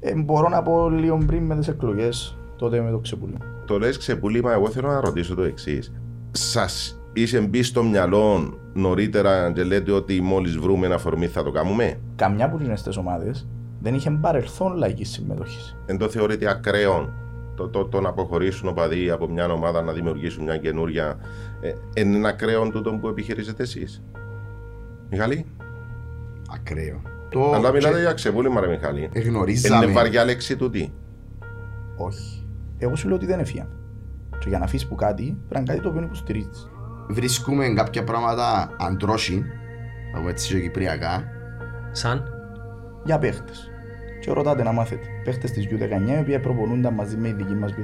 [0.00, 3.38] Ε, μπορώ να πω λίγο πριν με τις εκλογές, τότε με το ξεπούλημα.
[3.64, 5.92] Το λες ξεπούλημα, εγώ θέλω να ρωτήσω το εξής.
[6.30, 11.50] Σας είσαι μπει στο μυαλό νωρίτερα και λέτε ότι μόλις βρούμε ένα φορμή θα το
[11.50, 13.48] κάνουμε; Καμιά που είναι στι ομάδες
[13.80, 15.76] δεν είχε παρελθόν λαϊκής συμμετοχής.
[15.86, 17.12] Εν το θεωρείται ακραίο
[17.54, 21.16] το, το, το να αποχωρήσουν οπαδοί από μια ομάδα να δημιουργήσουν μια καινούρια.
[21.60, 24.02] Ε, είναι ακραίο τούτο που επιχειρήσετε εσείς;
[25.10, 25.46] Μιχαλή.
[26.54, 27.00] Ακραίο.
[27.30, 27.52] Το...
[27.52, 29.08] Αλλά μιλάτε για ξεπούλημα, ρε Μιχαλή.
[29.12, 29.84] Εγνωρίζαμε.
[29.84, 30.92] Είναι βαριά λέξη τούτη.
[31.96, 32.46] Όχι.
[32.78, 33.68] Εγώ σου λέω ότι δεν έφυγα.
[34.38, 36.48] Και για να αφήσεις που κάτι, πρέπει να είναι κάτι το οποίο υποστηρίζει.
[37.08, 39.44] Βρίσκουμε κάποια πράγματα αντρόσι,
[40.12, 41.24] να πούμε έτσι και κυπριακά.
[41.92, 42.24] Σαν;
[43.04, 43.70] Για παίχτες.
[44.20, 45.06] Και ρωτάτε να μάθετε.
[45.24, 47.74] Παίχτες της U19, οι οποίοι προπονούνταν μαζί με η δική μας U19,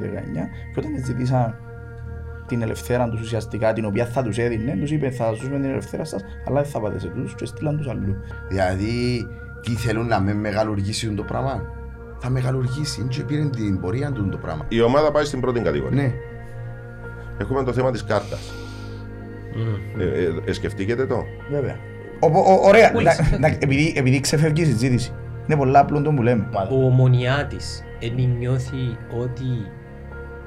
[0.72, 1.58] και όταν ζητήσαν
[2.46, 6.04] την ελευθέρα τους ουσιαστικά, την οποία θα τους έδινε, τους είπε θα ζούμε την ελευθέρα
[6.04, 8.16] σας, αλλά δεν θα πάτε σε του και στείλαν τους αλλού.
[8.48, 9.26] Δηλαδή,
[9.60, 11.62] τι θέλουν να με μεγαλουργήσουν το πράγμα;
[12.18, 14.64] Θα μεγαλουργήσει, και πήρε την πορεία του το πράγμα.
[14.68, 16.02] Η ομάδα πάει στην πρώτη κατηγορία.
[16.02, 16.12] Ναι.
[17.38, 18.52] Έχουμε το θέμα της κάρτας.
[19.54, 20.00] Mm.
[20.00, 21.76] Ε, ε, ε, σκεφτήκετε το; Βέβαια.
[22.20, 25.12] Ο, ο, ωραία, να, να, επειδή, επειδή ξεφεύγει η συζήτηση.
[25.46, 26.48] Είναι πολλά απλό το που λέμε.
[26.70, 29.44] Ο Μονιάτης εν νιώθει ότι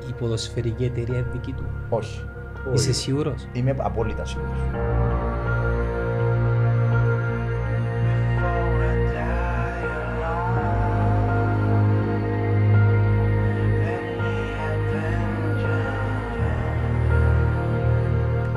[0.09, 1.63] η ποδοσφαιρική εταιρεία είναι δική του.
[1.89, 2.22] Όχι.
[2.73, 4.58] Είσαι σίγουρος; Είμαι απόλυτα σίγουρος.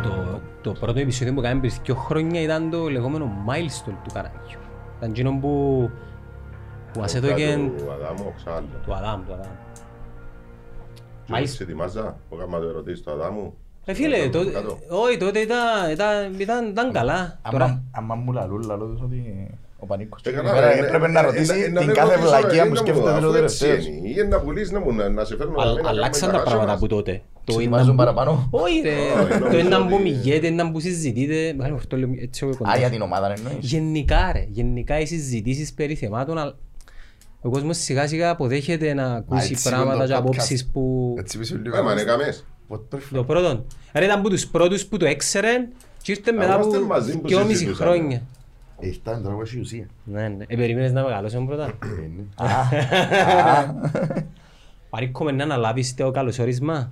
[0.03, 4.59] Το, το πρώτο επεισόδιο που κάναμε πριν δύο χρόνια ήταν το λεγόμενο milestone του Καραγιού.
[4.99, 5.91] Ήταν εκείνο που,
[6.93, 8.67] που μας έδωκε Του Αδάμου, ξάλλο.
[8.85, 9.51] του Αδάμ, του Αδάμ.
[11.31, 11.57] Και Μάλιστα.
[11.57, 13.55] σε ετοιμάζα, που έκανα το ερωτήσει του Αδάμου.
[13.85, 14.79] Ε, φίλε, Κάτω, τότε, κάτω.
[14.89, 17.39] όχι, τότε ήταν, ήταν, ήταν, ήταν καλά.
[17.51, 19.47] Τώρα, Άμα, άμα μου λαλούν, λαλώ τους ότι
[19.79, 21.87] ο Πανίκος Ε, την καλά, ημέρα ε, έπρεπε ε, να ε, ρωτήσει ε, να την
[21.89, 23.87] με κάθε ρωτήσω, βλακία ε, που να σκέφτεται μου, ο αφού έτσι τελευταίος.
[23.87, 24.09] είναι.
[24.09, 26.45] Ή να πουλήσεις να μου, να- να σε φέρνω α- εμένα, αλλάξαν να τα με
[26.45, 27.05] πράγματα χάσω από μας.
[27.05, 27.23] τότε.
[27.45, 28.49] Το Συμβάζουν είναι- παραπάνω.
[28.51, 28.91] Όχι ρε,
[29.23, 31.55] Όχι, το νομίζω είναι που ότι- μιλιέται, είναι που συζητείτε.
[31.59, 32.71] Μάλλον αυτό λέω έτσι εγώ κοντά.
[32.71, 33.57] Α, για την ομάδα εννοείς.
[33.61, 36.55] Γενικά ρε, γενικά οι συζητήσεις περί θεμάτων, αλλά
[37.43, 40.23] ο κόσμος σιγά σιγά αποδέχεται να ακούσει έτσι πράγματα είναι το και podcast.
[40.23, 41.15] απόψεις που...
[41.19, 41.77] Έτσι πίσω λίγο.
[41.77, 42.45] Ε, μα είναι καμές.
[42.69, 43.65] What the fuck; Το πρώτο.
[43.93, 45.69] Ρε ήταν από τους πρώτους που το έξεραν
[46.03, 47.91] και ήρθε μετά είμαστε από μαζί που δυόμιση συζητούσαμε.
[47.91, 48.23] χρόνια.
[48.81, 49.87] Ε, Ήταν τώρα που έχει ουσία.
[50.05, 50.45] Ναι, ναι.
[50.49, 51.65] Ε, περίμενες να μεγαλώσουν πρώτα.
[51.65, 51.71] Ε,
[52.17, 52.25] ναι.
[54.91, 56.91] Παρήκουμε να αναλάβεις το καλωσόρισμα.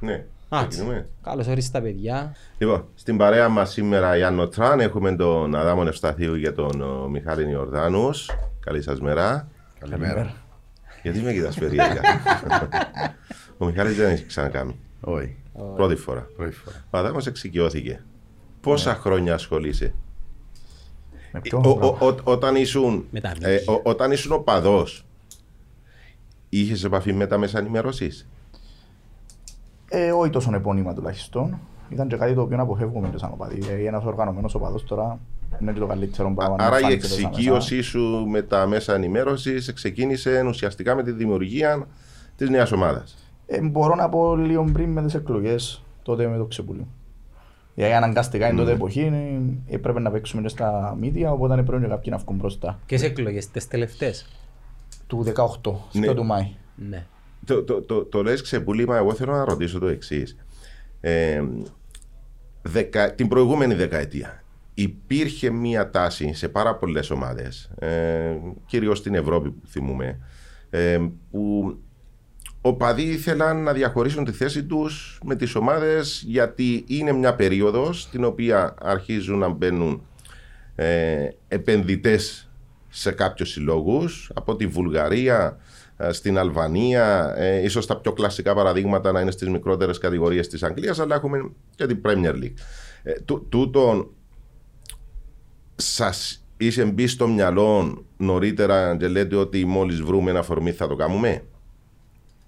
[0.00, 1.06] Ναι, Α, ξεκινούμε.
[1.22, 2.36] Καλώς όρισες τα παιδιά.
[2.58, 7.08] Λοιπόν, στην παρέα μας σήμερα η Άννο Τραν έχουμε τον Αδάμο Ευσταθίου και τον ο,
[7.08, 8.30] Μιχάλη Ιορδάνους.
[8.60, 9.48] Καλή σας μέρα.
[9.78, 10.32] Καλημέρα.
[11.02, 12.00] Γιατί με κοιτάς περίεργα.
[13.58, 14.78] ο Μιχάλης δεν έχει ξανακάνει.
[15.00, 15.36] Όχι,
[15.76, 16.26] Πρώτη φορά.
[16.36, 16.84] πρώτη φορά.
[16.90, 18.02] Ο Αδάμος εξοικειώθηκε.
[18.60, 19.94] Πόσα χρόνια ασχολείσαι;
[21.32, 21.98] Με Ο- ποιον ο- πράγμα.
[22.06, 25.06] ο- Όταν ήσουν Με τα ε, ο- όταν ήσουν οπαδός
[26.48, 28.28] είχες επαφή με τα μέσα ενημέρωσης.
[29.88, 31.60] Ε, όχι τόσο επώνυμα τουλάχιστον.
[31.90, 33.58] Ήταν και κάτι το οποίο αποφεύγουμε και σαν οπαδοί.
[33.70, 35.18] Ε, Ένας οργανωμένος οπαδός τώρα
[35.60, 36.56] είναι και το καλύτερο πράγμα.
[36.56, 37.28] να Άρα η εμφανίζεται στα μέσα.
[37.28, 41.86] εξοικείωσή σου με τα μέσα ενημέρωσης ξεκίνησε ουσιαστικά με τη δημιουργία
[42.36, 43.16] της νέας ομάδας.
[43.46, 46.86] Ε, μπορώ να πω λίγο πριν με τις εκλογές, τότε με το ξεπούλιο.
[47.74, 48.50] Γιατί αναγκαστικά Ναι.
[48.50, 52.18] εν τότε εποχή ε, έπρεπε να παίξουμε και στα μίδια, οπότε έπρεπε και κάποιοι να
[52.18, 52.78] βγουν μπροστά.
[52.86, 54.26] Ποιες εκλογές, τις τελευταίες;
[55.06, 56.02] Του 18, Ναι.
[56.04, 56.50] στο του Μάη.
[56.88, 57.06] Ναι.
[57.44, 60.36] Το, το, το, το λες ξεπούλημα, εγώ θέλω να ρωτήσω το εξής.
[61.00, 61.42] Ε,
[62.62, 64.42] δεκα, την προηγούμενη δεκαετία
[64.74, 68.36] υπήρχε μία τάση σε πάρα πολλές ομάδες, ε,
[68.66, 70.18] κυρίως στην Ευρώπη που θυμούμε,
[70.70, 70.98] ε,
[71.30, 71.76] που
[72.60, 78.24] οπαδοί ήθελαν να διαχωρίσουν τη θέση τους με τις ομάδες γιατί είναι μια περίοδος στην
[78.24, 80.02] οποία αρχίζουν να μπαίνουν
[80.74, 82.50] ε, επενδυτές
[82.88, 85.77] σε κάποιους συλλόγους από τη Βουλγαρία ε,
[86.10, 90.98] στην Αλβανία ε, ίσως τα πιο κλασικά παραδείγματα να είναι στις μικρότερες κατηγορίες της Αγγλίας
[90.98, 92.52] αλλά έχουμε και την Premier League
[93.02, 94.08] ε, τού- τούτον
[95.76, 100.94] σας είσαι μπει στο μυαλό νωρίτερα και λέτε ότι μόλις βρούμε ένα φορμή θα το
[100.96, 101.42] κάνουμε;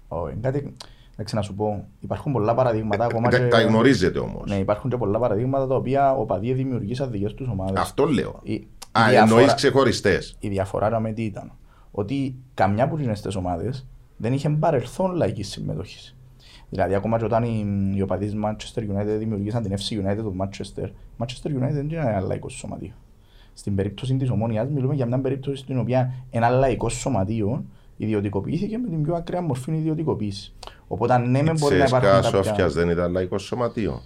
[0.07, 0.73] Όχι, κάτι,
[1.13, 3.47] εντάξει να σου πω, υπάρχουν πολλά παραδείγματα ακόμα Τα- και...
[3.47, 7.81] τα γνωρίζετε όμως Ναι, υπάρχουν και πολλά παραδείγματα τα οποία οπαδοί δημιουργήσαν δικές τους ομάδες.
[7.81, 11.51] αυτό λέω Η, η Α, διαφορά- εννοείς ξεχωριστές η διαφορά με τι ήταν.
[11.91, 16.15] Ότι καμιά από τις στις ομάδες δεν είχε παρελθόν λαϊκής συμμετοχής.
[16.69, 20.35] Δηλαδή, ακόμα και όταν οι, οι οπαδοί της Manchester United δημιουργήσαν την FC United του
[20.39, 20.85] Manchester,
[21.17, 22.93] Manchester United δεν είναι ένα λαϊκό σωματείο.
[23.53, 27.65] Στην περίπτωση της ομόνιας μιλούμε για μια περίπτωση στην οποία ένα λαϊκό σωματείο
[27.97, 30.53] ιδιωτικοποιήθηκε με την πιο ακραία μορφή ιδιωτικοποίησης.
[30.87, 32.67] Οπότε ναι, μεν μπορεί να Τσέσκα υπάρχουν Σόφιας κάποια...
[32.67, 34.01] δεν ήταν λαϊκό σωματείο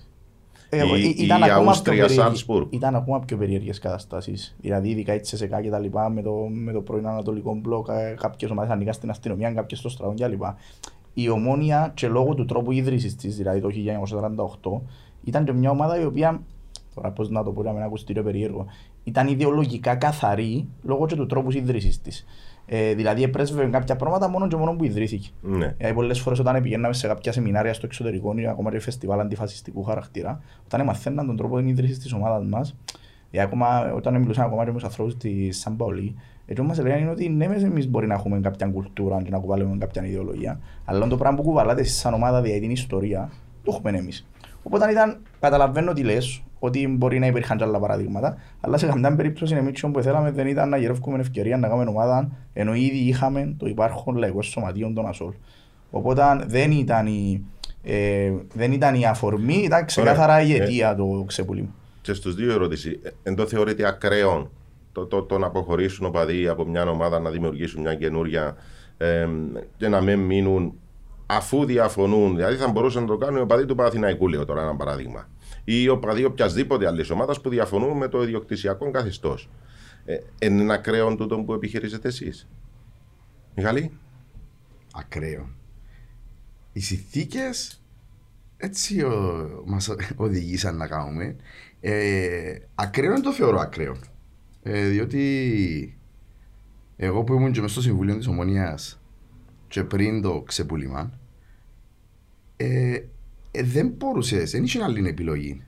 [0.80, 2.68] Ε, Η- ή- η ήταν ακόμα πιο Αούστρια περίεργη- Σάλτσμπουργκ.
[2.74, 4.56] Ήταν ακόμα πιο περίεργες καταστάσεις.
[4.62, 8.16] Δηλαδή, ειδικά η Τσεσεκά και τα λοιπά, με το, με το πρώην Ανατολικό μπλοκ, ε,
[8.22, 10.56] κάποιες ομάδες ανήκαν στην αστυνομία, κάποιες στο στρατό και λοιπά.
[11.14, 14.82] Η ομόνια και λόγω του τρόπου ίδρυσης της, δηλαδή το 1948,
[15.24, 16.42] ήταν και μια ομάδα η οποία,
[16.96, 18.66] τώρα πώς να το πω, να μην ακουστεί ρε περίεργο,
[19.04, 22.26] ήταν ιδεολογικά καθαρή λόγω και του τρόπου ίδρυσης της.
[22.68, 25.30] Ε, δηλαδή, επρέσβευε κάποια πράγματα μόνο και μόνο που ιδρύθηκε.
[25.42, 25.74] Ναι.
[25.78, 29.84] Δηλαδή, πολλές φορές όταν πηγαίναμε σε κάποια σεμινάρια στο εξωτερικό ή ακόμα και φεστιβάλ αντιφασιστικού
[29.84, 32.76] χαρακτήρα, όταν μαθαίναν τον τρόπο ίδρυσης της ομάδας μας,
[33.30, 36.16] ή ακόμα, όταν μιλούσαν ακόμα και με τους ανθρώπους της Σαν Παολή,
[36.46, 39.38] έτσι όμως λέγανε είναι ότι ναι, μες εμείς μπορεί να έχουμε κάποια κουλτούρα και να
[39.38, 43.30] κουβαλούμε κάποια ιδεολογία, αλλά το πράγμα που κουβαλάτε εσείς σαν ομάδα, δηλαδή την ιστορία,
[43.64, 44.28] το έχουμε εμείς.
[44.64, 49.16] Οπότε ήταν, καταλαβαίνω τι λες, ότι μπορεί να υπήρχαν και άλλα παραδείγματα, αλλά σε καμιά
[49.16, 53.56] περίπτωση εμείς που θέλαμε δεν ήταν να γυρεύουμε ευκαιρία να κάνουμε ομάδα, ενώ ήδη είχαμε
[53.58, 55.34] το υπάρχον λαϊκό σωματείο των ΑΣΟΛ.
[55.92, 57.46] Οπότε δεν ήταν η,
[57.84, 61.70] ε, δεν ήταν η αφορμή, ήταν ξεκάθαρα η Ε, αιτία το ξεπούλημα.
[62.02, 63.00] Και στους δύο ερώτηση.
[63.04, 64.52] Ε, Εν το θεωρείτε ακραίο
[64.92, 68.56] το, το, το να αποχωρήσουν οπαδοί από μια ομάδα να δημιουργήσουν μια καινούρια
[68.98, 69.28] ε,
[69.78, 70.74] και να μην μείνουν
[71.26, 72.36] αφού διαφωνούν.
[72.36, 75.28] Δηλαδή θα μπορούσαν να το κάνουν οι οπαδοί του Παναθηναϊκού, λέω τώρα ένα παράδειγμα.
[75.68, 79.50] Ή οι οπαδοί οποιασδήποτε άλλης ομάδας που διαφωνούν με το ιδιοκτησιακό καθεστώς.
[80.06, 82.48] Ε, είναι ακραίο τούτο που επιχειρήσετε εσείς;
[83.56, 83.92] Μιχαλή.
[84.94, 85.50] ακραίο.
[86.74, 87.82] Οι συνθήκες
[88.58, 91.36] έτσι ο, μας οδηγήσαν να κάνουμε.
[91.80, 93.96] Ε, ακραίο δεν το θεωρώ ακραίο.
[94.64, 95.98] Ε, διότι
[96.96, 99.02] εγώ που ήμουν και μες στο Συμβουλίο της Ομονίας
[99.68, 101.20] και πριν το ξεπούλημα
[102.58, 103.00] ε,
[103.58, 105.62] ε, δεν μπορούσες, δεν είχε άλλη επιλογή.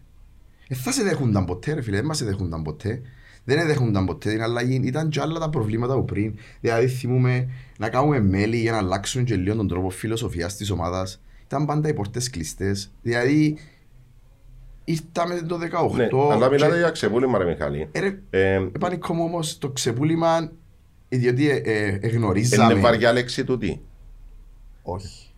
[0.67, 3.01] Ε, θα σε δέχονταν ποτέ ρε φίλε, δεν μας σε δέχονταν ποτέ.
[3.43, 4.81] Δεν δέχονταν ποτέ την αλλαγή.
[4.83, 6.33] Ήταν και άλλα τα προβλήματα από πριν.
[6.61, 11.21] Δηλαδή θυμούμε να κάνουμε μέλη για να αλλάξουν και λίγο τον τρόπο φιλοσοφίας της ομάδας.
[11.45, 12.91] Ήταν πάντα οι πορτές κλειστές.
[13.01, 13.57] Δηλαδή
[14.83, 15.95] ήρθαμε το 18.
[15.95, 17.89] Ναι, αλλά μιλάτε και- για ξεπούλημα, ρε Μιχαλή.
[17.91, 20.51] Ε, ρε, Ε, Επανήκομαι όμως το ξεπούλημα
[21.09, 22.73] διότι ε, ε, ε, γνωρίζαμε.
[22.73, 23.81] είναι βαριά λέξη τούτη.
[24.83, 25.33] Όχι.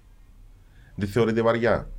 [0.96, 1.90] Δεν θεωρείτε βαριά;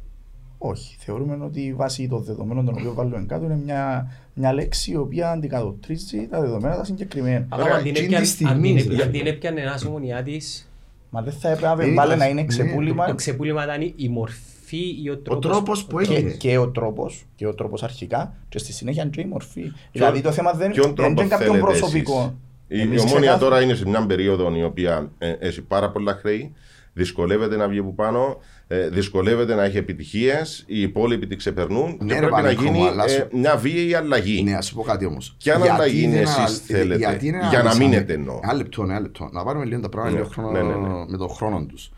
[0.62, 0.96] Όχι.
[0.98, 5.30] Θεωρούμε ότι βάσει των δεδομένων των οποίων βάλουμε κάτω είναι μια, μια λέξη η οποία
[5.30, 7.46] αντικατοπτρίζει τα δεδομένα τα συγκεκριμένα.
[7.48, 9.22] Αλλά Ωραία, αν την εκείνη έπιανε- τη στιγμή, αν την ρε έπιανε- αν φίλε.
[9.24, 10.64] την έπιανε ένας ομονιάτης,
[11.12, 14.08] Μα δεν θα έπρεπε Είναι πάλι το- να είναι ναι, ξεπούλημα το ξεπούλημα ήταν η
[14.08, 15.50] μορφή ή ο Ο τρόπος...
[15.50, 16.30] τρόπος που και, έγινε.
[16.30, 19.72] και ο τρόπος, και ο τρόπος αρχικά και στη συνέχεια και η μορφή.
[19.92, 22.18] δηλαδή το θέμα δεν, ποιον δεν τρόπο είναι κάποιον θέλετε προσωπικό.
[22.18, 22.32] εσείς;
[22.68, 25.90] Η, Εμείς η ομόνια ξεκάθαρα- τώρα είναι σε μια περίοδο η οποία ε, έχει πάρα
[25.90, 26.52] πολλά χρέη,
[26.92, 28.36] δυσκολεύεται να βγει από πάνω,
[28.72, 32.62] ε, δυσκολεύεται να έχει επιτυχίες, οι υπόλοιποι τη ξεπερνούν Ναι, και ρε, πρέπει να Πανίκο
[32.62, 34.42] μου, γίνει αλλά ε, σου- μια βίαιη αλλαγή.
[34.42, 35.34] Ναι, να σου πω κάτι όμως.
[35.38, 38.40] Ποια Γιατί αλλαγή δεν εσείς ανα- θέλετε, γιατί δεν για να αναλύσαμε- μείνετε εννοώ.
[38.42, 39.28] Ένα λεπτό, ένα λεπτό.
[39.32, 41.04] Να πάρουμε λίγο τα πράγματα Ναι, λίγο χρόνο- ναι, ναι, ναι.
[41.08, 41.90] με τον χρόνο τους.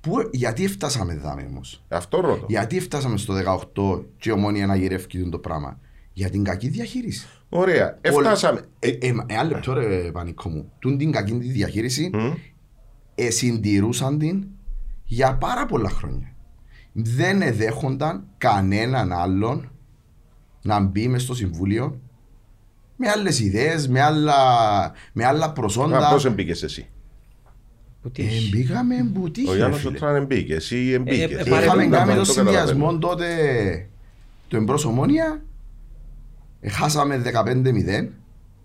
[0.00, 2.46] Πού, γιατί φτάσαμε δάμε όμως; Αυτό ρωτώ.
[2.48, 5.78] Γιατί φτάσαμε στο 18 και η ομόνια να γυρεύει το πράγμα;
[6.12, 7.26] Για την κακή διαχείριση.
[7.48, 7.98] Ωραία.
[8.00, 8.60] Εφτάσαμε.
[8.78, 10.72] Ε, ε, ε, ένα λεπτό ρε πανικό μου.
[10.78, 12.32] Τούν την κακή τη διαχείριση Μμ.
[13.14, 14.44] ε, συντηρούσαν την
[15.06, 16.30] για πάρα πολλά χρόνια.
[16.92, 19.70] Δεν εδέχονταν κανέναν άλλον
[20.62, 22.00] να μπει μες στο συμβούλιο
[22.96, 24.34] με άλλες ιδέες, με άλλα,
[25.12, 26.08] με άλλα προσόντα.
[26.20, 26.88] Πώ εμπήκε εσύ;
[28.02, 28.48] Που τι Ε, έχει.
[28.48, 29.98] μπήκαμε μπουτίχη, Ο ρε Γιάννη φίλε.
[29.98, 30.54] Τραν εμπήκε.
[30.54, 31.22] Εσύ Ε, εμπήκε.
[31.22, 33.26] ε, Είχαμε παρεμβαίνουν κάνει το το συνδυασμό τότε
[34.48, 35.42] του εμπρός ομόνια.
[36.60, 38.08] Ε, Χάσαμε 15-0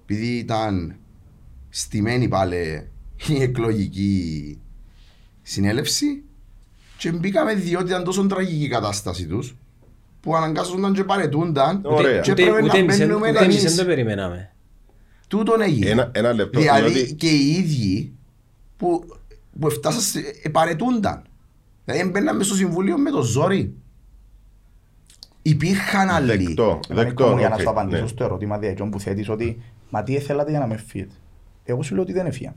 [0.04, 0.96] επειδή ήταν
[1.70, 2.88] στημένη πάλι
[3.28, 4.60] η εκλογική
[5.42, 6.24] συνέλευση
[7.02, 9.56] και μπήκαμε διότι ήταν τόσο τραγική η κατάσταση τους
[10.22, 12.20] που αναγκάζονταν και παρετούνταν Ωραία.
[12.20, 13.76] και Ούτε- έπρεπε ούτε να εμείς δεν- μπαίνουμε ούτε εμείς δεν εμείς.
[13.78, 14.52] το περιμέναμε.
[15.28, 15.90] Τούτον έγινε.
[15.90, 16.60] Ένα, ένα λεπτό.
[16.60, 18.14] Δηλαδή διότι- και οι ίδιοι
[18.78, 19.04] που,
[19.60, 21.22] που φτάσαν σε- ε, παρετούνταν.
[21.86, 23.74] Δηλαδή έμπαιναν μες στο συμβούλιο με το ζόρι.
[25.42, 26.28] Υπήρχαν άλλοι.
[26.46, 26.80] Δεκτό.
[26.88, 27.28] Πανίκο Δεκτό.
[27.28, 28.08] μου, για να οκ, σου απαντήσω ναι.
[28.08, 31.14] στο ερώτημα διαιτών που θέτεις ότι μα τι θέλατε για να με φύγετε.
[31.64, 32.54] Εγώ σου λέω ότι δεν έφυγαν.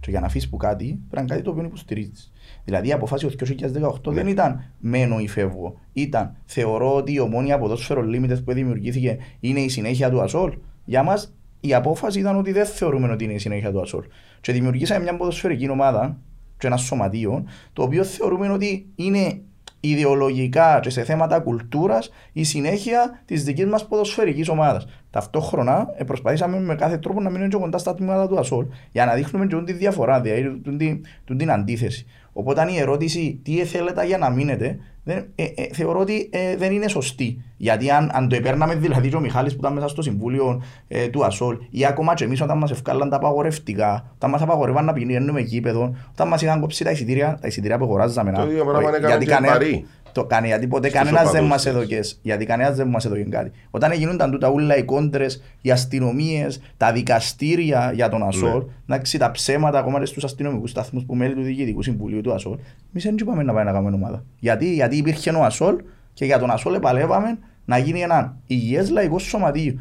[0.00, 2.32] Και για να φύγεις που κάτι, πρέπει να είναι κάτι το οποίο υποστηρίζεις.
[2.64, 4.14] Δηλαδή η αποφάση του 2018 Ναι.
[4.14, 5.80] δεν ήταν μένω ή φεύγω.
[5.92, 10.58] Ήταν θεωρώ ότι η Ομόνοια ποδόσφαιρο Limited που δημιουργήθηκε είναι η συνέχεια του ΑΣΟΛ.
[10.84, 14.04] Για μας η απόφαση ήταν ότι δεν θεωρούμε ότι είναι η συνέχεια του ΑΣΟΛ.
[14.40, 16.18] Και δημιουργήσαμε μια ποδοσφαιρική ομάδα
[16.58, 19.40] και ένα σωματείο το οποίο θεωρούμε ότι είναι
[19.90, 24.86] ιδεολογικά και σε θέματα κουλτούρας η συνέχεια της δικής μας ποδοσφαιρικής ομάδας.
[25.10, 29.04] Ταυτόχρονα ε, προσπαθήσαμε με κάθε τρόπο να μείνουμε και κοντά στα τμήματα του ΑΣΟΛ για
[29.04, 32.06] να δείχνουμε και τη διαφορά, δηλαδή τούτη- τούτη- τούτη την αντίθεση.
[32.38, 36.72] Οπότε η ερώτηση τι θέλετε για να μείνετε, δεν, ε, ε, θεωρώ ότι ε, δεν
[36.72, 37.44] είναι σωστή.
[37.56, 41.06] Γιατί αν, αν το επέρναμε δηλαδή και ο Μιχάλης που ήταν μέσα στο συμβούλιο ε,
[41.08, 44.92] του ΑΣΟΛ ή ακόμα και εμείς όταν μας ευκάλαν τα απαγορευτικά, όταν μας απαγορεύαν να
[44.92, 48.32] πηγαίνουμε γήπεδο, όταν μας είχαν κόψει τα εισιτήρια, τα εισιτήρια που αγοράζαμε.
[48.32, 49.86] Το να- ίδιο πράγμα όχι, έκανε γιατί και η κανένα- Παρή.
[50.20, 51.70] Το κάνει, γιατί ποτέ Στους κανένας δεν οπαδούς μας της.
[51.70, 53.50] έδωκες, γιατί κανένας δεν μας έδωκε κάτι.
[53.70, 59.30] Όταν γίνονταν τούτα ούλα οι κόντρες, οι αστυνομίες, τα δικαστήρια για τον ΑΣΟΛ, εντάξει, τα
[59.30, 62.58] ψέματα ακόμα και στους αστυνομικούς σταθμούς που μέλη του Διοικητικού Συμβουλίου του ΑΣΟΛ,
[62.92, 64.24] εμείς δεν είπαμε να πάμε να κάνουμε ομάδα.
[64.38, 65.76] Γιατί, γιατί υπήρχε ο ΑΣΟΛ
[66.14, 69.74] και για τον ΑΣΟΛ επαλεύαμε να γίνει ένα υγιές λαϊκός σωματείο.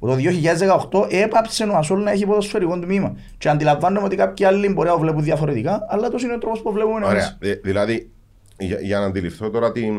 [0.00, 0.16] Το
[0.90, 3.16] 2018 έπαψε ο Ασόλ να έχει ποδοσφαιρικό τμήμα.
[3.38, 6.62] Και αντιλαμβάνομαι ότι κάποιοι άλλοι μπορεί να το βλέπουν διαφορετικά, αλλά το είναι ο τρόπος
[6.62, 7.36] που βλέπουμε εμείς.
[7.40, 7.52] Ωραία.
[7.52, 8.10] Ε, δηλαδή,
[8.64, 9.94] για, για να αντιληφθώ τώρα την,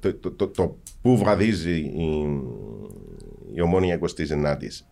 [0.00, 2.40] το, το, το, το πού βραδίζει η,
[3.54, 4.84] η ομόνια 29ης.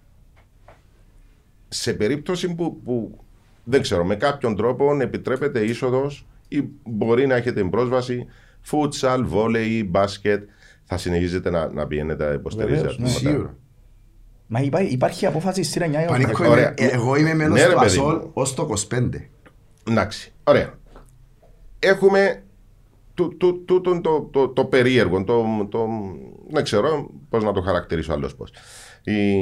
[1.69, 3.19] Σε περίπτωση που, που
[3.65, 8.27] δεν ξέρω, με κάποιον τρόπο επιτρέπεται είσοδος ή μπορεί να έχετε πρόσβαση
[8.61, 10.43] φούτσαλ, βόλεϊ, μπάσκετ,
[10.85, 12.81] θα συνεχίζετε να, να πηγαίνετε να υποστηρίζετε.
[12.81, 13.07] Βεβαίως, ναι.
[13.07, 13.19] αυτά.
[13.29, 13.57] Σίγουρα.
[14.47, 16.05] Μα υπά- υπάρχει απόφαση στη Ρανιά.
[16.05, 16.75] Πανίκο, Ωραία.
[16.79, 18.31] είμαι- εγώ είμαι μέλος Ναι, ρε, του παιδί ΑΣΟΛ μου.
[18.33, 19.29] ως το 25.
[19.89, 20.75] Εντάξει, ωραία.
[21.79, 22.52] Έχουμε τού- τού-
[23.65, 25.87] τούτον το, το, το, περίεργο, το, το,
[26.51, 28.51] δεν ξέρω πώς να το χαρακτηρίσω αλλιώς πώς.
[29.05, 29.33] Οι,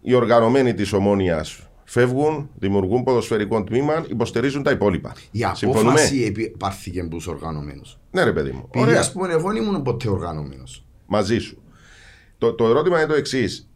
[0.00, 5.14] οι οργανωμένοι της ομόνιας φεύγουν, δημιουργούν ποδοσφαιρικό τμήμα, υποστηρίζουν τα υπόλοιπα.
[5.30, 7.98] Η Συμφωνούμε; απόφαση επί- πάρθηκε από τους οργανωμένους.
[8.10, 8.62] Ναι ρε παιδί μου.
[8.66, 9.00] Επειδή Ωραία.
[9.00, 10.84] ας πούμε εγώ δεν ήμουν ποτέ οργανωμένος.
[11.06, 11.62] μαζί σου.
[12.38, 13.70] Το, το ερώτημα είναι το εξής.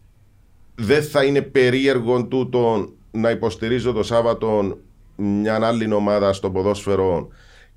[0.74, 4.78] Δεν θα είναι περίεργο τούτο να υποστηρίζω το Σάββατο
[5.16, 7.28] μια άλλη ομάδα στο ποδόσφαιρο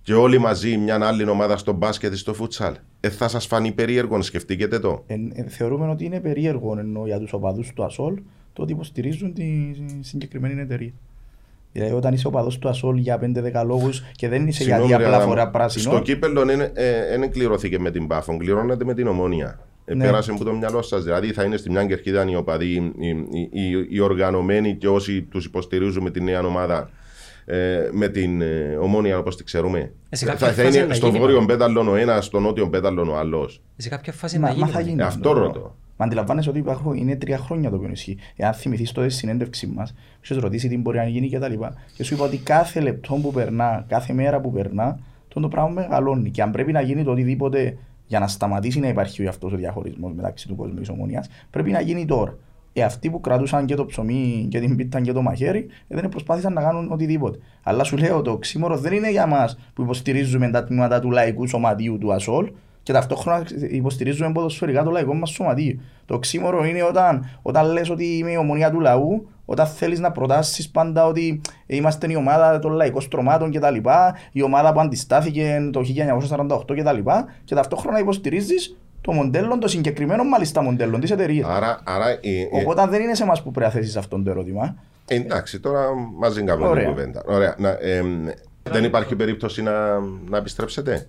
[0.06, 2.74] και όλοι μαζί μια άλλη ομάδα στο μπάσκετ ή στο φούτσαλ.
[3.00, 7.20] Ε, θα σας φανεί περίεργο, σκεφτείτε το; Εν- εν- θεωρούμε ότι είναι περίεργο ενώ για
[7.20, 8.20] τους οπαδούς του ΑΣΟΛ
[8.54, 9.46] το ότι υποστηρίζουν τη
[10.00, 10.92] συγκεκριμένη εταιρεία.
[11.72, 15.18] Δηλαδή όταν είσαι οπαδός του ΑΣΟΛ για 5-10 λόγους και δεν είσαι γιατί Συγγνώμη, απλά
[15.18, 15.52] ρε, φορά Αδάμο.
[15.52, 15.92] πράσινο.
[15.92, 16.72] Στο κύπελο δεν ε,
[17.24, 19.60] ε, κληρώθηκε με την Πάφων, κληρώνεται με την Ομόνια.
[19.86, 20.04] Ε, Ναι.
[20.06, 21.04] Πέρασε από το μυαλό σας.
[21.04, 23.10] Δηλαδή θα είναι στη μια κερκίδα οι οπαδοί, οι, οι,
[23.52, 26.90] οι, οι οργανωμένοι και όσοι τους υποστηρίζουν με τη νέα ομάδα.
[27.46, 29.92] Ε, με την ε, ομόνια όπως τη ξέρουμε.
[30.10, 31.46] Ε, σε θα, κάποια θα φάση είναι να στο γίνει, βόρειο μα.
[31.46, 33.50] πέταλο ο ένας, στο νότιο πέταλο ο άλλο.
[33.78, 34.72] Σε κάποια φάση Μα, να μα γίνει.
[34.72, 34.86] θα μα.
[34.88, 35.02] γίνει.
[35.02, 35.50] Ε, αυτό το ρωτώ.
[35.52, 35.76] πράγμα.
[35.98, 38.18] Μα αντιλαμβάνεσαι ότι υπάρχουν, είναι τρία χρόνια το οποίο ισχύει.
[38.36, 41.74] Εάν θυμηθείς τότε στη συνέντευξη μας, σου ρωτήσει τι μπορεί να γίνει και τα λοιπά.
[41.96, 45.70] Και σου είπα ότι κάθε λεπτό που περνά, κάθε μέρα που περνά, το, το πράγμα
[45.70, 46.30] μεγαλώνει.
[46.30, 50.14] Και αν πρέπει να γίνει το οτιδήποτε για να σταματήσει να υπάρχει αυτό ο διαχωρισμός
[50.14, 52.38] μεταξύ του κόσμου και της ομονία, πρέπει να γίνει τώρα.
[52.78, 56.10] Ε, αυτοί που κρατούσαν και το ψωμί και την πίτα και το μαχαίρι, ε, δεν
[56.10, 57.40] προσπάθησαν να κάνουν οτιδήποτε.
[57.64, 61.48] Αλλά σου λέω το οξύμορο δεν είναι για μας που υποστηρίζουμε τα τμήματα του λαϊκού
[61.48, 62.52] σωματείου του ΑΣΟΛ
[62.84, 65.80] και ταυτόχρονα υποστηρίζουμε ποδοσφαιρικά το λαϊκό μας σωματείο.
[66.06, 70.12] Το οξύμορο είναι όταν, όταν λες ότι είμαι η ομονία του λαού, όταν θέλεις να
[70.12, 73.76] προτάσεις πάντα ότι είμαστε η ομάδα των λαϊκών στρωμάτων κτλ.
[74.32, 75.82] Η ομάδα που αντιστάθηκε το
[76.68, 77.10] 1948 κτλ.
[77.44, 81.50] Και ταυτόχρονα υποστηρίζεις το μοντέλο, το συγκεκριμένο μάλιστα μοντέλο της εταιρείας.
[81.50, 84.30] Άρα, άρα ε, ε, Οπότε δεν είναι σε εμάς που πρέπει να θέσεις αυτό το
[84.30, 84.76] ερώτημα.
[85.08, 85.88] εντάξει, τώρα
[86.20, 86.90] μαζί κάνουμε την Ωραία.
[86.90, 87.24] κουβέντα.
[87.26, 87.56] Ωραία.
[87.58, 88.04] Να, ε,
[88.64, 91.08] δεν υπάρχει περίπτωση να, να επιστρέψετε;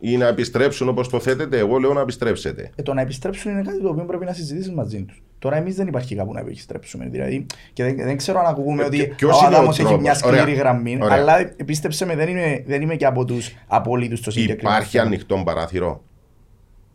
[0.00, 2.70] Ή να επιστρέψουν όπως το θέτετε; Εγώ λέω να επιστρέψετε.
[2.76, 5.22] Ε, το να επιστρέψουν είναι κάτι το οποίο πρέπει να συζητήσεις μαζί τους.
[5.38, 7.08] Τώρα εμείς δεν υπάρχει κάπου να επιστρέψουμε.
[7.10, 9.74] Δηλαδή, και δεν, δεν ξέρω αν ακούμε Ε, ότι ποιο- ποιος ο είναι ο Αδάμος
[9.78, 10.02] έχει τρόπος.
[10.02, 10.54] μια σκληρή Ωραία.
[10.54, 10.98] γραμμή.
[11.02, 11.16] Ωραία.
[11.16, 14.74] Αλλά πίστεψε με, δεν είμαι, δεν είμαι και από τους απόλυτου στο συγκεκριμένο.
[14.76, 15.06] Υπάρχει θέμα.
[15.08, 16.02] ανοιχτό παράθυρο;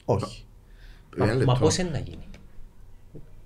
[0.06, 0.46] Όχι.
[1.18, 1.56] Ένα Μα λεπτό.
[1.60, 2.24] πώς είναι να γίνει;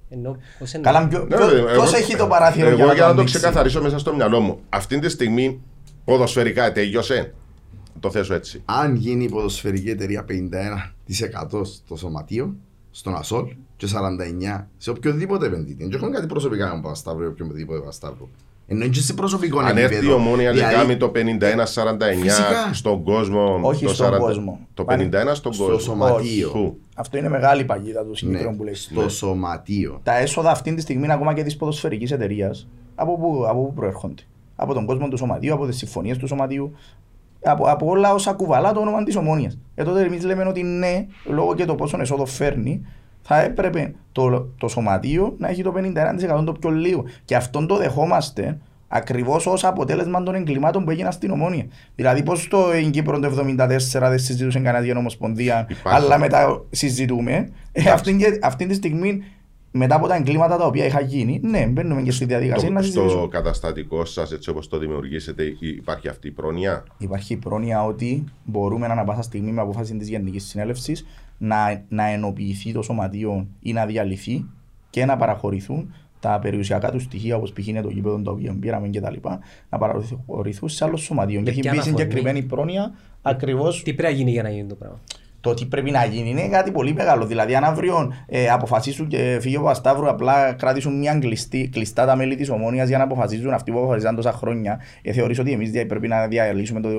[0.10, 2.76] Ενώ πώς είναι Καλά, να ποιο, Ναι, ποιο, βέβαια, ποιος εγώ- έχει το παράθυρο εγώ
[2.76, 4.60] για να για να το ανοίξει; ξεκαθαρίσω μέσα στο μυαλό μου.
[4.70, 5.62] Αυτή τη στιγμή
[6.06, 7.34] ποδοσφαιρικά τέλειωσε.
[8.00, 8.62] Το θέσω έτσι.
[8.66, 12.56] Αν γίνει η ποδοσφαιρική εταιρεία 51% στο σωματείο,
[12.92, 15.84] στον ΑΣΟΛ και 49% σε οποιοδήποτε επενδυτή.
[15.88, 18.30] Δεν έχω κάτι προσωπικά με τον Παπασταύρο ή οποιοδήποτε Παπασταύρο.
[18.70, 20.16] Ενώ είναι και σε προσωπικό Αν έρθει η επίπεδο.
[20.16, 22.70] ομόνια να Δηλαδή, κάνει το 51-49 Φυσικά.
[22.74, 23.60] στον κόσμο.
[23.64, 24.60] Όχι το στον 40 κόσμο.
[24.74, 25.80] Το Πάνε 51 στον στο κόσμο.
[25.80, 26.50] σωματείο.
[26.50, 28.74] Πού; Αυτό είναι μεγάλη παγίδα του συγκεκριμένου Ναι, που λέει.
[28.74, 30.00] στο σωματείο.
[30.04, 34.22] Τα έσοδα αυτή τη στιγμή ακόμα και της ποδοσφαιρικής εταιρείας από πού, από πού προέρχονται.
[34.56, 36.72] Από τον κόσμο του σωματείου, από τις συμφωνίες του σωματείου,
[37.44, 39.52] από, από όλα όσα κουβαλά το όνομα της ομόνοια.
[39.76, 42.86] Ε, τότε εμείς λέμε ότι ναι, λόγω και το πόσο εσόδο φέρνει,
[43.28, 45.74] θα έπρεπε το, το σωματείο να έχει το
[46.40, 47.04] 51% το πιο λίγο.
[47.26, 48.58] Και αυτόν το δεχόμαστε
[48.88, 51.66] ακριβώς ως αποτέλεσμα των εγκλημάτων που έγιναν στην ομόνια.
[51.96, 56.04] Δηλαδή, πώς το in Κύπρο το 1974 δεν συζητούσε κανένα για νομοσπονδία, Υπάρχει.
[56.04, 57.50] αλλά μετά συζητούμε.
[57.72, 59.24] Ε, αυτή, και- αυτή τη στιγμή,
[59.72, 62.86] μετά από τα εγκλήματα τα οποία είχαν γίνει, ναι, μπαίνουμε και στη διαδικασία να Το,
[62.86, 63.28] στο συζητήσουμε.
[63.28, 68.86] καταστατικό σας, έτσι όπως το δημιουργήσετε, υπάρχει αυτή η πρόνοια; Υπάρχει η πρόνοια ότι μπορούμε
[68.86, 71.06] ανά πάσα στιγμή με απόφαση της Γενικής Συνέλευσης
[71.38, 74.46] να, να ενοποιηθεί το σωματείο ή να διαλυθεί
[74.90, 77.68] και να παραχωρηθούν τα περιουσιακά του στοιχεία, όπως π.χ.
[77.68, 79.16] είναι το γήπεδο το οποίο πήραμε κτλ.,
[79.70, 81.38] να παραχωρηθούν σε άλλο σωματείο.
[81.38, 84.50] Και Με έχει ποια μπει αναφορμή; συγκεκριμένη πρόνοια ακριβώς Τι πρέπει να γίνει για να
[84.50, 85.00] γίνει το πράγμα;
[85.48, 87.26] Το Το τι πρέπει να γίνει είναι κάτι πολύ μεγάλο.
[87.26, 92.16] Δηλαδή, αν αύριο ε, αποφασίσουν και φύγει ο Πασταύρου, απλά κρατήσουν μια κλειστή, κλειστά τα
[92.16, 95.72] μέλη της ομόνοια για να αποφασίζουν αυτοί που αποφασίζαν τόσα χρόνια, ε, θεωρείς ότι εμείς
[95.88, 96.90] πρέπει να διαλύσουμε το,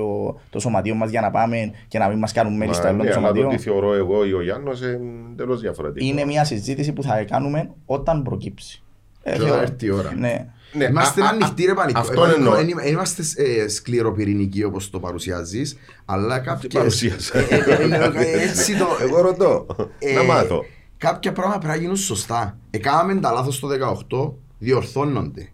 [0.49, 3.03] το σωματείο μας για να πάμε και να μην μας κάνουν μέλη στο Μα, άλλο
[3.03, 3.57] ναι, το αλλά το σωματείο.
[3.57, 4.99] τι θεωρώ εγώ ή ο Γιάννος είναι
[5.31, 6.05] εντελώς διαφορετικό.
[6.05, 8.83] Είναι μια συζήτηση που θα κάνουμε όταν προκύψει.
[9.23, 10.13] Ε, Και θεωρώ- όταν έρθει η ώρα.
[10.17, 10.45] Ναι.
[10.71, 11.99] Ναι, Είμαστε α- α- ανοιχτοί ρε πανικό.
[11.99, 12.55] Αυτό Ε, εννοώ.
[12.55, 16.73] Δεν είμαστε ε, σκληροπυρηνικοί όπως το παρουσιάζεις, αλλά κάποιες...
[16.73, 17.37] παρουσίασα.
[17.37, 18.85] Ε, ε, ε, ε, Έτσι το...
[19.01, 19.65] Εγώ ρωτώ.
[19.99, 20.65] ε, Να μάθω.
[20.97, 22.57] Κάποια πράγματα πρέπει να γίνουν σωστά.
[22.69, 23.67] Εκάμαμε τα λάθος το
[24.09, 25.49] 18, διορθώνονται.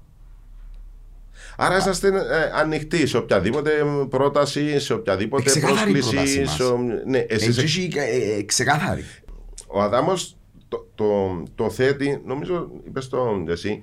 [1.57, 2.11] Άρα είσαστε ε,
[2.55, 3.71] ανοιχτοί σε οποιαδήποτε
[4.09, 6.15] πρόταση, σε οποιαδήποτε Εξεκάθαρη η πρόσκληση.
[6.15, 6.53] πρόταση μας.
[6.55, 9.03] σε- Ναι, εσείς Έτσι έχει, ε, ε, ξεκάθαρη.
[9.67, 11.05] Ο Αδάμος το, το,
[11.55, 13.81] το θέτει, νομίζω είπες το εσύ,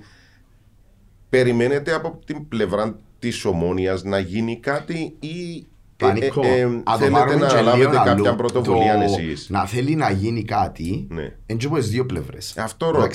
[1.37, 5.55] περιμένετε από την πλευρά της ομόνιας να γίνει κάτι ή
[5.97, 6.41] ε, Πανικό.
[6.45, 9.49] ε, ε, Αν το θέλετε πάρουμε να και λίγο λάβετε αλλού, κάποια πρωτοβουλία το εσείς;
[9.49, 11.21] Να θέλει να γίνει κάτι, Ναι.
[11.45, 12.57] είναι και από τις δύο πλευρές.
[12.57, 13.07] Αυτό ρωτώ.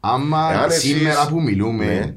[0.00, 2.14] Άμα Εάν εσείς- σήμερα που μιλούμε Ναι.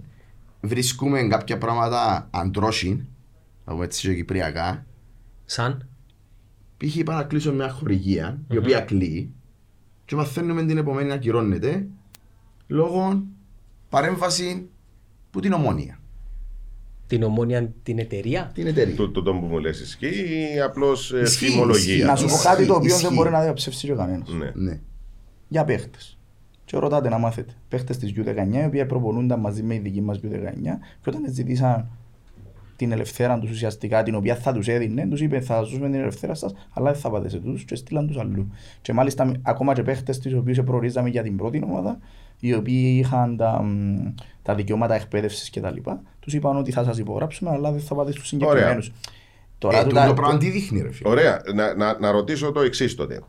[0.61, 3.05] βρίσκουμε κάποια πράγματα αντρόσιν,
[3.65, 4.85] να πούμε έτσι και κυπριακά,
[5.45, 5.87] Σαν;
[6.77, 6.95] π.χ.
[6.95, 9.33] είπα να κλείσω μια χορηγία, η οποία κλείει,
[10.05, 11.87] και μαθαίνουμε την επομένη να ακυρώνεται
[12.67, 13.23] λόγω
[13.89, 14.69] παρέμβαση
[15.36, 16.00] που την ομόνια,
[17.08, 18.96] Την ομόνια την εταιρεία; την εταιρεία.
[18.96, 22.06] Το, το, το που μου λες ισχύει ή απλώς ε, Ισχύει, φημολογία; ισχύει.
[22.06, 23.06] Να σου πω Ισχύει, κάτι το οποίο ισχύει.
[23.06, 24.30] δεν μπορεί να διαψευστεί και κανένας.
[24.30, 24.51] Ναι.
[24.54, 24.80] Ναι.
[25.48, 26.18] Για παίχτες.
[26.65, 27.54] Και ρωτάτε να μάθετε.
[27.70, 30.24] Παίχτες της U19, οι οποίοι προπονούνταν μαζί με η δική μας U19,
[31.01, 31.88] και όταν ζητήσαν
[32.75, 36.00] την ελευθέρα τους ουσιαστικά, την οποία θα τους έδινε, τους είπε: Θα σα δώσουμε την
[36.00, 38.51] ελευθέρα σας, αλλά δεν θα πάτε σε του, και στείλαν τους αλλού.
[38.82, 42.00] Και μάλιστα ακόμα και παίχτες του οποίου προορίζαμε για την πρώτη ομάδα,
[42.39, 43.96] οι οποίοι είχαν τα, μ,
[44.42, 48.27] τα δικαιώματα εκπαίδευσης κτλ., τους είπαν ότι θα σας υπογράψουμε, αλλά δεν θα πάτε στους
[48.27, 48.92] συγκεκριμένους.
[49.72, 51.42] Ε, του το πράγμα τι δείχνει ρε φίλε; Ωραία.
[51.54, 53.22] Να, να, να ρωτήσω το εξής τότε.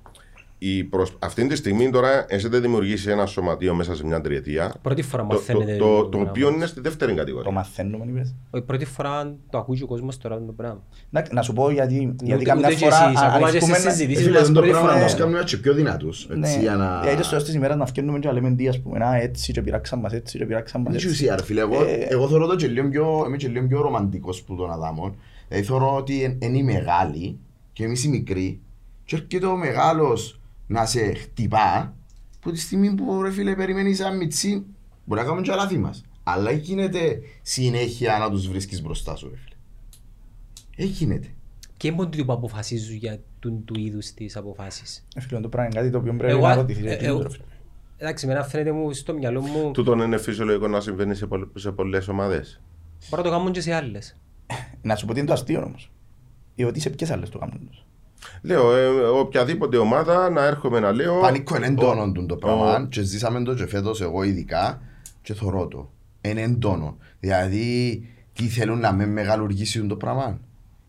[0.58, 1.12] Η προσ...
[1.18, 4.74] Αυτή τη στιγμή τώρα έχετε δημιουργήσει ένα σωματείο μέσα σε μια τριετία.
[4.82, 5.76] Πρώτη φορά Το, το, μαθαίνετε.
[5.76, 6.30] το, το πράγμα.
[6.30, 7.50] οποίο είναι στη δεύτερη Το κατηγορία.
[7.50, 8.34] μαθαίνουμε, είπες.
[8.50, 10.82] Όχι, πρώτη φορά το ακούει ο κόσμος τώρα το πράγμα.
[11.10, 13.44] Να, να σου πω γιατί, γιατί Ούτε- καμιά ούτε και φορά εσείς, α- ακόμα και
[13.50, 15.00] ανοιχτούμε στις να- συζητήσεις Ε, Φίλε, μας δεν το πρώτη πράγμα φορά.
[15.00, 16.26] να μας κάνουμε και πιο δυνατούς.
[16.28, 17.00] Ναι, Έτσι, για να...
[17.02, 19.52] γιατί στο τέλος της ημέρας να φτιάχνουμε και να λέμε τι ας πούμε, «Α, έτσι
[19.52, 21.22] και πειράξαν μας έτσι και πειράξαν μας Είναι και έτσι.
[21.22, 23.80] ουσία ρε φίλε, εγώ, Ε, εγώ θεωρώ το και λίγο πιο, είμαι και λίγο πιο
[23.82, 25.14] ρομαντικός που τον Αδάμον.
[25.48, 27.38] Δηλαδή θεωρώ ότι εν- είναι οι μεγάλοι
[27.72, 28.60] και εμείς οι μικροί
[29.04, 31.96] και έρχεται ο μεγάλος να σε χτυπά
[32.40, 34.64] που τη στιγμή που ρε φίλε περιμένεις σαν μιτσί
[35.04, 36.04] μπορεί να κάνουμε και λάθη μας.
[36.22, 39.54] Αλλά γίνεται συνέχεια να τους βρίσκεις μπροστά σου ρε φίλε.
[40.76, 41.28] Ε, γίνεται.
[41.76, 45.04] Και είναι που αποφασίζουν για του, του είδους τις αποφάσεις.
[45.14, 46.84] Ε, φίλε, το πράγμα είναι κάτι το οποίο πρέπει Εγώ- να ρωτηθείς.
[46.84, 47.46] ε, γιατί εγώ- είναι το, ρε φίλε.
[47.98, 49.70] Εντάξει, εμένα φαίνεται μου στο μυαλό μου.
[49.70, 52.60] Τούτον είναι φυσιολογικό να συμβαίνει σε, πολλ, σε πολλές ομάδες.
[53.10, 54.16] Μπορώ να το κάνουν και σε άλλες.
[54.82, 55.90] Να σου πω τι είναι το αστείο όμως.
[56.56, 57.70] Ε, ότι σε ποιες άλλες το κάνουν.
[58.40, 58.50] Τους.
[58.50, 61.20] Λέω, ε, οποιαδήποτε ομάδα να έρχομαι να λέω.
[61.20, 64.80] Πανικό είναι έντονο του το ο- πράγμα και ζήσαμε το και φέτος εγώ ειδικά
[65.22, 65.90] και θωρώ το.
[66.20, 66.96] Είναι έντονο.
[67.20, 70.40] Δηλαδή, τι θέλουν να με μεγαλουργήσει το πράγμα;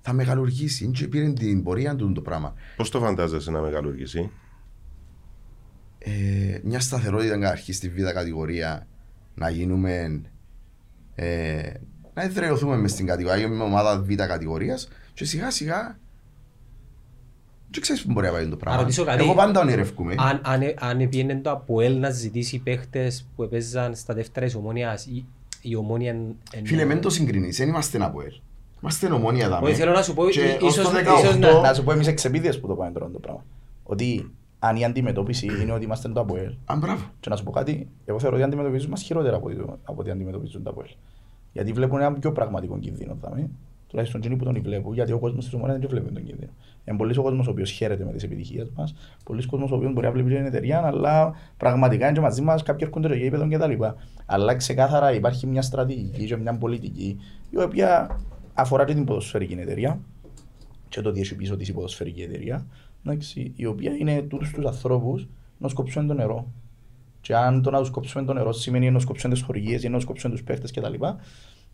[0.02, 0.84] Θα μεγαλουργήσει.
[0.84, 2.54] Είναι και πήρε την πορεία του το πράγμα.
[2.76, 4.30] Πώς το φαντάζεσαι να μεγαλουργήσει;
[6.00, 8.88] Ε, μια σταθερότητα καταρχήν στη β' κατηγορία
[9.36, 10.22] να γίνουμε
[11.16, 11.72] ε,
[12.14, 16.00] να εδραιωθούμε μες στην κατηγορία, γίνουμε ομάδα β' κατηγορίας και σιγά σιγά
[17.72, 18.82] δεν ξέρεις που μπορεί να πάει το πράγμα.
[18.82, 19.24] ρωτήσω κάτι.
[19.24, 20.16] Εγώ πάντα ονειρεύκουμε.
[20.18, 25.00] Αν, αν, αν επίενε το ΑΠΟΕΛ να ζητήσει παίχτες που έπαιζαν στα δεύτερα τη ομόνια,
[25.14, 25.26] η,
[25.62, 26.10] η ομόνια.
[26.52, 28.34] εν- Φίλε, μην το συγκρινείς, δεν είμαστε ένα ΠΟΕΛ.
[28.82, 29.68] Είμαστε ομόνια δάμε.
[29.68, 31.84] Όχι, θέλω να σου πω, Και ί- ως το ίσως- 18 ίσως να- Να σου
[31.84, 33.44] πω εμείς εξεπίδειες που το πάμε τώρα το πράγμα.
[33.84, 37.04] Ότι αν η αντιμετώπιση είναι ότι είμαστε το ΑΠΟΕΛ Α, μπράβο.
[37.20, 40.10] και να σου πω κάτι, εγώ θεωρώ ότι αντιμετωπίζουν μας χειρότερα από, το- από ότι
[40.12, 40.90] αντιμετωπίζουν τα ΑΠΟΕΛ.
[41.54, 43.18] Γιατί βλέπουν ένα πιο πραγματικό κίνδυνο.
[43.22, 43.50] δάμε.
[43.88, 46.52] Τουλάχιστον εκείνοι που τον βλέπουν, γιατί ο κόσμος της ομόνιας δεν βλέπει τον κίνδυνο.
[46.86, 49.94] Είναι πολλοί ο κόσμος ο οποίος χαίρεται με τις επιτυχίες μας, πολλοί κόσμος ο οποίος
[49.94, 53.48] μπορεί να βλέπει την εταιρεία, αλλά πραγματικά είναι και μαζί μας κάποιοι έρχονται στο γήπεδο
[53.50, 53.84] κτλ.
[54.26, 57.18] Αλλά ξεκάθαρα υπάρχει μια στρατηγική και μια πολιτική
[57.50, 58.20] η οποία
[58.54, 60.00] αφορά και την ποδοσφαιρική εταιρεία
[60.90, 62.66] και το τι έχει πίσω της η ποδοσφαιρική εταιρεία,
[63.06, 66.52] εντάξει, η οποία είναι τούτους τους ανθρώπους να σκοψούν το νερό.
[67.22, 70.00] Και αν το να τους κόψουμε το νερό σημαίνει να σκοψούν τις χορηγίες ή να
[70.00, 70.94] σκοψούν τους παίχτες κτλ.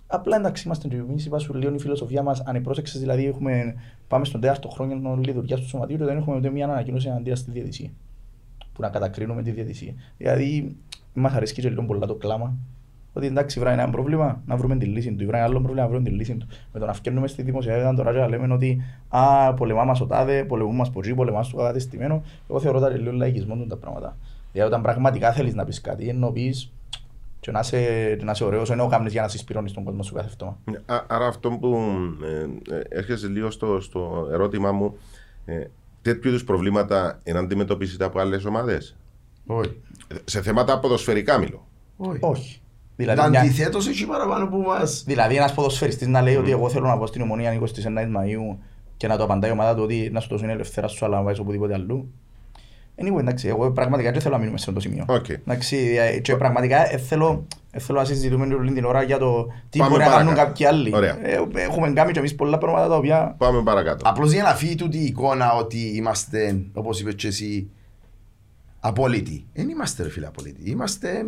[0.07, 3.75] Απλά εντάξει, είμαστε και εμείς, είπα σου λίγο η φιλοσοφία μας, αν πρόσεξες, δηλαδή έχουμε,
[4.07, 7.51] πάμε στον τέταρτο χρόνο λειτουργίας του σωματείου και δεν έχουμε ούτε μια ανακοίνωση αντί στη
[7.51, 7.89] διαιτησία.
[8.73, 9.93] Που να κατακρίνουμε τη διαιτησία.
[10.17, 10.75] Δηλαδή,
[11.13, 12.57] μας αρέσει και λίγο πολλά το κλάμα.
[13.13, 15.25] Ότι εντάξει, βράει ένα πρόβλημα, να βρούμε τη λύση του.
[15.25, 16.47] Βράει άλλο πρόβλημα, να βρούμε τη λύση του.
[16.73, 20.05] Με το να φτιάχνουμε στη δημοσιότητα τώρα και να λέμε ότι α, πολεμά μας ο
[20.05, 22.23] τάδε, πολεμούν μας ποτζί, πολεμά μας το κατεστημένο.
[22.49, 24.17] Εγώ θεωρώ ότι λίγο λαϊκισμό του τα πράγματα.
[24.51, 26.71] Δηλαδή, όταν πραγματικά θέλεις να πεις κάτι, ενώ πεις
[27.43, 30.13] και να είσαι, και να είσαι ωραίος, ενώ κάνεις για να συσπηρώνεις τον κόσμο σου
[30.13, 30.57] κάθε αυτό.
[30.85, 31.77] Α- Άρα αυτό που
[32.23, 34.97] ε, ε, έρχεσαι λίγο στο, στο ερώτημά μου,
[35.45, 35.63] ε,
[36.01, 38.95] τέτοιου είδους προβλήματα εν αντιμετωπίσετε από άλλες ομάδες;
[39.45, 39.81] Όχι.
[40.25, 41.67] Σε θέματα ποδοσφαιρικά μιλώ.
[41.97, 42.17] Όχι.
[42.21, 42.61] Όχι.
[42.95, 43.39] Δηλαδή, Δηλαδή, μια...
[43.41, 45.03] Αντιθέτως έχει παραπάνω που μας...
[45.07, 47.63] δηλαδή ένας ποδοσφαιριστής να λέει ότι εγώ θέλω να πάω στην Ομόνοια 29
[47.97, 48.57] Μαΐου
[48.97, 51.23] και να το απαντάει η ομάδα του ότι να σου δώσουν ελευθερά σου αλλά να
[51.23, 52.13] βάζεις οπουδήποτε αλλού.
[53.01, 55.05] Anyway, εντάξει, εγώ πραγματικά δεν θέλω να μείνουμε σε αυτό το σημείο.
[55.07, 55.29] Οκ.
[55.29, 59.47] Εντάξει, ε, και πραγματικά ε, θέλω, ε, θέλω να συζητούμε όλη την ώρα για το
[59.69, 60.47] τι Πάμε μπορεί να κάνουν παρακάτω.
[60.47, 60.95] κάποιοι άλλοι.
[60.95, 61.17] Ωραία.
[61.27, 63.35] Ε, έχουμε κάνει και εμείς πολλά πράγματα τα οποία...
[63.37, 64.09] Πάμε παρακάτω.
[64.09, 67.69] Απλώς για να φύγει τούτη η εικόνα ότι είμαστε, όπως είπες και εσύ,
[68.79, 69.45] απόλυτοι.
[69.53, 70.69] Δεν είμαστε ρε φίλε απόλυτοι.
[70.69, 71.25] Είμαστε...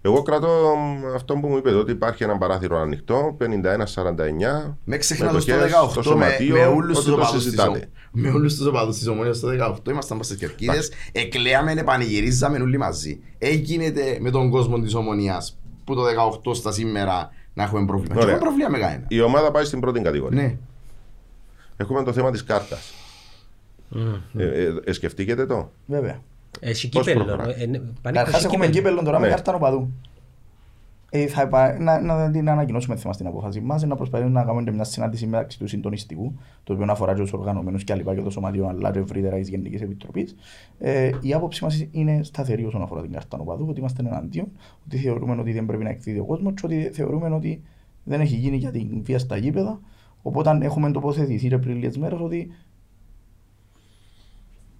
[0.00, 4.76] Εγώ κρατώ μ, αυτό που μου είπες ότι υπάρχει ένα παράθυρο ανοιχτό, 51-49.
[4.84, 7.42] Με ξεχνάτε στο μετοχές 18 στο με, σωματείο, με όλους ότι τους το οπαδούς της
[7.42, 7.70] συζητάτε.
[7.70, 12.58] Ομ- με όλους τους οπαδούς της Ομόνιας στο 18 ήμασταν πας στις κερκίδες, εκλέαμε, επανηγυρίζαμε
[12.58, 13.20] όλοι μαζί.
[13.38, 18.14] Έγινε με τον κόσμο της Ομονίας που το 18 στα σήμερα να έχουμε πρόβλημα.
[18.14, 18.34] Και Ωραία.
[18.34, 19.04] έχουμε πρόβλημα με κανένα.
[19.08, 20.42] Η ομάδα πάει στην πρώτη κατηγορία.
[20.42, 20.56] Ναι.
[21.76, 22.94] Έχουμε το θέμα της κάρτας.
[24.36, 26.20] Ε, ε, ε, σκεφτήκετε το; Βέβαια.
[26.60, 27.24] Έχει Πώς κύπελλο.
[27.24, 29.32] προχωρά; ε, ναι, πάνε Καταρχάς έχει έχουμε κύπελλο τώρα με Ναι.
[29.32, 29.90] κάρτα νοπαδού.
[31.10, 31.78] Ε, θα υπά...
[31.78, 34.84] να, να, να, να ανακοινώσουμε θέμα στην απόφαση μας, να προσπαθήσουμε να κάνουμε και μια
[34.84, 38.66] συνάντηση μεταξύ του συντονιστικού, το οποίο αφορά και τους οργανωμένους και άλλα και το σωματείο,
[38.66, 40.34] αλλά και ευρύτερα της Γενικής Επιτροπής.
[40.78, 44.46] Ε, η άποψη μας είναι σταθερή όσον αφορά την κάρτα νοπαδού, ότι είμαστε εναντίον,
[44.86, 47.62] ότι θεωρούμε ότι δεν πρέπει να εκδίδει ο κόσμος και ότι θεωρούμε ότι
[48.04, 49.80] δεν έχει γίνει για την βία στα γήπεδα.
[50.22, 52.50] Οπότε έχουμε τοποθετηθεί και πριν λίγες μέρες ότι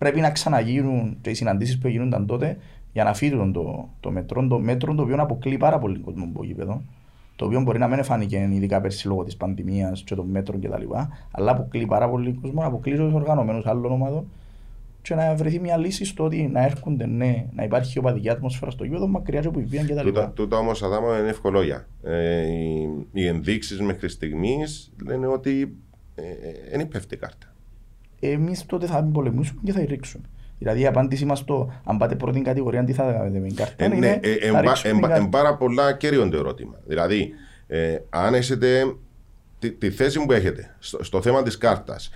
[0.04, 2.56] πρέπει να ξαναγίνουν και οι συναντήσεις που γίνονταν τότε
[2.92, 6.44] για να φύγουν το, το μέτρο, το μέτρο το οποίο αποκλεί πάρα πολύ κόσμο από
[6.44, 6.82] γήπεδο.
[7.36, 10.82] Το οποίο μπορεί να μην φάνηκε ειδικά πέρσι λόγω της πανδημίας και των μέτρων κτλ.
[11.30, 14.26] Αλλά αποκλεί πάρα πολύ κόσμο, αποκλεί τους οργανωμένους άλλων ομάδων
[15.02, 18.84] και να βρεθεί μια λύση στο ότι να έρχονται, ναι, να υπάρχει οπαδική ατμόσφαιρα στο
[18.84, 20.00] γήπεδο μακριά και από η βία κτλ.
[20.00, 21.88] Τούτα, τούτα όμως, Αδάμο, είναι ευκολόγια.
[22.02, 25.76] Ε, οι, οι ενδείξεις μέχρι στιγμής λένε ότι
[26.70, 27.53] δεν ε, πέφτει η κάρτα.
[28.30, 30.24] Εμείς τότε θα πολεμήσουμε και θα ρίξουμε.
[30.58, 33.84] Δηλαδή η απάντησή μας στο αν πάτε πρώτη κατηγορία, τι θα κάνετε με την κάρτα.
[33.84, 35.22] Ε, ναι, είναι, ε, ε, θα εμπα- ρίξουμε την εμπα- κάρτα.
[35.24, 36.74] εν πάρα πολλά κέριο το ερώτημα.
[36.86, 37.30] Δηλαδή,
[37.66, 38.94] ε, αν έχετε
[39.58, 42.10] τη, τη θέση που έχετε στο, στο θέμα της κάρτας,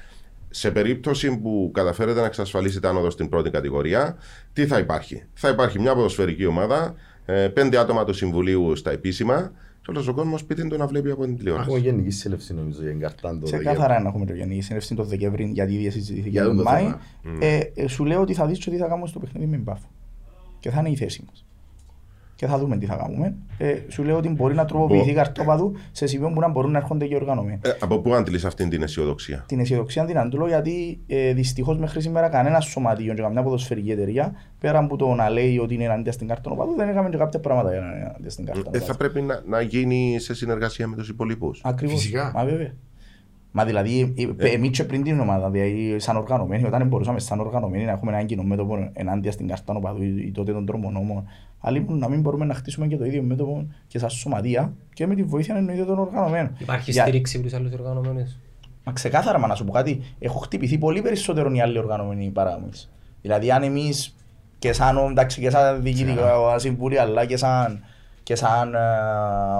[0.51, 4.17] σε περίπτωση που καταφέρετε να εξασφαλίσετε άνοδο στην πρώτη κατηγορία,
[4.53, 6.95] τι θα υπάρχει; Θα υπάρχει μια ποδοσφαιρική ομάδα,
[7.25, 9.53] ε, πέντε άτομα του Συμβουλίου στα επίσημα,
[9.89, 11.69] και όλος ο κόσμος σπίτι του να βλέπει από την τηλεόραση.
[11.69, 13.81] Έχουμε γενική σύλληψη νομίζω για την καρτάν το Σε Δεκέμβρη.
[13.81, 16.83] καθαρά να έχουμε το Γενική Συνέλευση το Δεκέμβρη, γιατί ήδη συζητήθηκε Για τον το Μάη.
[16.83, 16.99] θέμα.
[17.41, 19.89] Ε, ε, σου λέω ότι θα δεις και τι θα κάνουμε στο παιχνίδι με μπάφο.
[20.61, 21.47] Και θα είναι η θέση μας.
[22.39, 23.35] Και θα δούμε τι θα κάνουμε.
[23.59, 26.71] Ε, σου λέω ότι μπορεί να τροποποιηθεί η Μπο- καρτόπαδου σε σημείο που να μπορούν
[26.71, 27.59] να έρχονται και οργανωμένοι.
[27.63, 32.01] Ε, από πού αντιλείς αυτή την αισιοδοξία; Την αισιοδοξία την αντλώ γιατί ε, δυστυχώς μέχρι
[32.03, 36.13] σήμερα κανένας σωματείο και καμιά ποδοσφαιρική εταιρεία πέρα από το να λέει ότι είναι ενάντια
[36.13, 38.79] στην κάρτα οπαδού δεν έκαμε και κάποια πράγματα για να είναι ενάντια στην κάρτα Ε,
[38.79, 41.61] θα πρέπει να, να γίνει σε συνεργασία με τους υπολείπους.
[41.65, 41.95] Ακριβώς.
[42.01, 42.33] Φυσικά.
[42.35, 42.73] Μα βέβαια.
[43.59, 47.85] Μα δηλαδή, ε, εμείς και πριν την ομάδα, δηλαδή σαν οργανωμένοι, όταν μπορούσαμε σαν οργανωμένοι
[47.85, 51.25] να έχουμε έναν κοινό μέτωπο ενάντια στην κάρτα οπαδού ή ή τότε των τρομονόμων,
[51.61, 55.15] αλλά να μην μπορούμε να χτίσουμε και το ίδιο μέτωπο και σαν σωματεία και με
[55.15, 56.51] τη βοήθεια εννοείται των οργανωμένων.
[56.59, 58.37] Υπάρχει Για- στήριξη από τους άλλους οργανωμένους;
[58.85, 62.59] Μα ξεκάθαρα, μα να σου πω κάτι, έχω χτυπηθεί πολύ περισσότερο οι άλλοι οργανωμένοι παρά
[62.63, 62.91] εμείς.
[63.23, 64.15] Δηλαδή, αν εμείς
[64.59, 67.85] και σαν, εντάξει, και σαν διοικητικό συμβούλιο, αλλά και σαν,
[68.23, 68.79] και σαν ε,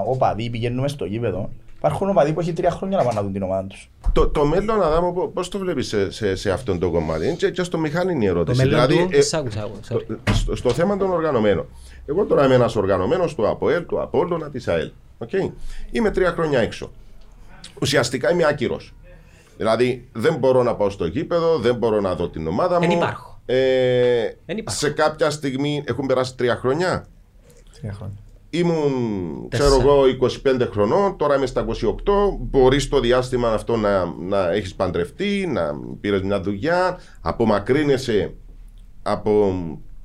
[0.05, 3.43] οπαδοί πηγαίνουμε στο γήπεδο, υπάρχουν οπαδοί που έχει τρία χρόνια να πάνε να δουν την
[3.43, 3.89] ομάδα τους.
[4.13, 7.49] Το, το μέλλον, Αδάμο, πώς το βλέπεις σε, σε, σε αυτόν τον κομμάτι; Είναι και,
[7.51, 8.57] και στο μηχάνη είναι η Το ερώτηση.
[8.65, 10.05] μέλλον δηλαδή, του, σ' άκουσα, άκουσα, sorry.
[10.23, 11.65] το- στο, στο θέμα των οργανωμένων.
[12.05, 14.91] Εγώ τώρα είμαι ένας οργανωμένος του ΑΠΟΕΛ, του Απόλλωνα, της ΑΕΛ.
[15.25, 15.51] Okay?
[15.91, 16.91] Είμαι τρία χρόνια έξω.
[17.81, 18.93] Ουσιαστικά είμαι άκυρος.
[19.57, 22.87] Δηλαδή δεν μπορώ να πάω στο γήπεδο, δεν μπορώ να δω την ομάδα μου.
[22.87, 23.39] Δεν υπάρχω.
[23.45, 23.55] Ε,
[24.45, 24.79] Δεν υπάρχω.
[24.79, 27.05] σε κάποια στιγμή έχουν περάσει τρία χρόνια;
[27.81, 28.17] Τρία χρόνια.
[28.49, 29.83] Ήμουν, ξέρω Τέσσερα.
[29.83, 30.03] εγώ,
[30.63, 31.67] 25 χρονών, τώρα είμαι στα 28.
[32.39, 38.33] Μπορείς στο διάστημα αυτό να, να έχεις παντρευτεί, να πήρες μια δουλειά, απομακρύνεσαι
[39.03, 39.53] από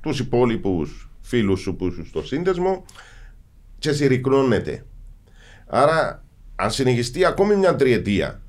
[0.01, 2.85] τους υπόλοιπους φίλους σου που είσαι στο σύνδεσμο
[3.79, 4.85] και συρρυκνώνεται.
[5.67, 6.23] Άρα,
[6.55, 8.41] αν συνεχιστεί ακόμη μια τριετία,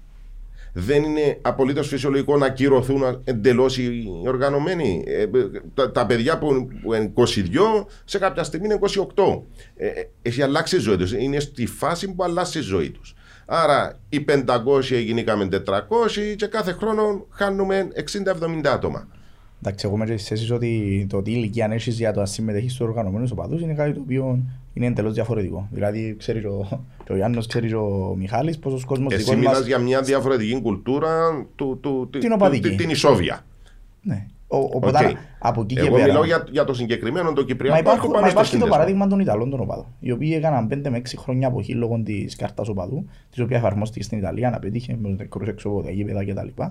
[0.79, 5.05] δεν είναι απολύτως φυσιολογικό να κυρωθούν εντελώς οι οργανωμένοι.
[5.07, 5.27] Ε,
[5.75, 7.25] τα, τα παιδιά που που είναι 22,
[8.05, 8.79] σε κάποια στιγμή είναι
[9.15, 9.43] 28.
[9.77, 11.13] Ε, ε, έχει αλλάξει η ζωή τους.
[11.13, 13.15] Είναι στη φάση που αλλάζει η ζωή τους.
[13.47, 14.45] Άρα, οι 500
[14.83, 17.89] γινήκαμε 400 και κάθε χρόνο χάνουμε
[18.63, 19.09] 60-70 άτομα.
[19.63, 22.73] Εντάξει, εγώ είμαι και στις θέσεις ότι το τι ηλικία έχεις για το να συμμετέχεις
[22.73, 24.39] στους οργανωμένους οπαδούς είναι κάτι το οποίο
[24.77, 25.69] είναι εντελώς διαφορετικό.
[25.71, 29.67] Δηλαδή, ξέρει ο, και ο Γιάννος, ξέρει ο Μιχάλης, πόσος κόσμος Εσύ δικός μιλάς μας...
[29.67, 32.75] για μια διαφορετική κουλτούρα του, του, του- Την του- οπαδική.
[32.75, 33.41] την ισόβια.
[34.03, 34.27] Ναι.
[34.49, 35.17] Ο, οπότε, Οκ.
[35.39, 36.07] από εκεί και Εγώ πέρα...
[36.07, 38.57] μιλάω για, για το συγκεκριμένο το Μα Κυπριακό υπάρχει, που μα πάνε στο υπάρχει το
[38.57, 38.75] σύνδεσμο.
[38.77, 42.37] παράδειγμα των Ιταλών των οπαδών, οι οποίοι έκαναν 5 με 6 χρόνια αποχή λόγω της
[42.37, 46.25] κάρτα οπαδού, της οποίας εφαρμόστηκε στην Ιταλία να πετύχει με νεκρούς έξω από τα γήπεδα
[46.25, 46.63] κτλ.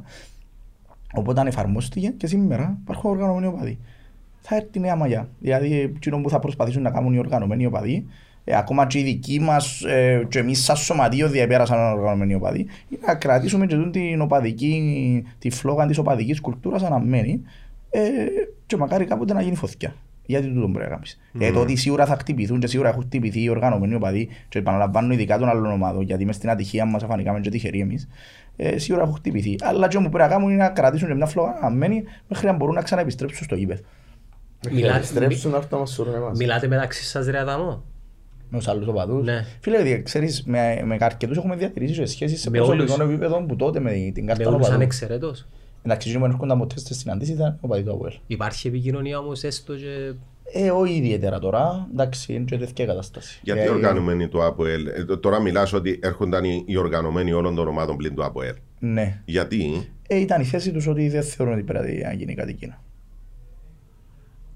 [1.14, 3.80] Οπότε αν εφαρμόστηκε και σήμερα υπάρχουν οργανωμένοι οπαδοί.
[4.48, 5.30] Θα έρθει η νέα μαγιά.
[5.40, 8.06] Δηλαδή, εκείνο που θα προσπαθήσουν να κάνουν οι οργανωμένοι οπαδοί,
[8.44, 13.02] ε, ακόμα και οι δικοί μας, ε, και εμείς σαν σωματείο διαπέρασαν οργανωμένοι οπαδοί, είναι
[13.06, 17.42] να κρατήσουμε και τούτη την οπαδική, τη φλόγα της οπαδικής κουλτούρας αναμένει
[17.90, 18.02] ε,
[18.66, 19.96] και μακάρι κάποτε να γίνει φωτιά.
[20.26, 21.20] Γιατί τούτο μπορεί να κάνεις.
[21.40, 25.14] Ε, το ότι σίγουρα θα χτυπηθούν και σίγουρα έχουν χτυπηθεί οι οργανωμένοι οπαδοί και επαναλαμβάνω
[25.14, 28.08] ειδικά των άλλων ομάδων γιατί μες στην ατυχία μας αφανικάμε και τυχεροί εμείς
[28.56, 29.56] ε, σίγουρα έχουν χτυπηθεί.
[29.62, 32.54] Αλλά και όμως πρέπει να κάνουν είναι να κρατήσουν και μια φλόγα αμένη μέχρι να
[32.54, 33.82] μπορούν να ξαναεπιστρέψουν στο γήπεδο.
[34.72, 36.38] Μιλάτε, να επιστρέψουν να έρθουν να μας σωρούν εμάς.
[36.38, 37.84] Μιλάτε μεταξύ σας ρε Αδαμό.
[38.50, 39.26] Με τους άλλους οπαδούς.
[39.26, 39.46] Ναι.
[39.62, 43.00] Φίλε, δι- ξέρεις, με, με αρκετούς έχουμε διατηρήσει και σχέσεις σε Με προσωπικό όλους.
[43.14, 44.76] επίπεδο που τότε με την Με κάρτα όλους οπαδού.
[44.76, 45.48] ανεξαιρέτως.
[45.84, 48.14] Εντάξει, και που έρχονταν ποτέ στις συναντήσεις ήταν ο παδί του ΑΟΕΛ.
[48.28, 50.14] Υπάρχει επικοινωνία όμως έστω και...
[50.54, 53.40] Ε, όχι ιδιαίτερα τώρα, εντάξει, είναι και τέτοια κατάσταση.
[53.44, 54.88] Γιατί Ε, οργανωμένοι του ΑΠΟΕΛ.
[54.88, 58.54] Ε, τ- τώρα μιλάς ότι έρχονταν οι, οι οργανωμένοι όλων των ομάδων πλην του ΑΠΟΕΛ.
[58.80, 59.22] Ναι.
[59.26, 62.74] Γιατί; Ε, ήταν η θέση τους ότι δεν θεωρούν ότι πρέπει να γίνει κάτι εκείνο.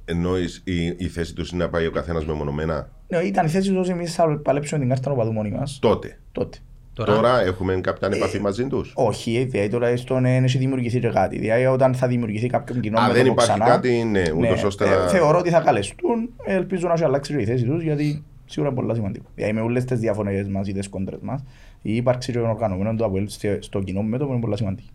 [0.09, 3.69] Εννοείς η, η θέση τους είναι να πάει ο καθένας μεμονωμένα; Ναι, ήταν η θέση
[3.69, 5.79] τους ότι εμείς θα παλέψουμε την κάρτα οπαδού μόνοι μας.
[5.81, 6.19] τότε.
[6.31, 6.57] Τότε.
[6.93, 10.99] Τώρα, Τώρα έχουμε κάποια επαφή μαζί τους; Όχι, ε, δηλαδή τώρα στον δεν έχει δημιουργηθεί
[10.99, 11.37] και κάτι.
[11.39, 14.85] Δηλαδή όταν θα δημιουργηθεί κάποιο κοινό Α, δεν μέτωπο υπάρχει ξανά, κάτι, ναι, ούτως ώστε
[14.85, 15.07] ε, να.
[15.07, 18.81] Θεωρώ ότι θα καλεστούν, ελπίζω να έχει αλλάξει και η θέση τους γιατί σίγουρα είναι
[18.81, 19.25] πολύ σημαντικό.
[19.35, 21.43] Δηλαδή με όλες τις διαφωνίες μας ή τις κόντρες μας
[21.81, 24.89] η ύπαρξη των οργανωμένων του ΑΠΟΕΛ στο- στο κοινό μέτωπο είναι πολύ σημαντική.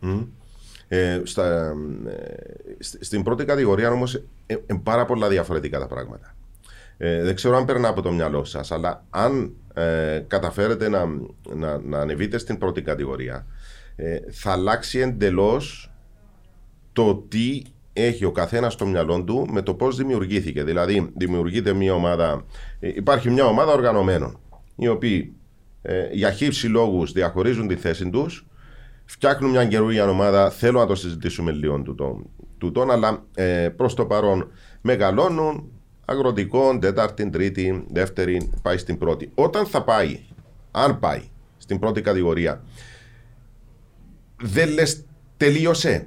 [0.00, 0.20] Μμ.
[0.92, 1.74] Ε, στα,
[2.06, 6.34] ε, σ- στην πρώτη κατηγορία όμως είναι πάρα πολλά διαφορετικά τα πράγματα.
[6.96, 11.04] Ε, δεν ξέρω αν περνά από το μυαλό σας, αλλά αν ε, καταφέρετε να,
[11.54, 13.46] να, να ανεβείτε στην πρώτη κατηγορία,
[13.96, 15.92] ε, θα αλλάξει εντελώς
[16.92, 20.64] το τι έχει ο καθένας στο μυαλό του με το πώς δημιουργήθηκε.
[20.64, 22.44] Δηλαδή, δημιουργείται μια ομάδα,
[22.80, 24.40] ε, υπάρχει μια ομάδα οργανωμένων,
[24.76, 25.32] οι οποίοι
[25.82, 28.46] ε, για χύψη λόγους διαχωρίζουν τη θέση τους,
[29.10, 30.50] φτιάχνουν μια καινούργια ομάδα.
[30.50, 32.22] Θέλω να το συζητήσουμε λίγο τούτο,
[32.58, 35.70] τούτον, αλλά ε, προς το παρόν μεγαλώνουν
[36.04, 39.30] αγροτικό, τέταρτη, τρίτη, δεύτερη, πάει στην πρώτη.
[39.34, 40.18] Όταν θα πάει,
[40.70, 41.22] αν πάει
[41.56, 42.62] στην πρώτη κατηγορία,
[44.42, 45.04] δεν λες
[45.36, 46.04] τελείωσε.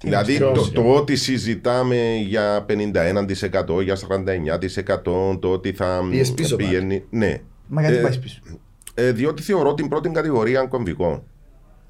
[0.00, 0.72] Δηλαδή το, τελείωσε.
[0.72, 5.02] το ότι συζητάμε για 51%, για 49%,
[5.40, 6.68] το ότι θα Πήγες πίσω πάλι.
[6.68, 7.04] πηγαίνει.
[7.10, 7.40] Ναι.
[7.66, 8.40] Μα γιατί Ε, πάει πίσω;
[8.94, 11.24] ε, διότι θεωρώ την πρώτη κατηγορία κομβικό.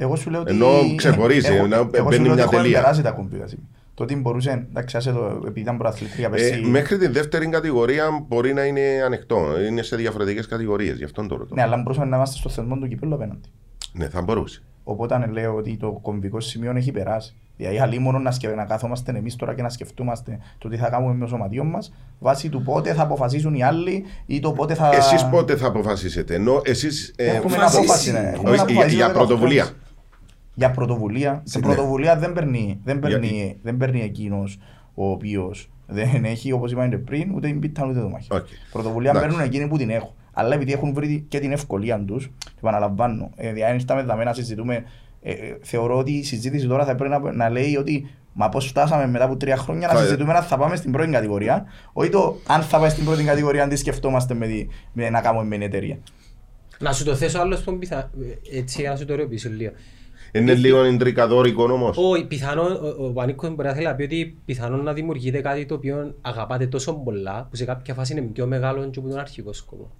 [0.03, 0.51] Εγώ σου λέω ότι...
[0.53, 2.81] Ενώ ξεχωρίζει, εγώ- ενώ εγώ σου μπαίνει λέω μια ότι έχουν τελεία.
[2.81, 3.69] περάσει τα κομπίδα σήμερα.
[3.95, 8.25] Το ότι μπορούσε, εντάξει, άσε το, επειδή ήταν προαθλητρία Ε, πέρσι, μέχρι τη δεύτερη κατηγορία
[8.29, 9.45] μπορεί να είναι ανοιχτό.
[9.69, 10.97] Είναι σε διαφορετικές κατηγορίες.
[10.97, 11.55] Γι' αυτόν το ρωτώ.
[11.55, 13.49] ναι, αλλά μπορούσαμε να είμαστε στο θεσμό του κυπέλλου απέναντι.
[13.93, 14.63] Ναι, θα μπορούσε.
[14.85, 17.35] Οπότε λέω ότι το κομβικό σημείο έχει περάσει.
[17.57, 18.49] Δηλαδή, αλλή μόνο να, σκε...
[18.49, 21.93] να κάθομαστε εμείς τώρα και να σκεφτούμαστε το τι θα κάνουμε με το σωματείο μας
[22.19, 24.91] βάσει του πότε θα αποφασίσουν οι άλλοι ή το πότε θα.
[24.95, 26.35] Εσείς πότε θα αποφασίσετε.
[26.35, 27.13] Ενώ εσείς.
[27.17, 28.31] Έχουμε ένα απόφαση, ναι.
[28.35, 29.15] Έχουμε ένα για, αποφασίσει για το 18.
[29.15, 29.69] πρωτοβουλία.
[30.55, 31.43] Για πρωτοβουλία.
[31.45, 31.67] Σε Ναι.
[31.67, 34.59] πρωτοβουλία δεν παίρνει, δεν παίρνει, Γιατί; δεν παίρνει εκείνος
[34.95, 38.29] ο οποίος δεν έχει, όπως είπαμε πριν, ούτε την πίτα ούτε το μαχαίρι.
[38.33, 38.47] Οκ.
[38.73, 39.29] Πρωτοβουλία Εντάξει.
[39.29, 40.11] παίρνουν εκείνοι που την έχουν.
[40.33, 44.33] Αλλά επειδή έχουν βρει και την ευκολία τους, επαναλαμβάνω, ε, δηλαδή αν ήρθαμε εδώ να
[44.33, 44.85] συζητούμε,
[45.23, 48.67] ε, ε, θεωρώ ότι η συζήτηση τώρα θα πρέπει να, να λέει ότι Μα πώς
[48.67, 52.09] φτάσαμε μετά από τρία χρόνια να Θα- συζητούμε αν θα πάμε στην πρώτη κατηγορία, όχι
[52.11, 55.45] το αν θα πάει στην πρώτη κατηγορία, αν τι σκεφτόμαστε με, τη, με να κάνουμε
[55.45, 55.99] με την εταιρεία.
[56.79, 58.11] Να σου το θέσω άλλο στον πιθα...
[58.53, 59.71] έτσι για να σου το ρωτήσω λίγο.
[60.33, 61.97] Είναι λίγο εντρικαδόρικο όμως.
[61.97, 65.67] Όχι, πιθανόν, ο, ο Πανίκος μπορεί να θέλει να πει ότι πιθανόν να δημιουργείται κάτι
[65.67, 69.19] το οποίο αγαπάτε τόσο πολλά που σε κάποια φάση είναι πιο μεγάλο και από τον
[69.19, 69.91] αρχικό σκοπό.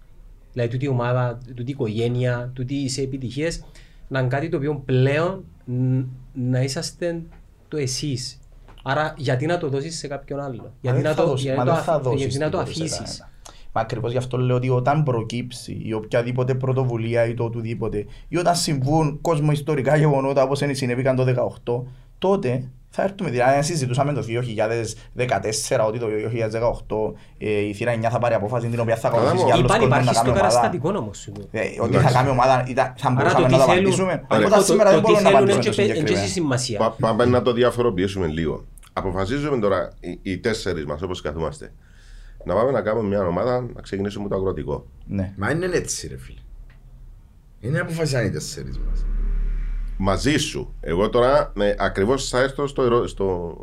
[0.53, 3.65] Δηλαδή τούτη η ομάδα, τούτη η οικογένεια, τούτη οι επιτυχίες
[4.09, 7.23] να είναι κάτι το οποίο πλέον ν- να είσαστε
[7.69, 8.41] το εσείς.
[8.83, 10.73] Άρα γιατί να το δώσεις σε κάποιον άλλο.
[10.81, 13.31] Γιατί Μα να δεν θα το, δώσεις- γιατί μα να δεν το, θα
[13.73, 13.81] αφ- δώσεις γιατί να το τίποτα σε αφήσεις.
[13.81, 13.81] κανένα.
[13.81, 18.37] Μα ακριβώς γι' αυτό λέω ότι όταν προκύψει η οποιαδήποτε πρωτοβουλία ή το οτιδήποτε, ή
[18.37, 21.85] όταν συμβούν κοσμοϊστορικά γεγονότα όπως συνέβηκαν το 2018,
[22.19, 23.31] τότε θα έρθουμε.
[23.31, 28.67] Δηλαδή, αν συζητούσαμε το 2014 ότι το 2018 ε, η θύρα 9 θα πάρει απόφαση
[28.69, 29.47] την οποία θα Καλά ακολουθήσει μου.
[29.49, 30.55] για άλλους Υπάρχει, κόσμους να υπάρχει στο κάνει ομάδα.
[30.55, 31.33] καταστατικό όμως σου.
[31.51, 32.07] Ε, Ότι Εντάξει.
[32.07, 34.23] θα κάνει ομάδα, ήταν- θα Άρα μπορούσαμε το να τι το θέλουν, απαντήσουμε.
[34.31, 34.47] Ωραία.
[34.47, 36.25] Όταν το- σήμερα το δεν τι μπορούμε να θέλουν απαντήσουμε έτσι στο πε- έτσι συγκεκριμένα.
[36.25, 36.79] έχει σημασία.
[36.79, 38.65] Πά- Πάμε να το διαφοροποιήσουμε λίγο.
[38.93, 41.73] Αποφασίζουμε τώρα οι, οι τέσσερις μας όπως καθόμαστε
[42.45, 44.87] να πάμε να κάνουμε μια ομάδα να ξεκινήσουμε το αγροτικό.
[45.07, 45.35] Ναι.
[45.37, 46.41] Μα είναι έτσι ρε φίλε.
[47.61, 49.05] Είναι αποφασιάνοι οι τέσσερις μας.
[49.97, 50.75] Μαζί σου.
[50.81, 53.57] Εγώ τώρα ναι, ακριβώς θα έρθω στο, ερώ- στο,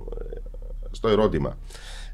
[0.91, 1.57] στο ερώτημα.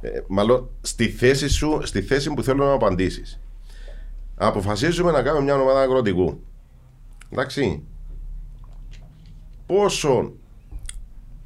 [0.01, 3.39] Ε, μάλλον στη θέση σου, στη θέση που θέλω να απαντήσεις.
[4.35, 6.43] Αποφασίζουμε να κάνουμε μια ομάδα αγροτικού.
[7.29, 7.83] Εντάξει.
[9.65, 10.33] Πόσο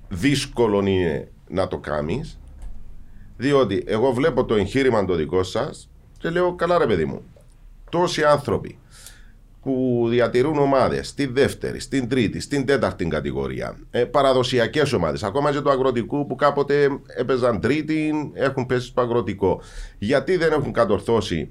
[0.10, 2.39] δύσκολο είναι να το κάνεις
[3.40, 7.22] διότι εγώ βλέπω το εγχείρημα το δικό σας και λέω καλά ρε παιδί μου
[7.90, 8.78] τόσοι άνθρωποι
[9.62, 13.78] που διατηρούν ομάδες στη δεύτερη, στην τρίτη, στην τέταρτη κατηγορία.
[13.92, 15.24] Ε, Παραδοσιακές ομάδες.
[15.24, 19.62] Ακόμα και του αγροτικού που κάποτε έπαιζαν τρίτη, έχουν πέσει στο αγροτικό.
[19.98, 21.50] Γιατί δεν έχουν κατορθώσει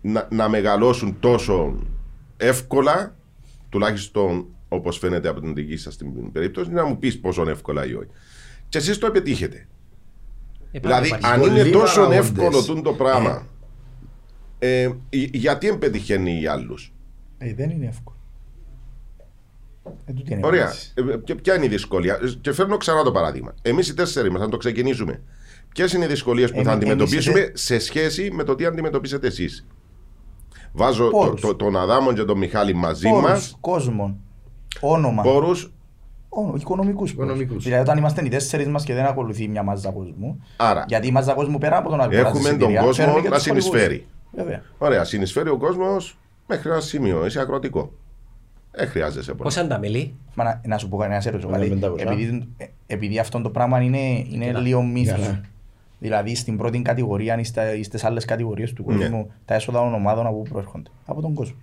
[0.00, 1.78] να, να μεγαλώσουν τόσο
[2.36, 3.16] εύκολα,
[3.68, 7.94] τουλάχιστον όπως φαίνεται από την δική σας την περίπτωση, να μου πεις πόσο εύκολα ή
[7.94, 8.08] όχι.
[8.68, 9.66] Και εσείς το επιτύχετε.
[10.72, 11.26] Ε, Δηλαδή, υπάρχει.
[11.26, 12.18] αν είναι Πολλοί τόσο παράγοντες.
[12.30, 13.46] εύκολο τούτο το πράγμα,
[14.58, 14.90] ε, ε,
[15.32, 16.92] γιατί δεν πετυχαίνει οι άλλους;
[17.38, 18.16] Ε, δεν είναι εύκολο.
[20.06, 20.62] Ε, τούτη είναι η Ωραία.
[20.64, 20.92] απάντηση.
[20.94, 23.54] Ε, και ποια είναι η δυσκολία; Ε, Και φέρνω ξανά το παράδειγμα.
[23.62, 25.22] Εμείς οι τέσσερις μας, να το ξεκινήσουμε.
[25.68, 28.54] Ποιες είναι οι δυσκολίες που Εμεί- θα εμείς οι αντιμετωπίσουμε τε- σε σχέση με το
[28.54, 29.66] τι αντιμετωπίσετε εσείς;
[30.72, 31.40] Βάζω το, Πόρους.
[31.40, 33.56] το- τον Αδάμον και τον Μιχάλη μαζί Πόρους, μας.
[33.60, 34.18] κόσμο,
[34.80, 35.72] όνομα, Πόρους.
[36.38, 37.30] Όνο- οικονομικούς πόρους.
[37.30, 37.64] Οικονομικούς.
[37.64, 41.10] Δηλαδή όταν είμαστε οι τέσσερις μας και δεν ακολουθεί μια μάζα κόσμου, Άρα, γιατί η
[41.10, 43.64] μάζα κόσμου πέρα από τον αγοράζει έχουμε τον εισιτήρια, κόσμο φέρνει και να τους χορηγούς.
[43.68, 44.06] συνεισφέρει.
[44.32, 44.62] Βέβαια.
[44.78, 47.26] Ωραία, συνεισφέρει ο κόσμος μέχρι ένα σημείο.
[47.26, 47.92] Είσαι ακροτικό.
[48.70, 49.42] Δεν χρειάζεσαι πολύ.
[49.42, 51.68] Πόσα είναι τα μέλη; Μα να, να σου πω κάτι, να σε ρωτήσω Ένα κάτι.
[51.70, 52.10] πεντακόσια.
[52.10, 53.98] Επειδή, ε, επειδή αυτό το πράγμα είναι,
[54.30, 55.20] είναι λίγο μύθος.
[55.20, 55.40] Καλά.
[55.98, 58.96] Δηλαδή στην πρώτη κατηγορία ή στα- ή στις άλλες κατηγορίες του Ναι.
[58.96, 60.90] κόσμου τα έσοδα των ομάδων από πού προέρχονται.
[61.06, 61.56] Από τον κόσμο.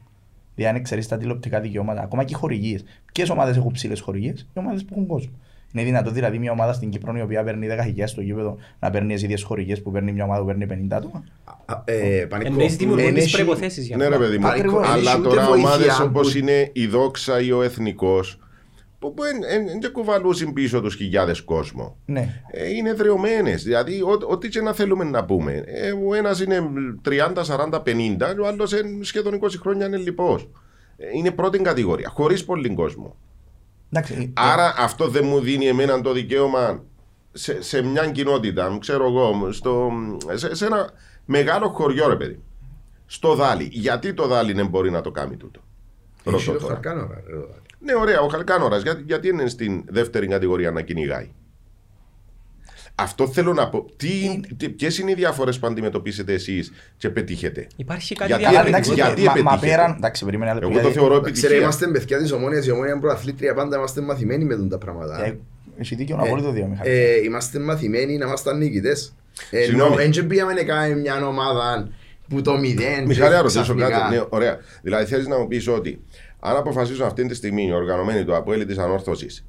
[0.55, 2.83] Δηλαδή αν εξαιρείς τα τηλεοπτικά δικαιώματα, ακόμα και οι χορηγίες.
[3.13, 5.31] Ποιες ομάδες έχουν ψηλές χορηγίες, οι ομάδες που έχουν κόσμο.
[5.75, 8.89] Είναι δυνατό δηλαδή μια ομάδα στην Κύπρο η οποία παίρνει 10 χιλιάδες στο γήπεδο να
[8.89, 11.23] παίρνει τις ίδιες χορηγίες που παίρνει μια ομάδα που παίρνει 50 άτομα;
[11.65, 12.49] Α, ε, Πανικό.
[12.49, 14.17] Εννοείς δημιουργούν Εν τις έχει- προϋποθέσεις για Ναι, αυτό.
[14.17, 14.47] ρε παιδί μου.
[14.47, 17.61] Πανικό, εν Αλλά έχει ούτε τώρα βοήθεια ομάδες που- όπως είναι η Δόξα ή ο
[17.61, 18.39] Εθνικός,
[19.11, 19.21] που
[19.81, 21.97] δεν κουβαλούσαν πίσω τους χιλιάδες κόσμο.
[22.05, 22.41] Ναι.
[22.51, 23.63] Ε, είναι δρεωμένες.
[23.63, 25.63] Δηλαδή, ό- ό,τι και να θέλουμε να πούμε.
[25.65, 26.61] Ε, ο ένας είναι
[27.01, 30.49] 30, 40, 50, ο άλλος σχεδόν 20 χρόνια είναι λοιπός.
[31.15, 33.15] Είναι πρώτη κατηγορία, χωρίς πολύ κόσμο.
[33.91, 36.83] Εντάξει, ε, Άρα αυτό δεν μου δίνει εμένα το δικαίωμα
[37.31, 39.91] σε, σε μια κοινότητα, ξέρω εγώ, στο,
[40.33, 40.89] σε, σε ένα
[41.25, 42.39] μεγάλο χωριό, ρε παιδί.
[43.05, 43.67] Στο Δάλι.
[43.71, 45.59] Γιατί το Δάλι δεν μπορεί να το κάνει τούτο;
[46.23, 46.79] Έχει Ρωτώ το τώρα.
[47.85, 48.15] Χαρκάνορα, ρε, εδώ.
[48.15, 48.81] Ναι, ωραία, ο Χαλκάνορας.
[48.81, 51.29] Γιατί, γιατί είναι στην δεύτερη κατηγορία να κυνηγάει;
[52.95, 53.85] Αυτό θέλω να πω.
[53.97, 58.63] Τι, τι, Ποιες είναι οι διαφορέ που αντιμετωπίσετε εσείς και πετύχετε; Υπάρχει κάτι Γιατί- αλλά
[58.63, 58.93] διαφορετικό.
[58.93, 61.39] εντάξει, γιατί μα, μα επετύχετε; πέραν, εντάξει, περίμενε ένα λεπτό, Εγώ το γιατί- θεωρώ Ξέρετε,
[61.39, 61.57] επιτυχία.
[61.63, 65.25] είμαστε παιδιά της Ομόνιας, η Ομόνια είναι προαθλήτρια, πάντα είμαστε μαθημένοι με τον τα πράγματα.
[65.25, 65.37] Ε,
[65.77, 66.89] Έχει δίκιο απόλυτο δύο, Μιχάλη.
[66.89, 69.15] Ε, είμαστε μαθημένοι να είμαστε νικητές.
[69.51, 69.95] Ενώ Συγγνώμη.
[70.09, 71.89] δεν πήγαμε να κάνουμε μια ομάδα
[72.29, 73.05] που το μηδέν.
[73.05, 74.15] Μιχάλη, και να ρωτήσω ξαφνικά- κάτι.
[74.15, 74.57] Ναι, ωραία.
[74.81, 75.99] Δηλαδή, θέλεις να μου πεις ότι
[76.45, 79.45] αν αποφασίσουν αυτή τη στιγμή οι οργανωμένοι του Αποέλη της Ανόρθωσης,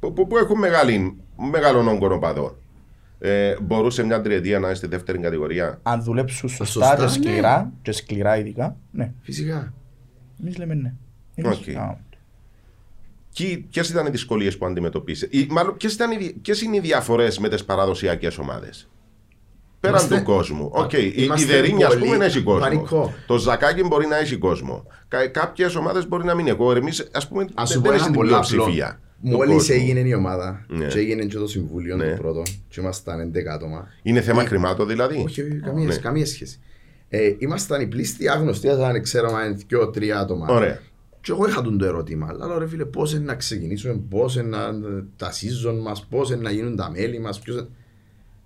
[0.00, 1.16] που, που, που έχουν μεγάλη,
[1.50, 2.56] μεγάλων όγκων οπαδών,
[3.18, 7.08] ε, μπορούσε μια τριετία να είναι στη δεύτερη κατηγορία; Αν δουλέψουν σωστά σωστά, και ναι.
[7.08, 9.12] σκληρά, και σκληρά ειδικά, ναι.
[9.20, 9.72] Φυσικά.
[10.40, 10.94] Εμείς λέμε ναι.
[11.34, 11.64] Εμείς Οκ.
[11.64, 11.98] κάναμε.
[13.70, 15.76] Ποιες ήταν οι δυσκολίες που αντιμετωπίσετε, ή μάλλον
[16.42, 18.88] ποιες είναι οι διαφορές με τις παραδοσιακές ομάδες;
[19.82, 20.70] Πέραν Είμαστε- του κόσμου.
[20.72, 22.60] Οκ, η, η Είμαστε Δερύνεια, ας πολύ- πούμε, να έχει κόσμο.
[22.60, 23.12] Πανικό.
[23.26, 24.86] Το Ζακάκι μπορεί να έχει κόσμο.
[25.32, 26.56] Κάποιες ομάδες μπορεί να μην έχει.
[26.76, 28.46] Εμείς, ας πούμε, Α σου δεν πω δεν ένα έχει την πολύ απλό.
[28.48, 29.00] πλειοψηφία.
[29.22, 29.74] του Μόλις κόσμου.
[29.74, 30.86] έγινε η ομάδα Ναι.
[30.86, 32.10] και έγινε και το συμβούλιο Ναι.
[32.10, 33.88] το πρώτο, και ήμασταν 11 άτομα.
[34.02, 35.96] Είναι θέμα χρημάτων δηλαδή; Όχι, όχι, καμία, Ναι.
[35.96, 36.60] καμία σχέση.
[37.08, 40.46] Ε, ήμασταν οι πλήστοι άγνωστοι, αν ξέρω αν είναι δύο-τρία άτομα.
[40.50, 40.78] Ωραία.
[41.20, 42.26] Και εγώ είχα τον το ερώτημα.
[42.30, 44.58] Αλλά λέω, ρε φίλε, πώς είναι να ξεκινήσουμε, πώς είναι να
[45.16, 47.38] τα season μας, πώς είναι να γίνουν τα μέλη μας.
[47.38, 47.66] Ποιος...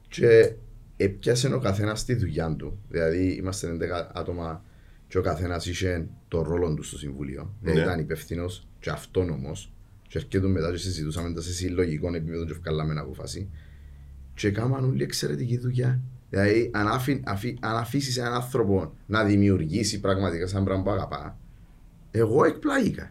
[0.09, 0.53] Και
[0.97, 2.79] έπιασε ο καθένας τη δουλειά του.
[2.89, 4.65] Δηλαδή, είμαστε 11 άτομα
[5.09, 7.55] και ο καθένας είχε τον ρόλο του στο συμβούλιο.
[7.61, 7.85] Δηλαδή, Ναι.
[7.85, 8.45] ήταν υπεύθυνο
[8.81, 9.53] και αυτόνομο.
[10.09, 13.49] Και έρχεται μετά και συζητούσαμε τα σε συλλογικό επίπεδο και βγάλαμε μια απόφαση.
[14.35, 16.01] Και έκαναν όλοι εξαιρετική δουλειά.
[16.31, 21.39] Δηλαδή, αν, αφή, αφή, αν αφήσεις έναν άνθρωπο να δημιουργήσει πραγματικά σαν πράγμα που αγαπά,
[22.11, 23.11] εγώ εκπλάγηκα.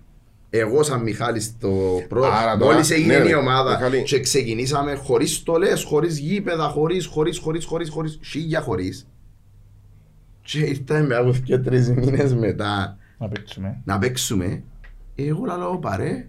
[0.59, 1.69] Εγώ σαν Μιχάλης το
[2.09, 4.03] πρώτο, Άρα τώρα- μόλις έγινε ναι, ρε, η ομάδα Μιχάλη.
[4.03, 9.07] και ξεκινήσαμε χωρίς στολές, χωρίς γήπεδα, χωρίς, χωρίς, χωρίς, χωρίς, χωρίς, σίγια χωρίς.
[10.41, 13.81] Και ήρθαμε με από και τρεις μήνες μετά Να παίξουμε.
[13.85, 14.63] να παίξουμε.
[15.15, 16.27] Εγώ λέω παρέ.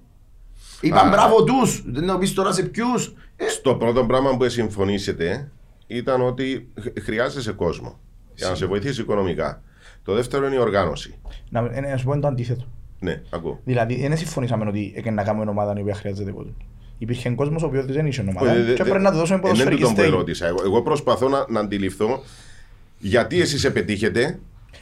[0.80, 1.10] Είπαν Α.
[1.10, 3.14] μπράβο τους, δεν να πεις τώρα σε ποιους.
[3.36, 5.50] Ε, Στο πρώτο πράγμα που συμφωνήσετε
[5.86, 7.98] ήταν ότι χ- χρειάζεσαι κόσμο
[8.34, 9.62] για να σε βοηθήσει οικονομικά.
[10.04, 11.18] Το δεύτερο είναι η οργάνωση.
[11.50, 12.64] Να, ε, να σου πω το αντίθετο.
[13.10, 13.60] Ναι, ακούω.
[13.64, 16.54] Δηλαδή, δεν συμφωνήσαμε ότι έκανε να κάνουμε ομάδα η οποία χρειάζεται κόσμο.
[16.98, 19.38] Υπήρχε κόσμος ο οποίος δεν είχε ομάδα Ε, δε- και δε- πρέπει να του δώσουμε
[19.38, 20.14] ε, δεν ποδοσφαιρική τούτον που στέγη.
[20.14, 20.46] ερώτησα.
[20.46, 22.22] Εγώ, εγώ προσπαθώ να, να αντιληφθώ
[22.98, 24.38] γιατί εσείς επιτύχετε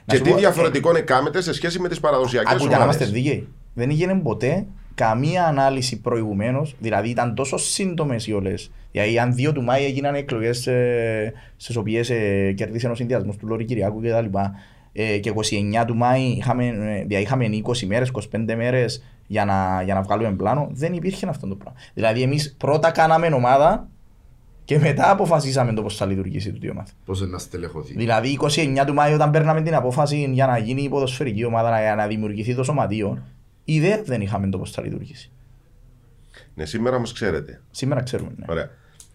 [0.07, 3.05] και σου τι πω, διαφορετικό έκαμετε σε σχέση με τις παραδοσιακές Άκου για να είμαστε
[3.05, 3.19] ομάδε.
[3.21, 3.49] δίκαιοι.
[3.75, 8.71] Δεν έγινε ποτέ καμία ανάλυση προηγουμένως, δηλαδή ήταν τόσο σύντομες οι όλες.
[8.93, 13.47] Δηλαδή, αν 2 του Μάη έγιναν εκλογές ε, στις οποίες ε, κερδίσε ο συνδυασμός του
[13.47, 14.39] Λόρι Κυριακού κτλ.
[14.97, 15.33] Ε, και
[15.81, 20.03] 29 του Μάη είχαμε, ε, δηλαδή είχαμε 20 μέρες, 25 μέρες για να, για να
[20.03, 20.69] βγάλουμε πλάνο.
[20.73, 21.81] Δεν υπήρχε αυτό το πράγμα.
[21.95, 23.89] Δηλαδή, εμείς πρώτα κάναμε ομάδα
[24.65, 26.91] Και μετά αποφασίσαμε το πώς θα λειτουργήσει το ομάδα.
[27.05, 27.95] Πώς να στελεχωθεί.
[27.97, 31.95] Δηλαδή 29 του Μάη όταν παίρναμε την απόφαση για να γίνει η ποδοσφαιρική ομάδα, για
[31.95, 33.23] να δημιουργηθεί το σωματείο,
[33.65, 35.31] ιδέα δεν είχαμε το πώς θα λειτουργήσει.
[36.55, 37.61] Ναι, σήμερα όμως ξέρετε.
[37.71, 38.31] Σήμερα ξέρουμε.
[38.37, 38.45] Ναι.
[38.49, 38.71] Ωραία.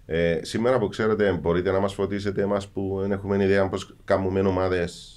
[0.05, 4.39] Ε, σήμερα που ξέρετε, μπορείτε να μας φωτίσετε εμάς που δεν έχουμε ιδέα πώς κάνουμε
[4.39, 5.13] ομάδες.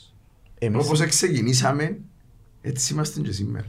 [0.64, 1.98] Εμείς, Όπως ξεκινήσαμε,
[2.62, 3.64] έτσι είμαστε και σήμερα.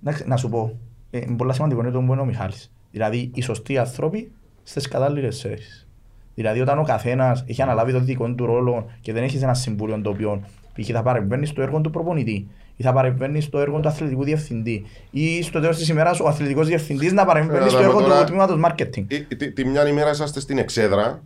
[0.00, 0.78] να, να σου πω,
[1.10, 2.70] ε, είναι πολύ σημαντικό είναι το που είναι ο Μιχάλης.
[2.90, 4.30] Δηλαδή οι σωστοί άνθρωποι
[4.62, 5.88] στις κατάλληλες θέσεις.
[6.34, 10.00] Δηλαδή όταν ο καθένας έχει αναλάβει το δικό του ρόλο και δεν έχεις ένα συμβούλιο
[10.00, 10.42] το οποίο
[10.80, 10.86] π.χ.
[10.92, 15.42] θα παρεμβαίνεις στο έργο του προπονητή ή θα παρεμβαίνεις στο έργο του αθλητικού διευθυντή ή
[15.42, 18.26] στο τέλος της ημέρας ο αθλητικός διευθυντής να παρεμβαίνει Ε, στο αλλά έργο τώρα- του
[18.26, 19.04] τμήματος marketing.
[19.06, 21.22] Τη, τη, τη μια ημέρα είσαστε στην εξέδρα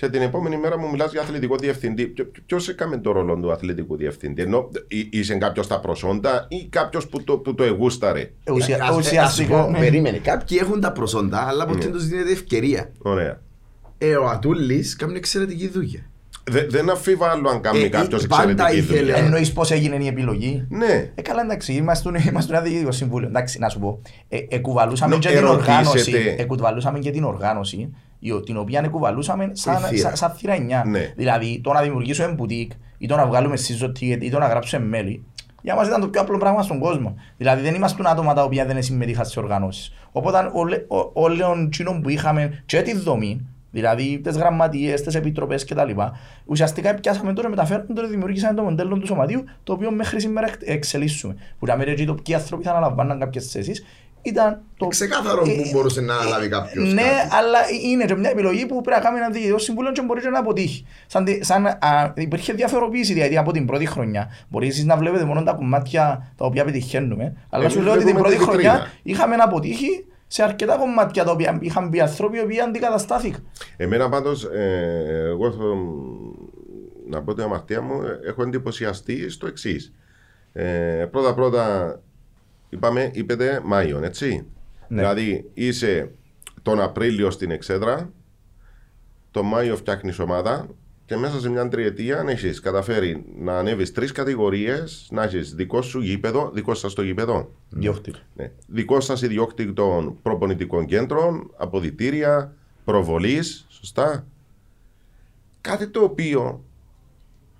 [0.00, 2.06] και την επόμενη μέρα μου μιλάς για αθλητικό διευθυντή.
[2.46, 7.06] Ποιο έκαμε το ρόλο του αθλητικού διευθυντή, ενώ εί- είσαι κάποιος στα προσόντα ή κάποιος
[7.08, 9.78] που το, που το εγούσταρε; Ε, ουσια- Ε, ας- ε, ας σου Ουσιαστικά, πω, ναι.
[9.78, 10.18] Περίμενε.
[10.18, 11.92] Κάποιοι έχουν τα προσόντα, αλλά ποτέ Ναι.
[11.92, 12.90] τους δίνεται ευκαιρία.
[12.98, 13.40] Ωραία.
[13.98, 16.00] Ε, ο Ατούλης κάνει εξαιρετική δουλειά.
[16.50, 19.16] Δε, δεν αμφιβάλλω αν κάνει Ε, κάποιος ε, πάντα εξαιρετική ήθελε- δουλειά.
[19.16, 21.10] Εννοείς πώς έγινε η επιλογή; Ναι.
[21.14, 23.28] Ε, καλά, εντάξει, είμαστε, είμαστε ένα διοικητικό συμβούλιο.
[23.28, 24.00] Εντάξει, να σου πω.
[24.28, 25.70] Ε, εκουβαλούσαμε Νο, και την ερωτήσετε.
[25.72, 26.34] οργάνωση.
[26.38, 27.94] Εκουβαλούσαμε και την οργάνωση, η-
[28.44, 30.00] την οποία εκουβαλούσαμε σαν, θύρα.
[30.00, 30.84] σαν, σαν θύρα εννιά.
[30.86, 31.12] Ναι.
[31.16, 34.86] Δηλαδή, το να δημιουργήσουμε μπουτίκ ή το να βγάλουμε season ticket ή το να γράψουμε
[34.86, 35.24] μέλη,
[35.62, 37.14] για μας ήταν το πιο απλό πράγμα στον κόσμο.
[37.36, 39.92] Δηλαδή, δεν ήμασταν άτομα τα οποία δεν συμμετείχαν σε οργανώσεις.
[40.12, 40.50] Οπότε,
[41.12, 45.90] όλων εκείνων που είχαμε και τη δομή, δηλαδή τις γραμματείες, τις επιτροπές κτλ.
[46.44, 50.68] Ουσιαστικά πιάσαμε τώρα, μεταφέραμε τώρα, δημιουργήσαμε το μοντέλο του σωματείου, το οποίο μέχρι σήμερα εκ-
[50.68, 51.34] εξελίσσουμε.
[51.58, 53.84] Που να μην το ποιοι άνθρωποι θα αναλαμβάναν κάποιες θέσεις,
[54.22, 54.86] ήταν το.
[54.86, 57.28] Ξεκάθαρο που Ε, μπορούσε να αναλάβει κάποιος Ναι, κάτι.
[57.30, 57.58] αλλά
[57.90, 60.38] είναι και μια επιλογή που πρέπει να κάνει ένας διοικητικός συμβούλιο και μπορεί και να
[60.38, 60.86] αποτύχει.
[61.06, 61.78] Σαν, τη- σαν, α,
[62.16, 64.30] υπήρχε διαφοροποίηση δηλαδή από την πρώτη χρονιά.
[64.48, 68.04] Μπορείς εσείς να βλέπετε μόνο τα κομμάτια τα οποία πετυχαίνουμε, αλλά Εμείς σου λέω ότι
[68.04, 68.92] την βλέπουμε πρώτη τη χρονιά βιτρίνα.
[69.02, 73.46] είχαμε να αποτύχει σε αρκετά κομμάτια τα οποία είχαν μπει άνθρωποι οι οποίοι αντικαταστάθηκαν.
[73.76, 75.58] Εμένα πάντως, ε, εγώ θα,
[77.08, 79.92] να πω την αμαρτία μου, ε, έχω εντυπωσιαστεί στο εξής.
[80.52, 80.64] Ε,
[81.10, 81.94] πρώτα πρώτα,
[82.70, 84.46] είπαμε, είπετε Μάιο, έτσι.
[84.88, 85.00] Ναι.
[85.00, 86.10] Δηλαδή, είσαι
[86.62, 88.12] τον Απρίλιο στην Εξέδρα,
[89.30, 90.68] τον Μάιο φτιάχνεις ομάδα
[91.10, 95.82] και μέσα σε μια τριετία να έχεις καταφέρει να ανέβεις τρεις κατηγορίες, να έχεις δικό
[95.82, 97.50] σου γήπεδο, δικό σας το γήπεδο.
[97.70, 98.12] Διώχτη.
[98.34, 98.50] Ναι.
[98.66, 102.54] Δικό σας ιδιόκτητων προπονητικών κέντρων, αποδητήρια,
[102.84, 103.66] προβολής.
[103.68, 104.26] Σωστά.
[105.60, 106.64] Κάτι το οποίο,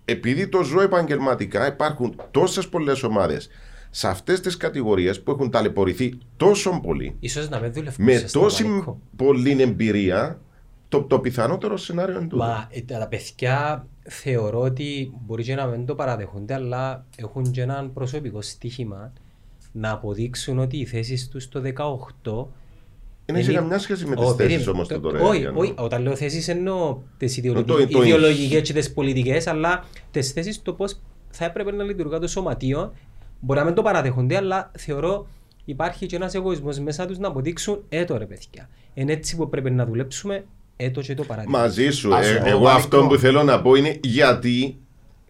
[0.04, 3.48] επειδή το ζω επαγγελματικά, υπάρχουν τόσες πολλές ομάδες
[3.91, 8.41] σε αυτές τις κατηγορίες που έχουν ταλαιπωρηθεί τόσο πολύ, Ίσως να μην δουλεύουν με στο
[8.41, 9.01] τόση πανικό.
[9.16, 10.41] πολλή εμπειρία,
[10.88, 12.45] το, το πιθανότερο σενάριο είναι τούτο.
[12.45, 17.61] Μα ε, τα παιδιά θεωρώ ότι μπορεί και να μην το παραδεχούνται, αλλά έχουν και
[17.62, 19.12] έναν προσωπικό στοίχημα
[19.72, 22.49] να αποδείξουν ότι οι θέσεις τους στο 18
[23.26, 24.70] Δεν έχει είναι- καμιά σχέση με τις Ω, θέσεις περίμενε.
[24.70, 25.20] όμως Το- του τώρα.
[25.20, 25.61] Όχι, Γιάννη.
[25.61, 30.32] όχι, όταν λέω θέσεις εννοώ τις Το- το- το- ιδεολογικές και τις πολιτικές, αλλά τις
[30.32, 32.93] θέσεις το πώς θα έπρεπε να λειτουργά το σωματείο.
[33.41, 35.26] Μπορεί να μην το παραδεχούνται, αλλά θεωρώ
[35.64, 38.68] υπάρχει και ένας εγωισμός μέσα τους να αποδείξουν έτω ρε παιδιά.
[38.95, 40.45] Είναι έτσι που πρέπει να δουλέψουμε,
[40.76, 41.59] έτω και το παράδειγμα.
[41.59, 42.14] Μαζί σου.
[42.14, 42.76] Ας Ε, σου πω, εγώ Βανικό.
[42.78, 44.78] αυτό που θέλω να πω είναι γιατί.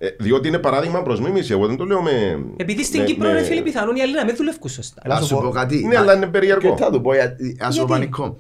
[0.03, 1.53] ε, διότι είναι παράδειγμα προς μίμηση.
[1.53, 2.45] Εγώ δεν το λέω με.
[2.57, 5.03] Επειδή στην με- Κύπρο με- είναι φίλοι πιθανόν οι άλλοι να μην δουλεύουν σωστά.
[5.05, 5.41] Έλα Να σου σου πω.
[5.41, 5.85] πω κάτι.
[5.87, 6.75] Ναι, αλλά είναι περίεργο.
[6.75, 8.37] Και θα του πω, γιατί- ας σου πω Γιατί; πανικό.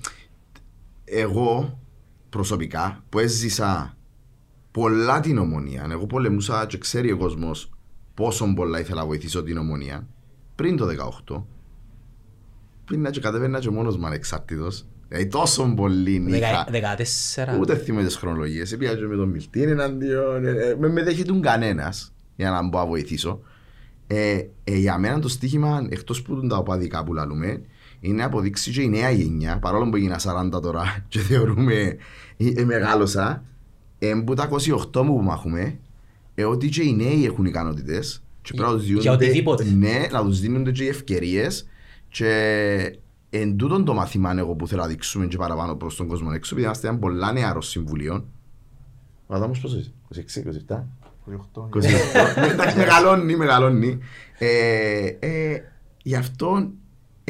[1.05, 1.79] Εγώ
[2.31, 3.97] προσωπικά που έζησα
[4.71, 7.71] πολλά την ομονία, εγώ πολεμούσα και ξέρει ο κόσμος
[8.21, 10.07] πόσο πολλά ήθελα να βοηθήσω την ομονία
[10.55, 10.87] πριν το
[11.27, 11.43] 18.
[12.85, 14.85] Πριν να και κατέβαινα και μόνος μου ανεξάρτητος.
[15.09, 16.67] Δηλαδή τόσο πολύ είχα.
[16.71, 17.59] Δεκα- 14.
[17.61, 18.77] Ούτε θυμάμαι τις χρονολογίες.
[18.77, 20.45] Πήγα και με τον Μιλτίν εναντίον.
[20.47, 23.41] ε, ε, Με με δέχεται κανένας για να μπορώ να βοηθήσω.
[24.07, 27.61] Ε, ε, για μένα το στοίχημα, εκτός που τα οπαδικά που λαλούμε,
[28.01, 31.75] είναι να αποδείξει και η νέα γενιά, παρόλο που έγινα 40 τώρα και θεωρούμε
[32.37, 33.45] ε, ε, μεγάλωσα,
[33.99, 34.49] ε, που τα
[34.93, 35.79] 28 μου που μάχουμε,
[36.41, 39.65] ε, ότι και οι νέοι έχουν ικανότητες και πρέπει να τους Για δίνονται- οτιδήποτε.
[39.65, 41.69] Ναι, να τους δίνονται και οι ευκαιρίες
[42.09, 42.31] και
[43.31, 46.51] εν τούτον το μαθήμα εγώ που θέλω να δείξουμε και παραπάνω προς τον κόσμο έξω,
[46.53, 48.25] επειδή είμαστε ένα πολλά νεαρός συμβουλίο.
[49.27, 50.83] Ο Αδάμος πόσο είσαι, 26, 27.
[51.27, 51.69] 28.
[52.53, 53.99] Εντάξει, μεγαλώνει, μεγαλώνει.
[54.39, 55.63] Ε, ε,
[56.03, 56.71] γι' αυτό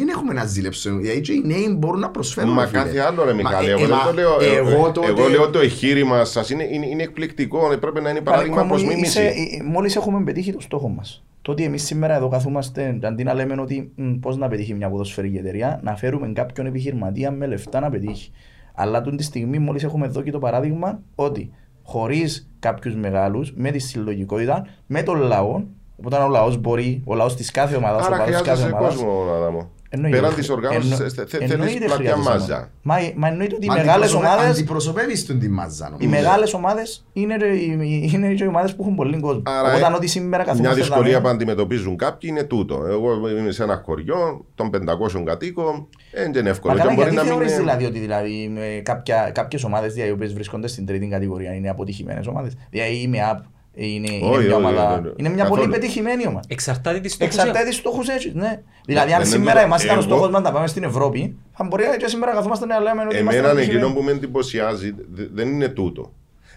[0.01, 1.03] δεν έχουμε να ζήλεψουμε.
[1.03, 2.53] Γιατί και οι νέοι μπορούν να προσφέρουν.
[2.53, 2.83] Μα φίλε.
[2.83, 3.69] κάθε άλλο ρε Μα, Μιχάλη.
[3.69, 4.41] ε, Εγώ ε, δεν μα, το λέω.
[4.41, 5.07] ε, Εγώ ε, τότε.
[5.09, 7.73] Εγώ λέω το εγχείρημα σας είναι, είναι, είναι εκπληκτικό.
[7.73, 9.21] ε, Πρέπει να είναι παράδειγμα προς μίμηση.
[9.65, 11.25] Μόλις έχουμε πετύχει το στόχο μας.
[11.43, 15.37] Το ότι εμείς σήμερα εδώ καθόμαστε, αντί να λέμε ότι πώς να πετύχει μια ποδοσφαιρική
[15.37, 18.31] εταιρεία, να φέρουμε κάποιον επιχειρηματία με λεφτά να πετύχει.
[18.75, 21.51] Αλλά τον τη στιγμή, μόλις έχουμε εδώ και το παράδειγμα ότι
[21.83, 25.63] χωρίς κάποιους μεγάλους, με τη συλλογικότητα, με τον λαό,
[26.05, 28.77] όταν ο λαός μπορεί, ο λαός της κάθε ομάδας, ο Άρα παδός της κάθε χρειάζεσαι
[28.77, 29.49] ομάδας, κόσμο, Αδάμο.
[29.49, 29.69] Εννοείται.
[30.11, 32.45] Πέραν της οργάνωσης, Εννο- θε- θε- εννοείται θέλεις πλατιά χρειάζεσαι μάζα.
[32.45, 32.71] ομάδα.
[32.83, 36.11] Μα, μα εννοείται ότι οι Μα μεγάλες αντιπροσωπε- ομάδες Αντιπροσωπεύεις τον τη μάζα Οι νομίζω.
[36.11, 39.43] μεγάλες ομάδες είναι, ρε- οι- είναι και οι ομάδες που έχουν πολύ κόσμο.
[39.45, 42.85] Άρα, Οπότε ε, ότι σήμερα Μια καθόμαστε δυσκολία δάμε- που αντιμετωπίζουν κάποιοι είναι τούτο.
[42.89, 46.73] Εγώ είμαι σε ένα χωριό των 500 κατοίκων, δεν είναι εύκολο.
[46.75, 49.65] Μα Και καλά, μπορεί γιατί να μην θεωρείς είναι- δηλαδή ότι δηλαδή, με κάποια, κάποιες
[49.65, 53.39] ομάδες δηλαδή, οι οποίες βρίσκονται στην τρίτη κατηγορία είναι αποτυχημένες ομάδες; Δηλαδή η ΜΕΑΠ
[53.75, 55.15] είναι, είναι Όχι, μια όχι, ομάδα, όχι, όχι.
[55.17, 55.71] είναι μια πολύ Καθόλου.
[55.81, 56.45] πετυχημένη ομάδα.
[56.49, 57.35] Εξαρτάται τις στόχους.
[57.35, 58.63] Εξαρτάται τις στόχους έτσι, ναι.
[58.87, 60.83] Δηλαδή ναι, αν ναι, σήμερα ναι, εμάς ήταν ο εγώ- στόχος μας να πάμε στην
[60.83, 63.95] Ευρώπη, θα μπορεί και σήμερα καθόμαστε να λέμε ότι είμαστε Εμένα εκείνο αποτυχημένοι.
[63.95, 66.13] που με εντυπωσιάζει δε- δεν είναι τούτο.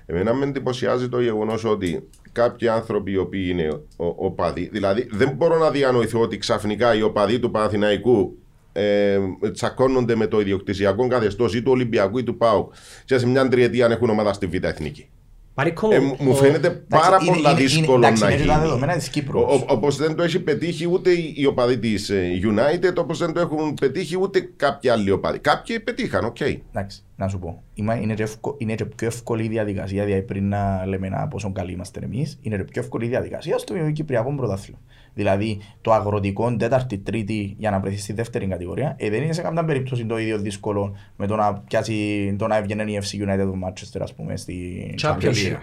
[0.05, 5.29] Εμένα με εντυπωσιάζει το γεγονός ότι κάποιοι άνθρωποι οι οποίοι είναι ο- οπαδοί, δηλαδή δεν
[5.37, 8.37] μπορώ να διανοηθώ ότι ξαφνικά οι οπαδοί του Παναθηναϊκού
[8.75, 9.17] ε,
[9.53, 12.73] τσακώνονται με το ιδιοκτησιακό καθεστώς ή του Ολυμπιακού ή του ΠΑΟΚ
[13.05, 15.09] και σε μια τριετία αν έχουν ομάδα στη Β' Εθνική.
[15.53, 18.41] Πανίκο Ε, μου, μου ο- φαίνεται πάρα είναι- πολλά είναι- είναι- δύσκολο εντάξει, να είναι
[18.41, 18.65] και τα γίνει.
[18.65, 19.39] δεδομένα της Κύπρου.
[19.67, 22.11] Όπως δεν το έχει πετύχει ούτε οι οι οπαδοί της
[22.43, 25.39] United, όπως δεν το έχουν πετύχει ούτε κάποιοι άλλοι οπαδοί.
[25.39, 26.39] Κάποιοι πετύχαν, οκ.
[26.41, 27.63] Εντάξει, να σου πω.
[27.73, 31.27] Είμα- Είναι και, ευκο- είναι και πιο εύκολη η διαδικασία, δηλαδή πριν να λέμε να
[31.27, 34.79] πόσο καλοί είμαστε εμείς, είναι και πιο εύκολη η διαδικασία στο Κυπριακό πρωτάθλημα.
[35.15, 39.41] Δηλαδή το αγροτικό τέταρτη, τρίτη για να βρεθείς στη δεύτερη κατηγορία, ε, δεν είναι σε
[39.41, 43.39] καμιά περίπτωση το ίδιο δύσκολο με το να πιάσει το να έβγαινε η FC United
[43.45, 45.57] του Manchester, ας πούμε, στη Championship.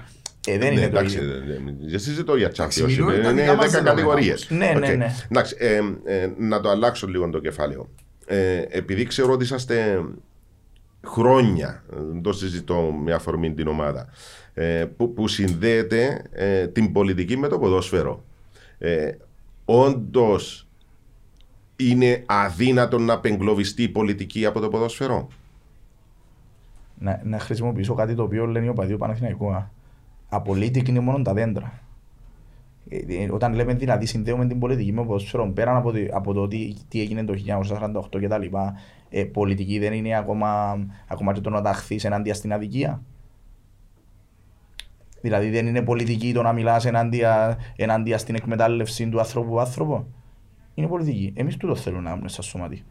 [0.48, 1.28] Ε, δεν Ναι, είναι το εντάξει, ίδιο.
[1.28, 2.84] δεν- δεν- δεν συζητώ για Championship.
[2.86, 4.50] μιλούμε τα Είναι δικά μας 10 δεδομένα κατηγορίες.
[4.50, 4.64] όμως.
[4.64, 5.14] Ναι, ναι, ναι.
[5.30, 7.88] Εντάξει, ε, ε, να το αλλάξω λίγο το κεφάλαιο.
[8.26, 10.04] Ε, επειδή ξέρω ότι είσαστε
[11.06, 14.08] χρόνια, ε, δεν το συζητώ με αφορμή την ομάδα,
[14.54, 18.24] ε, που, που συνδέεται ε, την πολιτική με το ποδόσφαιρο.
[19.70, 20.68] Ε, Όντως
[21.76, 25.28] είναι αδύνατο να απεγκλωβιστεί η πολιτική από το ποδόσφαιρο;
[26.98, 29.52] να, να χρησιμοποιήσω κάτι το οποίο λένε οι οπαδοί του Παναθηναϊκού.
[29.52, 29.70] α.
[30.28, 31.80] Απολύτικη είναι μόνο τα δέντρα.
[32.88, 36.48] Ε, ε, όταν λέμε δηλαδή συνδέουμε την πολιτική με ποδόσφαιρο πέραν από, το- από το
[36.48, 38.74] τι, τι έγινε το 1948 και τα λοιπά,
[39.10, 43.02] ε, πολιτική δεν είναι ακόμα, ακόμα και το να ταχθείς ενάντια στην αδικία.
[45.20, 50.06] Δηλαδή δεν είναι πολιτική το να μιλάς ενάντια, ενάντια στην εκμετάλλευση του άνθρωπου από άνθρωπο.
[50.74, 51.32] Είναι πολιτική.
[51.36, 52.82] Εμείς τούτο θέλουμε να έχουμε σαν σωματείο.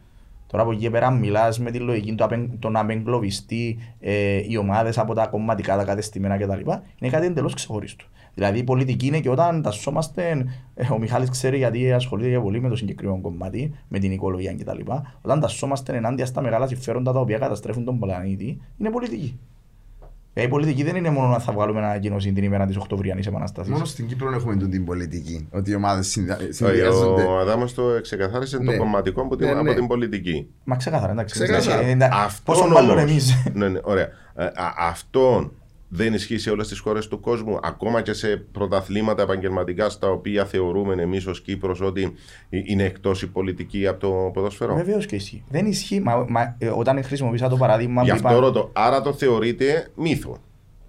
[0.46, 4.42] Τώρα από εκεί και πέρα μιλάς με τη λογική το, απεν, το να απεγκλωβιστεί ε,
[4.48, 6.70] οι ομάδες από τα κομματικά, τα κατεστημένα κτλ.
[6.98, 8.04] Είναι κάτι εντελώς ξεχωριστό.
[8.34, 12.60] Δηλαδή η πολιτική είναι και όταν τασσόμαστε, ε, ο Μιχάλης ξέρει γιατί ασχολείται για πολύ
[12.60, 14.80] με το συγκεκριμένο κομμάτι, με την οικολογία κτλ.
[15.22, 19.38] Όταν τασσόμαστε ενάντια στα μεγάλα συμφέροντα τα οποία καταστρέφουν τον πλανήτη, είναι πολιτική.
[20.34, 23.26] Ε, η πολιτική δεν είναι μόνο να θα βγάλουμε ένα ανακοίνωση την ημέρα της Οκτωβριανής
[23.26, 23.72] Επανάστασης.
[23.72, 25.48] Μόνο στην Κύπρο έχουμε τούτη την πολιτική.
[25.50, 27.22] Ότι οι ομάδες Όχι, συνδυάζονται.
[27.22, 28.72] Ο Αδάμος το ξεκαθάρισε Ναι.
[28.72, 29.58] το κομματικό από την, Ναι, ναι.
[29.60, 30.46] από την πολιτική.
[30.64, 31.34] Μα ξεκάθαρα, εντάξει.
[31.44, 31.80] Ξεκάθαρα.
[31.86, 33.34] Ε, εντάξει, Αυτόν Πόσο μάλλον όμως- εμείς.
[33.52, 34.08] Ναι, ναι, ωραία.
[34.34, 35.52] Ε, α- αυτόν
[35.92, 40.44] δεν ισχύει σε όλες τις χώρες του κόσμου, ακόμα και σε πρωταθλήματα επαγγελματικά στα οποία
[40.44, 42.14] θεωρούμε εμείς ως Κύπρος ότι
[42.50, 45.42] ε- είναι εκτός η πολιτική από το ποδόσφαιρο; Βεβαίως και ισχύει.
[45.48, 46.00] Δεν ισχύει.
[46.00, 48.02] Μα, μα, ε, όταν χρησιμοποίησα το παράδειγμα.
[48.02, 48.70] Γι' που αυτό είπα- ρωτώ.
[48.72, 50.36] Άρα το θεωρείτε μύθο;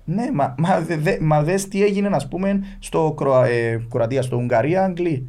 [0.06, 4.22] Ναι, μα, μα, δε, δε, μα δες τι έγινε, α πούμε, στο Κροα, ε, Κροατία,
[4.22, 5.22] στο Ουγγαρία, Αγγλία.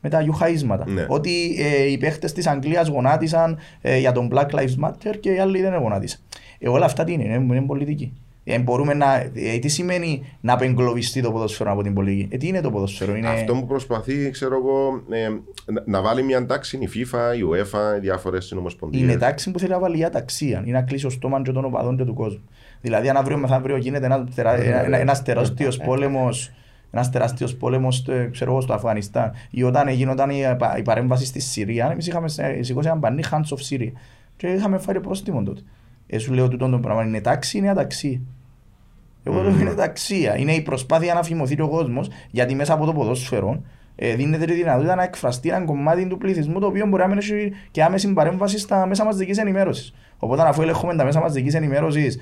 [0.00, 0.90] Με τα γιουχαίσματα.
[0.90, 1.06] Ναι.
[1.08, 5.38] Ότι ε, οι παίχτες της Αγγλίας γονάτισαν ε, για τον Black Lives Matter και οι
[5.38, 6.20] άλλοι δεν γονάτισαν.
[6.58, 8.12] Ε, όλα αυτά τι είναι, είναι, είναι πολιτική.
[8.48, 12.34] Ε, μπορούμε να, ε, τι σημαίνει να απεγκλωβιστεί το ποδοσφαίρο από την πολιτική.
[12.34, 13.28] Ε, τι είναι το ποδοσφαίρο, είναι...
[13.28, 15.28] Αυτό που προσπαθεί, ξέρω εγώ, ε,
[15.72, 19.02] να- να βάλει μια τάξη η FIFA, η UEFA, οι διάφορες συνομοσπονδίες.
[19.02, 21.64] Είναι τάξη που θέλει να βάλει για ταξία ή να κλείσει το στόμα και των
[21.64, 22.42] οπαδών και του κόσμου.
[22.80, 26.50] Δηλαδή, αν αύριο μεθαύριο γίνεται ένα, τερα, ένα, ένα, ένας τεράστιος πόλεμος
[26.90, 30.40] ένας τεράστιος πόλεμος ξέρω εγώ, στο Αφγανιστάν ή όταν γίνονταν η,
[30.78, 33.92] η παρέμβαση στη Συρία, εμείς είχαμε σε- σηκώσει ένα πανί Hands of Syria
[34.36, 35.60] και είχαμε φάει πρόστιμο τότε.
[36.06, 38.20] Ε, σου λέω τούτο το πράγμα είναι τάξη, είναι αταξία.
[39.26, 40.38] Εγώ λέω είναι ταξία.
[40.38, 42.00] Είναι η προσπάθεια να φημωθεί ο κόσμο
[42.30, 43.62] γιατί μέσα από το ποδόσφαιρο
[43.96, 47.18] ε, δίνεται τη δυνατότητα να εκφραστεί ένα κομμάτι του πληθυσμού το οποίο μπορεί να μην
[47.18, 49.94] έχει και άμεση παρέμβαση στα μέσα μαζική ενημέρωση.
[50.18, 52.20] Οπότε, αφού ελέγχουμε τα μέσα μαζική ενημέρωση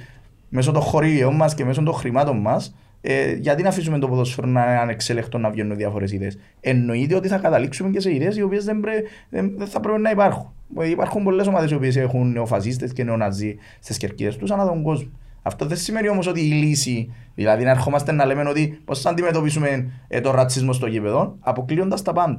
[0.49, 2.65] μέσω των χωρίων μα και μέσω των χρημάτων μα,
[3.01, 6.31] ε, γιατί να αφήσουμε το ποδόσφαιρο να είναι ανεξέλεκτο να βγαίνουν διάφορε ιδέε.
[6.61, 10.01] Εννοείται ότι θα καταλήξουμε και σε ιδέε οι οποίε δεν, πρέ- δεν, δεν θα πρέπει
[10.01, 10.53] να υπάρχουν.
[10.79, 14.83] Ε, Υπάρχουν πολλέ ομάδε οι οποίε έχουν νεοφασίστε και νεοναζί στι κερκίδε του ανά τον
[14.83, 15.11] κόσμο.
[15.47, 19.11] Αυτό δεν σημαίνει όμως ότι η λύση, δηλαδή να ερχόμαστε να λέμε ότι πώς θα
[19.11, 22.39] αντιμετωπίσουμε ε, τον ρατσισμό στο γήπεδο, αποκλείοντας τα πάντα.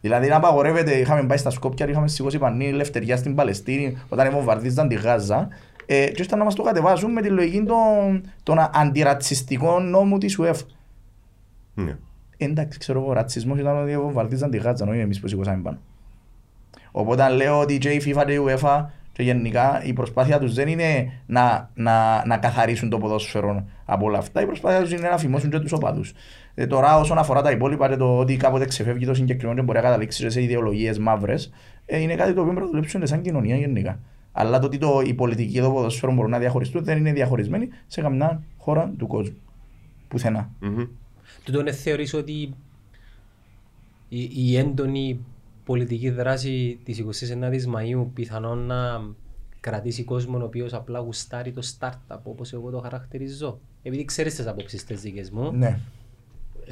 [0.00, 4.88] Δηλαδή να απαγορεύεται, είχαμε πάει στα Σκόπια, είχαμε σηκώσει πανί ελευθερία στην Παλαιστίνη, όταν βομβαρδίζαν
[4.88, 5.48] τη Γάζα,
[5.86, 10.38] ε, και ήρθαν να μας το κατεβάσουν με τη λογική των, των αντιρατσιστικών νόμου της
[10.42, 10.66] UEFA.
[11.74, 11.96] Ναι.
[12.36, 15.78] Εντάξει, ξέρω εγώ, ο ρατσισμός ήταν ότι βομβαρδίζαν τη Γάζα, όχι εμείς που σηκώσαμε πάνω.
[16.90, 18.84] Οπότε λέω ότι και η FIFA και η UEFA
[19.16, 24.18] και γενικά η προσπάθεια τους δεν είναι να, να, να καθαρίσουν το ποδόσφαιρο από όλα
[24.18, 24.42] αυτά.
[24.42, 26.12] Η προσπάθεια τους είναι να φημώσουν και τους οπαδούς.
[26.54, 29.78] Ε, τώρα όσον αφορά τα υπόλοιπα και το ότι κάποτε ξεφεύγει το συγκεκριμένο και μπορεί
[29.78, 31.52] να καταλήξει σε ιδεολογίες μαύρες,
[31.86, 34.00] ε, είναι κάτι το οποίο πρέπει να δουλέψουν σαν κοινωνία γενικά.
[34.32, 38.00] Αλλά το ότι το, οι πολιτικοί εδώ ποδοσφαίρο μπορούν να διαχωριστούν δεν είναι διαχωρισμένοι σε
[38.00, 39.36] καμιά χώρα του κόσμου.
[40.08, 40.50] Πουθενά.
[40.60, 40.84] Μμμ.
[41.44, 42.54] Τούτο είναι θεωρείς ότι
[44.08, 45.20] η, η έντονη
[45.66, 49.02] πολιτική δράση της 29ης Μαΐου πιθανόν να
[49.60, 53.58] κρατήσει κόσμο ο οποίος απλά γουστάρει το startup όπως εγώ το χαρακτηρίζω.
[53.82, 55.78] Επειδή ξέρεις τις απόψεις τις δικές μου, Ναι.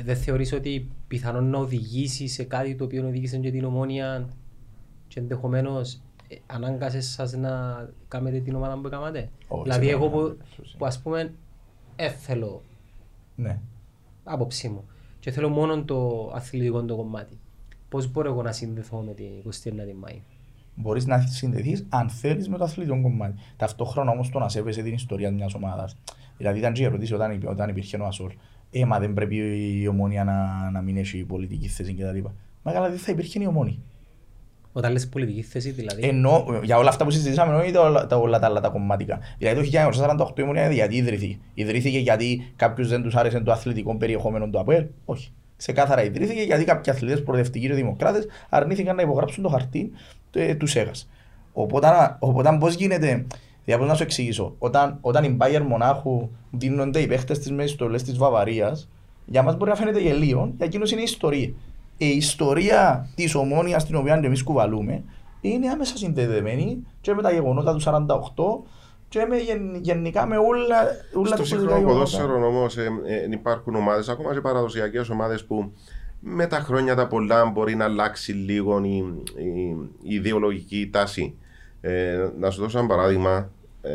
[0.04, 4.28] δεν θεωρείς ότι πιθανόν να οδηγήσει σε κάτι το οποίο οδήγησε και την ομόνια
[5.08, 7.50] και ενδεχομένως ε, ανάγκασες σας να
[8.08, 9.28] κάνετε την ομάδα που έκανατε.
[9.48, 10.76] Όχι, δηλαδή σε εγώ κανένα που, περίπτωση.
[10.76, 11.32] που ας πούμε
[11.96, 12.62] ε, θέλω
[13.36, 13.58] ναι.
[14.24, 14.84] άποψή μου
[15.20, 17.38] και θέλω μόνο το αθλητικό το κομμάτι.
[17.94, 20.22] Πώς μπορώ εγώ να συνδεθώ με την 29η Μάη.
[20.74, 23.34] Μπορείς να συνδεθείς αν θέλεις με το αθλητικό κομμάτι.
[23.56, 25.96] Ταυτόχρονα όμως το να σέβεσαι την ιστορία μιας ομάδας.
[26.36, 28.32] Δηλαδή ήταν και η ερώτηση όταν, υπή- όταν υπήρχε ο Ασόλ.
[28.70, 29.36] Ε, μα δεν πρέπει
[29.80, 32.18] η ομόνια να, να μην έχει πολιτική θέση κτλ.
[32.62, 33.76] Μα καλά, δεν θα υπήρχε η ομόνια.
[34.72, 36.02] Όταν λες πολιτική θέση δηλαδή.
[36.08, 39.18] Ενώ για όλα αυτά που συζητήσαμε, εννοείται όλα τα, όλα τα άλλα τα κομματικά.
[39.38, 39.90] Δηλαδή το
[40.34, 41.38] 1948 η ομόνια γιατί ιδρύθηκε.
[41.54, 45.32] Ιδρύθηκε γιατί κάποιους δεν τους άρεσε το αθλητικό περιεχόμενο του ΑΠΟΕΛ; Όχι.
[45.56, 49.92] Ξεκάθαρα ιδρύθηκε γιατί κάποιοι αθλητές προοδευτικοί και δημοκράτες αρνήθηκαν να υπογράψουν το χαρτί
[50.32, 50.90] ε, του ΣΕΓΑ.
[51.52, 53.26] Οπότε, οπότε πώς γίνεται.
[53.64, 57.66] Για πώς να σου εξηγήσω, όταν, όταν η Bayern Μονάχου δίνονται οι παίχτες της με
[57.66, 58.88] στολές της Βαβαρίας,
[59.26, 61.52] για μας μπορεί να φαίνεται γελίο, για εκείνους είναι ιστορία.
[61.96, 65.02] Η ιστορία της ομόνιας την οποία εμείς κουβαλούμε
[65.40, 68.04] είναι άμεσα συνδεδεμένη και με τα γεγονότα του 48
[69.14, 70.76] και με, γεν- γενικά με όλα,
[71.14, 72.76] όλα Στο τα σύγχρονο πολιτικά ποδόσφαιρο όμως
[73.30, 75.72] υπάρχουν ομάδες, ακόμα και παραδοσιακές ομάδες που
[76.20, 78.96] με τα χρόνια τα πολλά μπορεί να αλλάξει λίγο η,
[79.36, 81.34] η- η ιδεολογική τάση.
[81.80, 83.50] Ε, να σου δώσω ένα παράδειγμα.
[83.82, 83.92] Ε,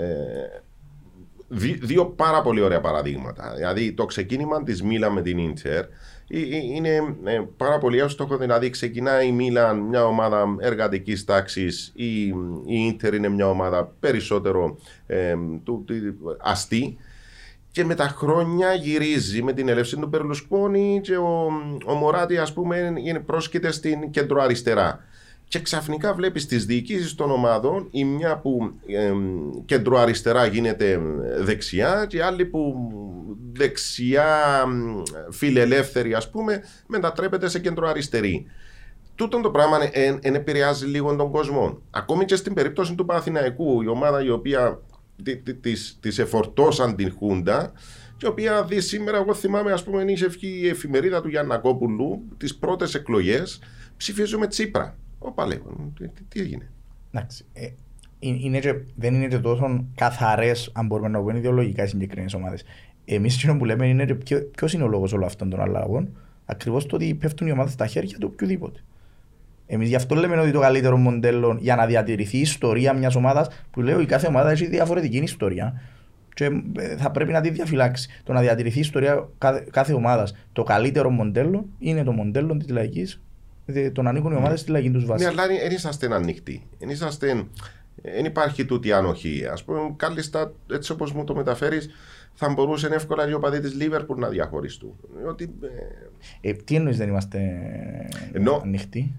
[1.47, 3.53] δι- δύο πάρα πολύ ωραία παραδείγματα.
[3.55, 5.85] Δηλαδή το ξεκίνημα της Μίλαν με την Ίντερ
[6.75, 8.37] είναι ε, πάρα πολύ εύστοχο.
[8.37, 12.23] Δηλαδή ξεκινάει η Μίλαν μια ομάδα εργατικής τάξης η,
[12.65, 14.77] η Ίντερ είναι μια ομάδα περισσότερο
[15.07, 16.97] ε, του, του- αστή
[17.71, 21.45] και με τα χρόνια γυρίζει με την έλευση του Περλουσκόνη και ο,
[21.85, 25.03] ο Μωράτη ας πούμε είναι πρόσκειται στην κεντροαριστερά.
[25.49, 31.03] Και ξαφνικά βλέπεις τις διοικήσεις των ομάδων η μια που εμ, κεντροαριστερά γίνεται εμ,
[31.39, 32.75] δεξιά και η άλλη που
[33.53, 38.45] δεξιά εμ, φιλελεύθερη ας πούμε μετατρέπεται σε κεντροαριστερή.
[39.15, 39.77] Τούτο το πράγμα
[40.21, 41.81] δεν επηρεάζει λίγο τον κόσμο.
[41.91, 44.81] Ακόμη και στην περίπτωση του Παναθηναϊκού, η ομάδα η οποία
[45.23, 47.71] τη- τη- της, της εφορτώσαν την Χούντα
[48.17, 52.21] και η οποία δει σήμερα, εγώ θυμάμαι, ας πούμε, είχε βγει η εφημερίδα του Γιαννακόπουλου
[52.37, 53.59] τις πρώτες εκλογές
[53.97, 54.97] ψηφίζουμε Τσίπρα.
[55.19, 56.69] Όπα λέγω, τι, τι- τι έγινε.
[57.11, 57.45] Εντάξει.
[57.53, 57.67] Ε,
[58.19, 62.33] είναι είναι και, δεν είναι και τόσο καθαρές, αν μπορούμε να πούμε, ιδεολογικά οι συγκεκριμένες
[62.33, 62.63] ομάδες.
[63.05, 64.17] Εμείς εκείνο που λέμε είναι
[64.55, 66.09] ποιος είναι ο λόγος όλων αυτών των αλλαγών.
[66.45, 68.79] Ακριβώς το ότι πέφτουν οι ομάδες στα χέρια του οποιοδήποτε.
[69.67, 73.47] Εμείς γι' αυτό λέμε ότι το καλύτερο μοντέλο για να διατηρηθεί η ιστορία μιας ομάδας,
[73.71, 75.81] που λέω η κάθε ομάδα έχει διαφορετική ιστορία,
[76.33, 76.45] και
[76.77, 78.09] ε, θα πρέπει να τη διαφυλάξει.
[78.23, 82.69] Το να διατηρηθεί η ιστορία κάθε, κάθε ομάδας, το καλύτερο μοντέλο είναι το μοντέλο της
[82.69, 83.21] λαϊκής,
[83.93, 85.23] το να ανήκουν οι ομάδες στη λαϊκή τους βάση.
[85.23, 86.67] Ναι, αλλά δεν είσαστε ανοιχτοί.
[86.79, 87.43] Δεν είσαστε.
[88.01, 89.45] Δεν υπάρχει τούτη ανοχή.
[89.45, 91.89] Α πούμε, κάλλιστα έτσι όπως μου το μεταφέρεις,
[92.33, 94.93] θα μπορούσαν εύκολα οι οπαδοί της Λίβερπουλ να διαχωριστούν.
[95.27, 95.53] Ότι,
[96.41, 97.39] ε, Ε, τι εννοείς δεν είμαστε
[98.31, 99.15] Ενώ- ανοιχτοί.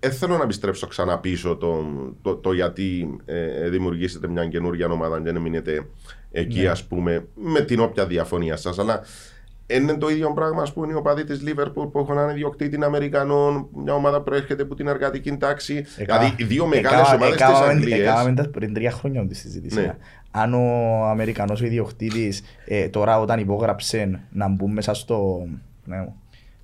[0.00, 1.84] Δεν θέλω να επιστρέψω ξανά πίσω το,
[2.22, 5.86] το, το γιατί ε, δημιουργήσετε μια καινούργια ομάδα και να μείνετε
[6.30, 6.68] εκεί, Ναι.
[6.68, 8.78] ας πούμε, με την όποια διαφωνία σας.
[8.78, 9.00] Αλλά
[9.76, 13.68] είναι το ίδιο πράγμα, ας πούμε, οι οπαδοί της Λίβερπουλ που έχουν έναν ιδιοκτήτη Αμερικανών,
[13.84, 15.84] μια ομάδα προέρχεται από την εργατική τάξη.
[15.96, 17.98] δηλαδή, οι δύο μεγάλες ομάδες της Αγγλίας.
[17.98, 19.80] Έκαναμε τα πριν τρία χρόνια τη συζήτηση.
[19.80, 19.96] Ναι.
[20.30, 25.46] Αν ο Αμερικανός ο ιδιοκτήτης ε, τώρα όταν υπόγραψε να μπουν μέσα στο...
[25.84, 26.06] Ναι,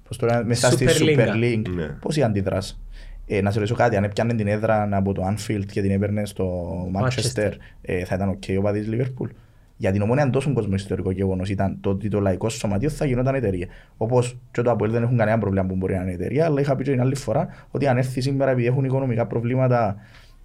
[0.09, 1.42] πώς το λένε, μέσα στη Super Super League.
[1.42, 1.86] League, Ναι.
[1.86, 2.78] πώς η αντίδραση.
[3.26, 6.26] Ε, να σε ρωτήσω κάτι, αν έπιανε την έδρα από το Anfield και την έπαιρνε
[6.26, 7.50] στο Manchester,
[7.82, 9.28] ε, θα ήταν οκ οι οπαδοί της Liverpool.
[9.77, 13.35] Για την Ομόνοια τόσο κόσμο ιστορικό γεγονός ήταν το ότι το λαϊκό σωματείο θα γινόταν
[13.35, 13.66] εταιρεία.
[13.97, 16.77] Όπως και το ΑΠΟΕΛ δεν έχουν κανένα πρόβλημα που μπορεί να είναι εταιρεία, αλλά είχα
[16.77, 19.97] πει και την άλλη φορά ότι αν έρθει σήμερα επειδή έχουν οικονομικά προβλήματα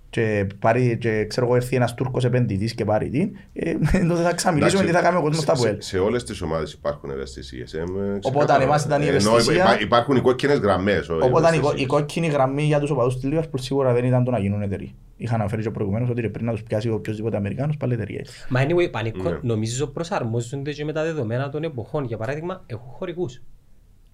[0.09, 3.73] και, πάρει, και ξέρω εγώ έρθει ένας Τούρκος επενδυτής και πάρει την, ε,
[4.07, 5.81] τότε θα ξαμιλήσουμε τι θα κάνει ο κόσμος στα σε, Αποέλ.
[5.81, 7.63] σε, σε όλες τις ομάδες υπάρχουν ευαισθησίε.
[7.73, 7.83] Ε,
[8.21, 11.09] Οπότε αν εμάς ήταν η ευαισθησία- υπάρχουν οι κόκκινες γραμμές.
[11.09, 14.31] Οπότε η, κο- η κόκκινη γραμμή για τους οπαδούς της Liverpool σίγουρα δεν ήταν το
[14.31, 14.89] να γίνουν εταιρεία.
[15.17, 18.25] Είχα αναφέρει και προηγουμένως ότι πριν να τους πιάσει οποιοδήποτε Αμερικάνος πάλι εταιρεία.
[18.49, 19.37] Μα anyway, πανικό, Ναι.
[19.41, 22.03] νομίζω προσαρμόζονται και με τα δεδομένα των εποχών.
[22.05, 23.41] Για παράδειγμα, έχουν χωρικούς.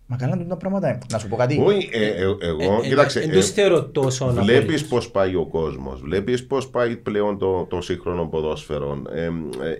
[0.07, 0.97] Μα καλά είναι τα πράγματα.
[1.11, 1.61] Να σου πω κάτι.
[1.65, 3.19] Όχι, ε, ε, εγώ, Ε, κοίταξε.
[3.19, 4.85] Εν ε, τους θεωρώ τόσο Βλέπεις απόλυτους.
[4.87, 9.01] πώς πάει ο κόσμος, βλέπεις πώς πάει πλέον το, το σύγχρονο ποδόσφαιρο.
[9.13, 9.29] Ε, ε,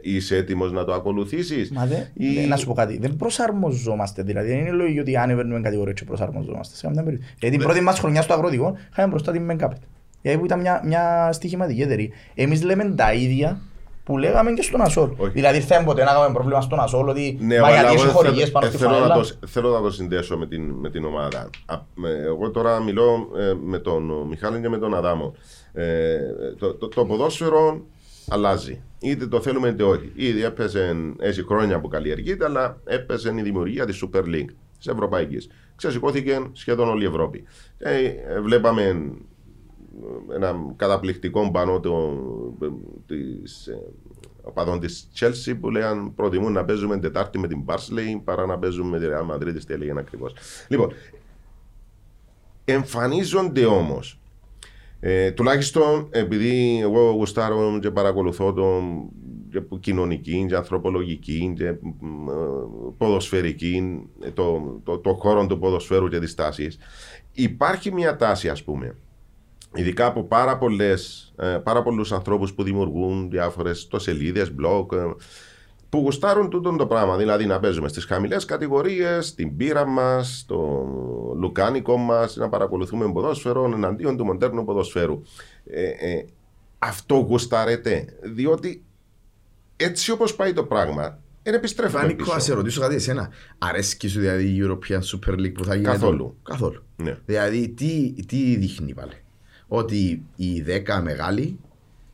[0.02, 4.24] είσαι έτοιμος να το ακολουθήσεις; Μα δε, δε- να σου πω κάτι, δεν προσαρμοζόμαστε.
[4.24, 6.76] Δηλαδή δεν είναι λογικό ότι ανεβαίνουμε κατηγορία και προσαρμοζόμαστε.
[6.76, 7.34] Σε καμιά περίπτωση.
[7.40, 9.78] Γιατί την πρώτη μας χρονιά στο αγροτικό είχαμε μπροστά την Μεγκάπετ.
[10.22, 12.10] Γιατί που ήταν μια, μια στοιχηματική εταιρεία.
[12.36, 13.62] Εμείς λέμε τα ίδια
[14.06, 15.10] που λέγαμε και στον Ασόλ.
[15.18, 15.32] Όχι.
[15.32, 18.02] Δηλαδή ήρθαμε ποτέ να κάνουμε πρόβλημα στον Ασόλ ότι Ναι, μα αλλά γιατί εγώ έχει
[18.06, 19.16] θέλω- χορηγίες πάνω ε, στη θέλω, να φανέλα.
[19.16, 21.50] το, θέλω να το συνδέσω με την, με την ομάδα.
[21.66, 25.36] Α, με- εγώ τώρα μιλώ ε, με τον Μιχάλη και με τον Αδάμο.
[25.74, 26.18] Ε,
[26.60, 27.82] το, το, το ποδόσφαιρο
[28.30, 28.82] αλλάζει.
[29.00, 30.12] Είτε το θέλουμε είτε όχι.
[30.16, 35.50] Ήδη έπαιζε έτσι χρόνια που καλλιεργείται, αλλά έπαιζε η δημιουργία της Super League της Ευρωπαϊκής.
[35.76, 37.44] Ξεσηκώθηκε σχεδόν όλη η Ευρώπη.
[37.78, 39.12] Ε, ε, βλέπαμε
[40.36, 42.14] ένα καταπληκτικό μπανό το,
[43.06, 43.82] της, ε,
[44.44, 48.90] οπαδών της Chelsea που λέγαν προτιμούν να παίζουμε Τετάρτη με την Barnsley παρά να παίζουμε
[48.90, 50.34] με τη Real Madrid τι έλεγαν ακριβώς.
[50.68, 50.92] Λοιπόν,
[52.66, 54.20] εμφανίζονται όμως
[55.00, 58.82] ε, τουλάχιστον επειδή εγώ γουστάρω και παρακολουθώ το
[59.52, 62.34] και που κοινωνική και ανθρωπολογική και μ, ε,
[62.98, 66.78] ποδοσφαιρική ε, το, το, το χώρο του ποδοσφαίρου και τις τάσεις
[67.32, 68.96] υπάρχει μια τάση ας πούμε
[69.76, 75.04] ειδικά από πάρα, πολλές, ε, πάρα πολλούς ανθρώπους που δημιουργούν διάφορες τοσελίδες, blog ε,
[75.90, 77.18] που γουστάρουν τούτο το πράγμα.
[77.18, 80.86] Δηλαδή να παίζουμε στις χαμηλές κατηγορίες, την πύρα μας, το
[81.36, 85.22] λουκάνικο μας, να παρακολουθούμε ποδόσφαιρο εναντίον του μοντέρνου ποδοσφαίρου.
[85.66, 86.26] Ε, ε,
[86.80, 88.84] αυτό γουστάρετε, διότι
[89.76, 92.34] έτσι όπως πάει το πράγμα, δεν επιστρέφουμε Φάνικο, πίσω.
[92.34, 93.30] να σε ρωτήσω κάτι εσένα.
[93.58, 95.88] Αρέσκει σου δηλαδή η European Super League που θα γίνει.
[95.88, 96.38] Καθόλου.
[96.44, 96.84] Καθόλου.
[96.96, 97.18] Ναι.
[97.26, 99.14] Δηλαδή, τι, τι δείχνει πάλι.
[99.68, 100.64] Ότι οι
[100.98, 101.60] 10 μεγάλοι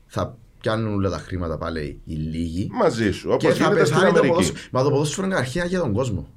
[0.08, 2.70] θα πιάνουν όλα τα χρήματα πάλι οι λίγοι.
[2.72, 4.28] Μαζί σου, και όπως θα γίνεται στην πεθάνει το Αμερική.
[4.28, 4.60] ποδόσφαιρο.
[4.72, 6.28] Μα το ποδόσφαιρο είναι αρχαία για τον κόσμο.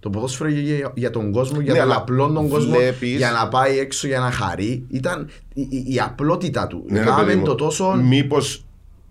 [0.00, 3.16] Το ποδόσφαιρο για, για, για τον κόσμο, για Ναι, τον αλλά απλό τον κόσμο, βλέπεις-
[3.16, 4.84] για να πάει έξω, για να χαρεί.
[4.88, 6.84] Ήταν η, η, η απλότητα του.
[6.88, 7.94] Ναι, ρε Κάμε παιδί μου, το τόσο.
[7.94, 8.64] Μήπως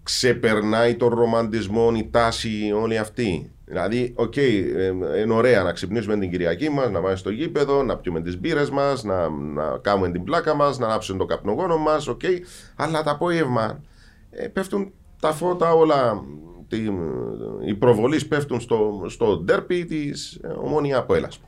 [0.03, 6.31] ξεπερνάει τον ρομαντισμό η τάση όλη αυτή; Δηλαδή, οκ, ε, είναι ωραία να ξυπνήσουμε την
[6.31, 10.23] Κυριακή μας, να πάμε στο γήπεδο, να πιούμε τις μπύρες μας, να, να κάνουμε την
[10.23, 12.21] πλάκα μας, να ανάψουμε το καπνογόνο μας, οκ.
[12.75, 13.83] Αλλά το απόγευμα
[14.29, 16.23] ε, πέφτουν τα φώτα όλα.
[16.67, 16.77] Τι,
[17.65, 21.39] οι προβολείς πέφτουν στο, στο ντέρπι της ε, ομόνια από Έλλας.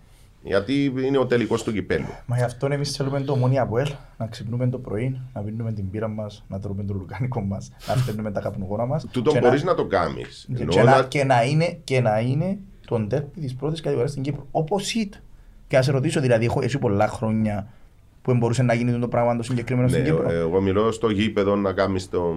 [0.43, 2.07] Γιατί είναι ο τελικός του κυπέλου.
[2.25, 5.71] Μα γι' αυτό εμείς θέλουμε το μόνοι από ελ, να ξυπνούμε το πρωί, να πίνουμε
[5.73, 9.05] την πύρα μας, να τρώμε το λουκάνικο μας, να φτιάχνουμε τα καπνογόνα μας.
[9.11, 10.47] Τούτο και μπορείς να, να το κάνεις.
[10.55, 14.11] και, Εννοώ να, να- και, να είναι, και να είναι τον τέρπι της πρώτης κατηγορίας
[14.11, 14.47] στην Κύπρο.
[14.51, 15.21] Όπως ήταν.
[15.67, 17.67] Και να σε ρωτήσω, δηλαδή, έχω εσύ πολλά χρόνια
[18.21, 21.55] που μπορούσε να γίνει το πράγμα το συγκεκριμένο Ναι, στην Κύπρο; εγώ μιλώ στο γήπεδο
[21.55, 22.35] να κάνεις το...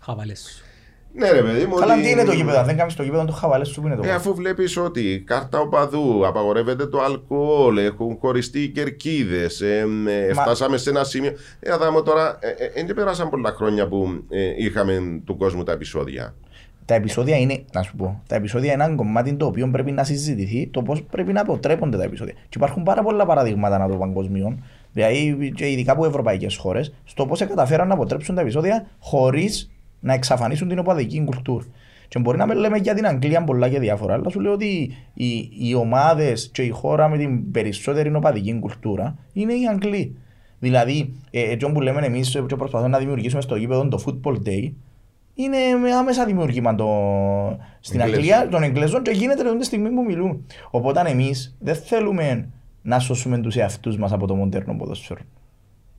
[0.00, 0.64] Χαβαλές σου.
[1.12, 1.74] Ναι ρε παιδί μου.
[1.74, 3.86] Καλά, ότι- τι είναι το γήπεδο, αν δεν κάνεις το γήπεδο, το χαβαλές σου που
[3.86, 4.20] είναι το Ε, γήπεδο.
[4.22, 9.78] αφού βλέπεις ότι κάρτα οπαδού, απαγορεύεται το αλκοόλ, έχουν χωριστεί οι κερκίδες, ε,
[10.28, 11.32] ε, Μα- φτάσαμε σε ένα σημείο.
[11.60, 15.72] Ε, αδάμω τώρα, ε, ε, δεν πέρασαν πολλά χρόνια που ε, είχαμε του κόσμου τα
[15.72, 16.34] επεισόδια.
[16.84, 20.04] Τα επεισόδια είναι, να σου πω, τα επεισόδια είναι ένα κομμάτι το οποίο πρέπει να
[20.04, 22.32] συζητηθεί το πώς πρέπει να αποτρέπονται τα επεισόδια.
[22.34, 27.26] Και υπάρχουν πάρα πολλά παραδείγματα να το παγκοσμίων, δηλαδή και ειδικά από ευρωπαϊκές χώρες, στο
[27.26, 31.64] πώς καταφέραν να αποτρέψουν τα επεισόδια χωρίς να εξαφανίσουν την οπαδική κουλτούρα.
[32.08, 34.96] Και μπορεί να με λέμε για την Αγγλία πολλά και διάφορα, αλλά σου λέω ότι
[35.14, 40.16] οι, οι ομάδες και η χώρα με την περισσότερη οπαδική κουλτούρα είναι οι Αγγλοί.
[40.58, 44.72] Δηλαδή, ε, έτσι που λέμε εμείς και προσπαθούμε να δημιουργήσουμε στο γήπεδο το Football Day,
[45.34, 46.88] είναι με άμεσα δημιουργήμα το...
[47.80, 48.24] στην Εγγλέζων.
[48.24, 50.46] Αγγλία των Εγγλέζων και γίνεται την στιγμή που μιλούν.
[50.70, 52.48] Οπότε εμείς δεν θέλουμε
[52.82, 55.20] να σώσουμε τους εαυτούς μας από το μοντέρνο ποδόσφαιρο.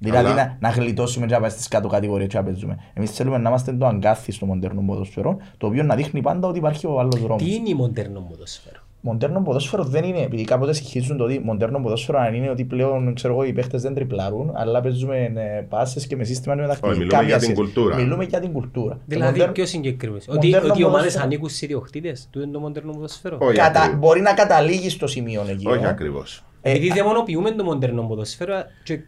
[0.03, 2.77] Δηλαδή Αλλά- να, να γλιτώσουμε και να πάμε στις κάτω κατηγορίες και να παίζουμε.
[2.93, 6.57] Εμείς θέλουμε να είμαστε το αγκάθι στο μοντέρνο ποδόσφαιρο, το οποίο να δείχνει πάντα ότι
[6.57, 7.43] υπάρχει ο άλλος δρόμος.
[7.43, 11.79] Τι είναι η μοντέρνο ποδόσφαιρο; Μοντέρνο ποδόσφαιρο δεν είναι, επειδή κάποτε συγχύζουν το ότι μοντέρνο
[11.79, 16.07] ποδόσφαιρο αν είναι ότι πλέον ξέρω εγώ, οι παίχτες δεν τριπλάρουν, αλλά παίζουμε ε, πάσες
[16.07, 17.95] και με σύστημα με Όχι, μιλούμε για την κουλτούρα.
[17.95, 18.93] Μιλούμε για την κουλτούρα.
[18.93, 20.25] Το Δηλαδή μοντέρνο- πιο συγκεκριμένος.
[20.27, 22.27] Ότι, μοντέρνο ότι οι ομάδες ποδόσφαιρο- ανήκουν σε ιδιοκτήτες.
[22.31, 23.79] Τούτο είναι το μοντέρνο ποδόσφαιρο; Όχι Κατα...
[23.79, 23.99] ακριβώς.
[23.99, 25.67] Μπορεί να καταλήγεις στο σημείο εκεί.
[25.67, 25.87] Όχι ε.
[25.87, 26.43] ακριβώς.
[26.61, 28.99] Ε, Επειδή δαιμονοποιούμε το μοντέρνο ποδόσφαιρο και ε,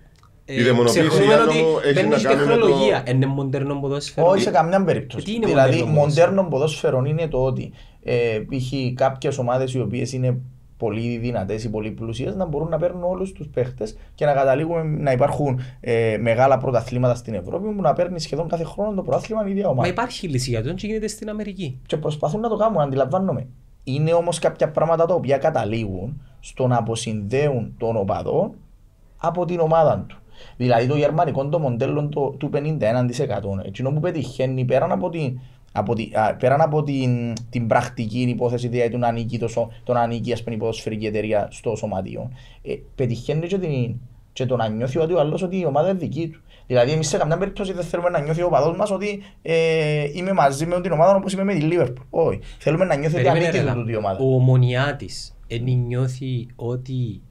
[0.46, 3.04] Η δαιμονοποίηση, ξεχνούμε Γιάννο ότι μου, έχει μπαίνει να και κάνει με το- τεχνολογία.
[3.08, 4.28] Είναι μοντέρνο ποδόσφαιρο.
[4.28, 5.26] Όχι σε καμιά περίπτωση.
[5.26, 7.72] Τι είναι δηλαδή, μοντέρνο μοντέρνο ποδόσφαιρο είναι το ότι
[8.04, 8.16] ε,
[8.50, 8.94] π.χ.
[8.96, 10.38] κάποιες ομάδες οι οποίες είναι
[10.78, 14.84] πολύ δυνατές ή πολύ πλούσιες να μπορούν να παίρνουν όλους τους παίχτες και να καταλήγουμε
[14.84, 19.48] να υπάρχουν ε, μεγάλα πρωταθλήματα στην Ευρώπη που να παίρνει σχεδόν κάθε χρόνο το πρωτάθλημα
[19.48, 19.88] η ίδια Μα ομάδα.
[19.88, 21.80] υπάρχει λύση για τον και γίνεται στην Αμερική.
[21.86, 23.48] Και προσπαθούν να το κάνουν, αντιλαμβάνομαι.
[23.84, 28.54] Είναι όμως κάποια πράγματα τα οποία καταλήγουν στο να αποσυνδέουν τον οπαδό
[29.18, 30.18] από την ομάδα του.
[30.58, 32.60] Δηλαδή το γερμανικό το μοντέλο το, του 51%.
[33.66, 35.40] Εκείνο που πετυχαίνει πέραν από την
[35.72, 39.72] Από τη, α, πέραν από την, την πρακτική υπόθεση, δηλαδή του να ανήκει, το, σω-
[39.84, 42.32] το να ανήκει ας πούμε, η ποδοσφαιρική εταιρεία στο σωματείο,
[42.62, 43.96] ε, πετυχαίνει και, την,
[44.34, 46.42] και το να νιώθει ότι ο άλλος ότι η ομάδα είναι δική του.
[46.68, 50.32] Δηλαδή, εμείς σε καμιά περίπτωση δεν θέλουμε να νιώθει ο παδός μας ότι ε, είμαι
[50.34, 52.04] μαζί με την ομάδα όπως είμαι με τη Liverpool.
[52.10, 52.40] Όχι.
[52.60, 54.20] Θέλουμε να νιώθει ότι Περίμενε, ανήκει ρε, του τούτη η ομάδα.
[54.20, 57.22] Ο Μονιάτης εν νιώθει ότι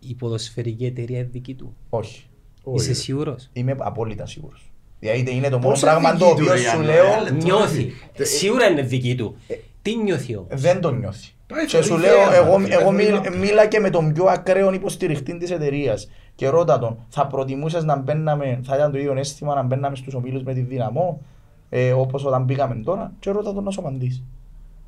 [0.00, 2.27] η ποδοσφαιρική εταιρεία είναι δική του; Όχι.
[2.74, 4.72] Είσαι σίγουρος; Είμαι απόλυτα σίγουρος.
[5.00, 7.04] Δηλαδή είναι το μόνο Πώς πράγμα είναι το δική του, οποίο ρε, σου Γιάννη, λέω
[7.04, 7.92] ρε, λεπτό, Νιώθει.
[8.16, 8.24] ρε.
[8.24, 9.36] Σίγουρα είναι δική του.
[9.82, 11.28] Τι νιώθει όμως; δεν το νιώθει.
[11.46, 13.38] Πάει Και σου θεωρεί λέω, θέαμα, εγώ, φίλε, εγώ θεωρεί μίλ- λάπτο.
[13.38, 17.96] μίλα και με τον πιο ακραίο υποστηριχτή της εταιρείας και ρώτα τον, θα προτιμούσες να
[17.96, 21.20] μπαίναμε, θα ήταν το ίδιο αίσθημα να μπαίναμε στους ομίλους με τη δύναμό,
[21.68, 24.24] ε, όπως όταν μπήκαμε τώρα, και ρώτα τον να σου απαντήσει.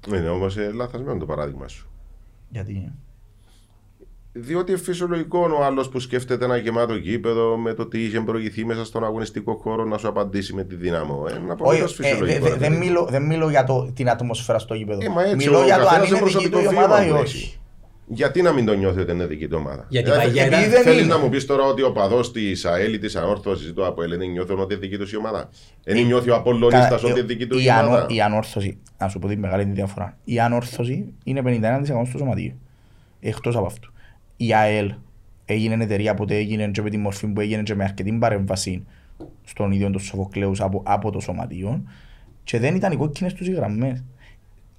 [0.09, 1.89] Είναι όμως ε, λαθασμένο το παράδειγμα σου.
[2.49, 2.93] Γιατί;
[4.33, 8.65] Διότι είναι φυσιολογικό ο άλλος που σκέφτεται ένα γεμάτο γήπεδο με το τι είχε προηγηθεί
[8.65, 11.25] μέσα στον αγωνιστικό χώρο να σου απαντήσει με τη δύναμο.
[11.29, 12.45] Ε, Είναι Όχι, απολύτω ε, φυσιολογικό.
[12.45, 12.87] δε- ρε δεν παιδί.
[12.87, 14.99] μιλώ, δεν μιλώ για το, την ατμόσφαιρα στο γήπεδο.
[15.03, 16.83] Ε, μα έτσι, μιλώ ο για το αν καθένας είναι είναι δική του η προσωπικό
[16.85, 17.37] ομάδα βίωμα ή που όχι.
[17.37, 17.59] έχει.
[18.13, 20.71] Γιατί να μην το νιώθει ότι είναι δική του ομάδα; Γιατί Ε, παγιά επειδή ήταν-
[20.71, 21.15] δεν θέλεις είναι.
[21.15, 24.17] να μου πεις τώρα ότι ο παδός της ΑΕΛ ή της Ανόρθωσης ή του ΑΠΟΕΛ
[24.19, 25.49] δεν νιώθουν ότι είναι δική τους η ομάδα;
[25.85, 28.07] Δεν νιώθει ο Απολωνίστα Καλά, ότι ε, είναι δική τους η, η ανο- ομάδα.
[28.11, 30.17] η ανόρθωση, να σου πω τη μεγάλη διαφορά.
[30.25, 32.53] Η ανόρθωση είναι 51% στο σωματείο.
[33.21, 33.89] Εκτός από αυτό.
[34.43, 34.93] Η ΑΕΛ
[35.45, 38.85] έγινε εταιρεία ποτέ έγινε και με τη μορφή που έγινε και με αρκετή παρέμβαση
[39.45, 41.83] στον ίδιο του Σοφοκλέους από, από το σωματείο
[42.45, 44.05] και δεν ήταν οι κόκκινες τους οι γραμμές.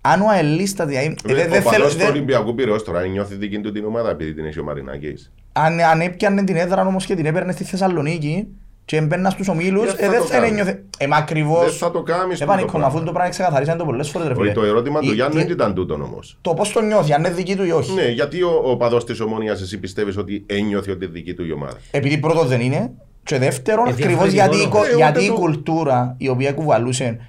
[0.01, 0.85] Αν ο ΑΕΛίστα.
[0.85, 3.59] Δηλαδή, ε, Ρε, δεν- δεν ο θέλω- παδός του δεν- Ολυμπιακού Πυραιός τώρα νιώθεις δική
[3.59, 5.31] του την ομάδα επειδή την έχει ο Μαρινάκης.
[5.53, 8.47] αν, αν έπιανε την έδρα όμω και την έπαιρνε στη Θεσσαλονίκη
[8.91, 10.83] και έμπαιρνα στους ομίλους, Δεν θα ε, δεν το θα κάνεις; ένιωθε.
[10.97, 11.63] Ε, μα ακριβώς.
[11.65, 12.87] Δεν θα το κάνεις Ε, τούτο πανικό, πράγμα.
[12.87, 14.45] αφού το πράγμα ξεκαθαρίσαν το πολλές φορές ρε φίλε.
[14.45, 16.37] Όχι, το ερώτημα του Η- Γιάννου τι- δεν ήταν τούτο όμως.
[16.41, 17.93] Το πώς το νιώθει, αν είναι δική του ή όχι.
[17.93, 21.45] Ναι, γιατί ο, ο παδός της Ομόνιας εσύ πιστεύεις ότι ένιωθε ότι είναι δική του
[21.45, 22.91] η ομάδα; Επειδή πρώτος δεν είναι
[23.23, 24.69] και δεύτερον, Ε, ακριβώς διαφορετικό γιατί, η λόγο.
[24.69, 27.19] κο- Ε, γιατί ούτε η το- κουλτούρα η οποία κουβαλούσε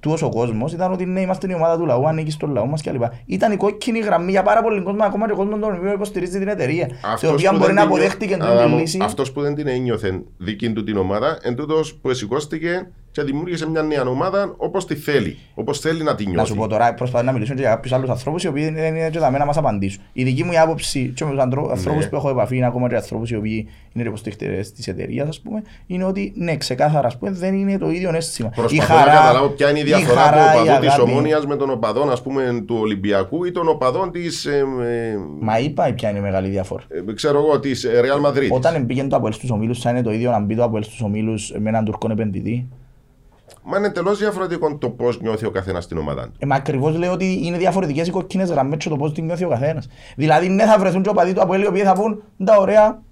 [0.00, 2.82] τούτος ο κόσμος ήταν ότι ναι, είμαστε η ομάδα του λαού, ανήκει στον λαό μας
[2.82, 3.02] κλπ.
[3.26, 6.38] Ήταν η κόκκινη γραμμή για πάρα πολύ κόσμο, ακόμα και ο κόσμος τον οποίο υποστηρίζει
[6.38, 6.86] την εταιρεία.
[6.86, 8.98] Η Αυτός οποία που μπορεί δεν να την νιώ- αποδέχτηκε Άρα, την μου, λύση.
[9.02, 13.68] αυτός που δεν την ένιωθε δική του την ομάδα, εν τούτος που εσηκώστηκε και δημιούργησε
[13.70, 15.38] μια νέα ομάδα όπως τη θέλει.
[15.54, 16.40] Όπως θέλει να την νιώθει.
[16.40, 18.94] Να σου πω τώρα, προσπαθώ να μιλήσω και για κάποιους άλλους ανθρώπους οι οποίοι δεν
[18.94, 20.02] είναι και τα μένα να μας απαντήσουν.
[20.12, 22.88] Η δική μου η άποψη και με τους αντρό- ανθρώπους που έχω επαφή, είναι ακόμα
[22.88, 27.18] και ανθρώπους οι οποίοι είναι υποστηρικτές της εταιρείας, ας πούμε, είναι ότι ναι, ξεκάθαρα, ας
[27.18, 28.48] πούμε, δεν είναι το ίδιο αίσθημα.
[28.48, 31.10] Προσπαθώ να καταλάβω ποια είναι η διαφορά χαρά, του η οπαδού της αγάπη.
[31.10, 35.58] Ομόνιας με τον οπαδόν ας πούμε του Ολυμπιακού ή των οπαδών της, ε, ε, Μα
[35.58, 36.82] είπα ποια είναι η μεγάλη διαφορά.
[37.08, 38.48] ε, ξέρω εγώ, της ε, Real Madrid.
[38.50, 41.00] Όταν πήγαινε το Αποέλ στους ομίλους, θα είναι το ίδιο να μπει το Αποέλ στους
[41.02, 42.68] ομίλους με έναν Τουρκόν επενδυτή.
[43.64, 46.32] Μα είναι τελώς διαφορετικό το πώς νιώθει ο καθένας στην ομάδα του.
[46.38, 49.44] Ε, μα ακριβώς λέω ότι είναι διαφορετικές οι κόκκινες γραμμές και το πώς την νιώθει
[49.44, 49.88] ο καθένας.
[50.16, 53.02] Δηλαδή, ναι, θα βρεθούν και οπαδοί του Αποέλ οι οποίοι θα πούν, τα ωραία,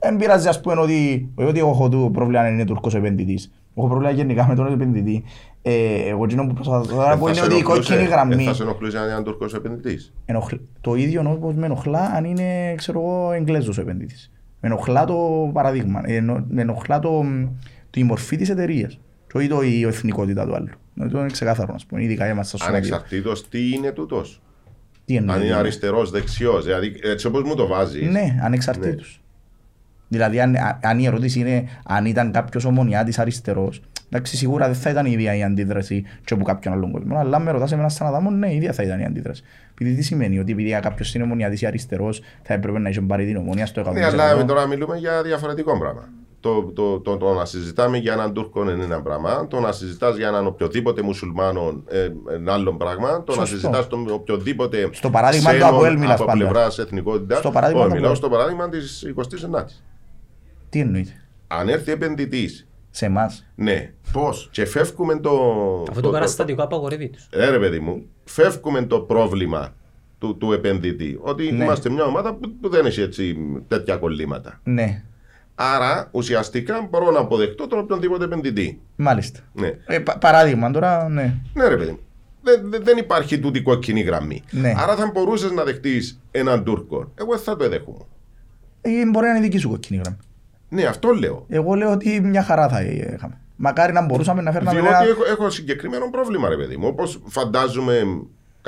[0.00, 3.52] δεν πειράζει ας πούμε ότι, όχι ότι εγώ έχω το πρόβλημα αν είναι Τουρκός επενδυτής.
[3.78, 5.24] Έχω πρόβλημα γενικά με τον επενδυτή.
[5.62, 8.08] Ε, εγώ εκείνο που προσπαθώ τώρα Δεν πω θα είναι σε ότι η ενοχλούσε- κόκκινη
[8.08, 10.12] δεν γραμμή θα σε ενοχλούσε αν είναι έναν Τουρκός επενδυτής.
[10.24, 14.30] ενοχλ- το ίδιο όπως με ενοχλά αν είναι ξέρω εγώ Εγγλέζος ο επενδυτής.
[14.60, 17.24] Με ενοχλά το παραδείγμα, ε, ενο- με ενοχλά το,
[17.90, 19.00] το, η μορφή της εταιρείας.
[19.36, 20.68] Και όχι το, η εθνικότητα του άλλου.
[21.00, 22.78] Αυτό είναι ξεκάθαρο, ας πούμε, ειδικά για εμάς στα σωματεία.
[22.78, 24.40] Ανεξαρτήτως τι είναι τούτος.
[25.04, 25.34] Τι εννοεί.
[25.34, 26.64] Αν είναι δηλαδή; αριστερός, δεξιός.
[26.64, 28.10] Δηλαδή έτσι όπως μου το βάζεις.
[28.10, 29.20] Ναι, ανεξαρτήτως.
[30.08, 34.74] Δηλαδή, αν, α- αν η ερώτηση είναι αν ήταν κάποιος ομονιάτης αριστερός, εντάξει, σίγουρα δεν
[34.74, 37.16] θα ήταν η ίδια η αντίδραση και από κάποιον άλλον κόσμο.
[37.18, 39.42] Αλλά αν με ρωτάς εμένα σαν Αδάμο, ναι, η ίδια θα ήταν η αντίδραση.
[39.72, 43.26] Επειδή τι σημαίνει, ότι επειδή κάποιος είναι ομονιάτης ή αριστερός, θα έπρεπε να είχε πάρει
[43.26, 43.92] την ομονία στο 100%.
[43.92, 46.08] Ναι, αλλά τώρα μιλούμε για διαφορετικό πράγμα.
[46.46, 49.46] Το, το, το, το, να συζητάμε για έναν Τούρκο είναι ένα πράγμα.
[49.46, 53.22] Το να συζητάς για έναν οποιοδήποτε μουσουλμάνο ε, ένα άλλο πράγμα.
[53.24, 53.56] Το να Σωστό.
[53.56, 54.88] συζητάς τον οποιοδήποτε.
[54.92, 56.38] Στο παράδειγμα του ξένον Αποέλ μιλάς Από πάντα.
[56.38, 57.38] πλευράς εθνικότητας.
[57.38, 58.28] Στο παράδειγμα Όχι, του μιλάω Αποέλ.
[58.30, 59.82] στο παράδειγμα της 29η.
[60.68, 61.10] Τι εννοείται;
[61.46, 63.46] Αν έρθει επενδυτής, Σε εμάς.
[63.54, 65.30] ναι, Πώς; και φεύγουμε το.
[65.88, 67.28] Αυτό το καταστατικό απαγορεύει τους.
[67.30, 69.74] Ε, ρε παιδί μου, φεύγουμε το πρόβλημα
[70.18, 71.18] του, του επενδυτή.
[71.20, 71.64] Ότι Ναι.
[71.64, 73.36] είμαστε μια ομάδα που, που δεν έχει έτσι
[73.68, 74.60] τέτοια κολλήματα.
[74.64, 75.04] Ναι,
[75.58, 78.80] Άρα ουσιαστικά μπορώ να αποδεχτώ τον οποιονδήποτε επενδυτή.
[78.96, 79.40] μάλιστα.
[79.52, 81.34] Ναι, Ε, πα- παράδειγμα τώρα, ναι.
[81.54, 81.98] ναι ρε παιδί μου.
[82.42, 84.42] Δεν, δεν- δεν υπάρχει τούτη κόκκινη γραμμή.
[84.50, 84.72] Ναι.
[84.76, 87.12] Άρα θα μπορούσες να δεχτείς έναν Τούρκο.
[87.14, 88.04] Εγώ δεν θα το εδέχομαι.
[88.80, 90.18] Ε, μπορεί να είναι δική σου κοκκινή γραμμή.
[90.68, 91.44] Ναι, αυτό λέω.
[91.48, 93.40] Εγώ λέω ότι μια χαρά θα είχαμε.
[93.56, 95.04] Μακάρι να μπορούσαμε να φέρναμε Διότι ένα...
[95.08, 96.86] έχω, έχω συγκεκριμένο πρόβλημα, ρε παιδί μου.
[96.88, 98.02] Όπως φαντάζομαι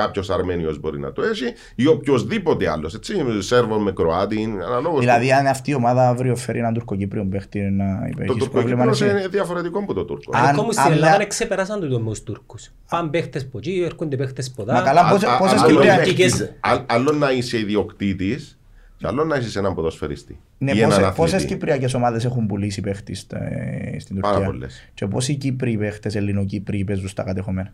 [0.02, 1.44] κάποιος Αρμένιος μπορεί να το έχει
[1.74, 2.98] ή οποιοδήποτε άλλος.
[3.38, 5.00] Σέρβο με Κροάτι, αναλόγως.
[5.00, 9.00] Δηλαδή, αν αυτή η ομάδα αύριο φέρει έναν τουρκοκύπριο παίχτη να το υπέχεις πρόβλημα, τουρκοκύπριος
[9.00, 9.10] εσύ.
[9.10, 10.30] είναι διαφορετικό από το Τούρκο.
[10.34, 12.70] Αν- Αν, όμως στην αν Ελλάδα μια- ξεπεράσαν το με τους Τούρκους.
[12.90, 14.84] Πάνε παίχτες από εκεί, έρχονται παίχτες από Μα εδώ.
[14.86, 18.58] καλά, Α- πόσες- α- πόσες άλλο Κυπριακές- Κυπριακές- Α- Άλλο να είσαι ιδιοκτήτης
[18.96, 20.38] και άλλο να είσαι έναν ποδοσφαιριστή.
[20.58, 21.20] Ναι, ή έναν πόσες, αθλητή.
[21.20, 24.88] πόσες κυπριακές ομάδες έχουν πουλήσει παίχτη στα- ε, στην Πάρα Τουρκία; πολλές.
[24.94, 27.72] Και πόσοι Κύπροι παίχτες, Ελληνοκύπροι παίζουν στα κατεχόμενα.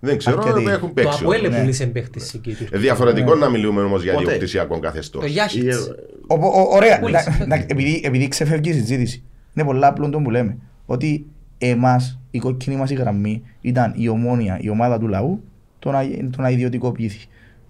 [0.00, 0.58] Δεν ξέρω, Αρκετοί.
[0.58, 1.18] αλλά έχουν Το παίξει.
[1.22, 1.52] Αποέλ όμως.
[1.54, 1.60] ναι.
[1.60, 2.54] πούλησε παίχτης εκεί.
[2.54, 2.66] του.
[2.70, 5.22] Ε, Διαφορετικό να μιλούμε όμως για Πότε; διοκτησιακό καθεστώς.
[5.22, 5.76] Το Γιάχιτς.
[5.86, 5.94] Ε,
[6.26, 7.36] Ο- ο- Ωραία, Πούλησε.
[7.38, 9.22] να- να- επειδή, επειδή ξεφεύγει η συζήτηση.
[9.54, 10.56] Είναι πολλά απλό το που λέμε.
[10.86, 11.26] Ότι
[11.58, 15.42] εμάς, η κόκκινη μας η γραμμή ήταν η ομόνια, η ομάδα του λαού,
[15.78, 15.98] το να,
[16.36, 17.26] το να ιδιωτικοποιηθεί.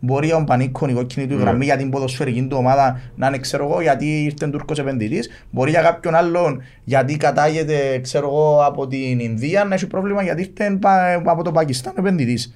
[0.06, 1.40] Μπορεί ο Πανίκον η κόκκινη του Ναι.
[1.42, 5.30] γραμμή για την ποδοσφαιρική του ομάδα να είναι ξέρω εγώ γιατί ήρθε Τούρκος επενδυτής.
[5.50, 10.42] Μπορεί για κάποιον άλλον γιατί κατάγεται ξέρω εγώ από την Ινδία να έχει πρόβλημα γιατί
[10.42, 12.54] ήρθε πα- από το Πακιστάν επενδυτής.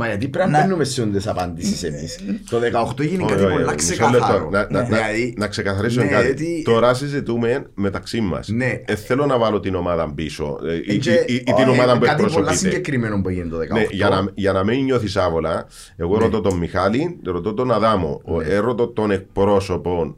[0.00, 2.18] Μα γιατί πρέπει Να- να μπαίνουμε σε όντες απαντήσεις εμείς.
[2.50, 4.32] Το 18 έγινε Όχι, κάτι όχι, πολλά μισό ξεκάθαρο.
[4.38, 4.50] λεπτό.
[4.50, 4.88] Να- να- Ναι.
[4.88, 6.24] να- Δηλαδή, Να ξεκαθαρίσω ναι, κάτι.
[6.26, 8.48] γιατί- Τώρα συζητούμε μεταξύ μας.
[8.48, 8.80] Ναι.
[8.84, 10.58] Ε, θέλω να βάλω την ομάδα πίσω.
[10.68, 12.54] ε, ή- και- ή- ή την όχι, ομάδα που Κάτι πολλά εκπροσωπείται.
[12.56, 13.72] συγκεκριμένο που έγινε το 18.
[13.80, 16.22] Ναι, για, να, για να μην νιώθεις άβολα, εγώ Ναι.
[16.24, 18.44] ρωτώ τον Μιχάλη, ρωτώ τον Αδάμο, Ναι.
[18.44, 20.16] ε, ρωτώ τον εκπρόσωπο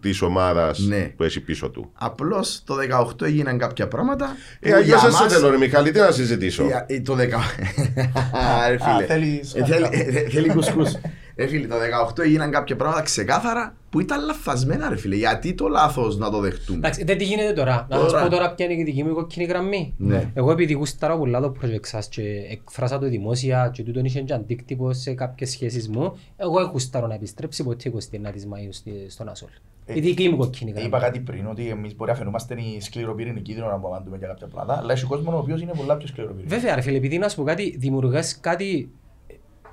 [0.00, 1.00] τη ομάδας Ναι.
[1.16, 1.90] που έχει πίσω του.
[1.94, 4.36] Απλώς το 18 έγιναν κάποια πράγματα.
[4.60, 7.00] Ε, που αλλιώς για δεν σε μας- θέλω, ρε Μιχάλη, τι να συζητήσω; για- ε,
[7.00, 7.18] Το 18.
[8.68, 9.06] Ρε Α, φίλε.
[9.06, 10.90] θέλεις- Ε, θέλει- ε, Θέλει κουσκούς.
[11.36, 11.74] Ρε φίλε, το
[12.14, 15.16] 18 έγιναν κάποια πράγματα ξεκάθαρα που ήταν λαθασμένα ρε φίλε.
[15.16, 17.86] Γιατί το λάθος να το δεχτούμε; Εντάξει, δεν τι γίνεται τώρα.
[17.90, 18.22] Να σας Τώρα.
[18.24, 19.94] πω τώρα ποια είναι η δική μου κόκκινη γραμμή.
[19.98, 20.30] Ναι.
[20.34, 24.32] Εγώ επειδή γούσταρα πολλά το project σας και εκφράσα το δημόσια και τούτον είχε και
[24.32, 29.48] αντίκτυπο σε κάποιες σχέσεις μου, εγώ γούσταρα να επιστρέψει ποτέ 29 Μαΐου στη- στον Ασόλ.
[29.86, 31.04] Η δική μου κόκκινη Είπα γραμμή.
[31.04, 34.78] κάτι πριν ότι εμείς μπορεί να φαινόμαστε οι σκληροπυρηνικοί δεν να απαντούμε για κάποια πράγματα,
[34.80, 36.58] αλλά έχει κόσμος ο οποίος είναι πολλά πιο σκληροπυρηνικός.
[36.58, 38.90] Βέβαια ρε φίλε, επειδή να σου πω κάτι, δημιουργάς κάτι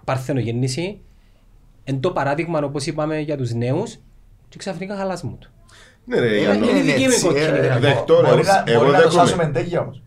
[0.03, 0.99] παρθενογέννηση,
[1.89, 3.97] εν το παράδειγμα όπως είπαμε για τους νέους
[4.49, 5.49] και ξαφνικά χαλάς μου του.
[6.05, 6.69] Ναι, ρε, Ε, Γιάννο.
[6.69, 7.79] Είναι η δική μου έτσι, κόκκινη ε, γραμμή.
[7.81, 9.25] Δεχτώ, ρε, Μπορεί να- εγώ μπορεί να το δέχομαι.
[9.25, 10.01] σάσουμε εντέγεια όμως.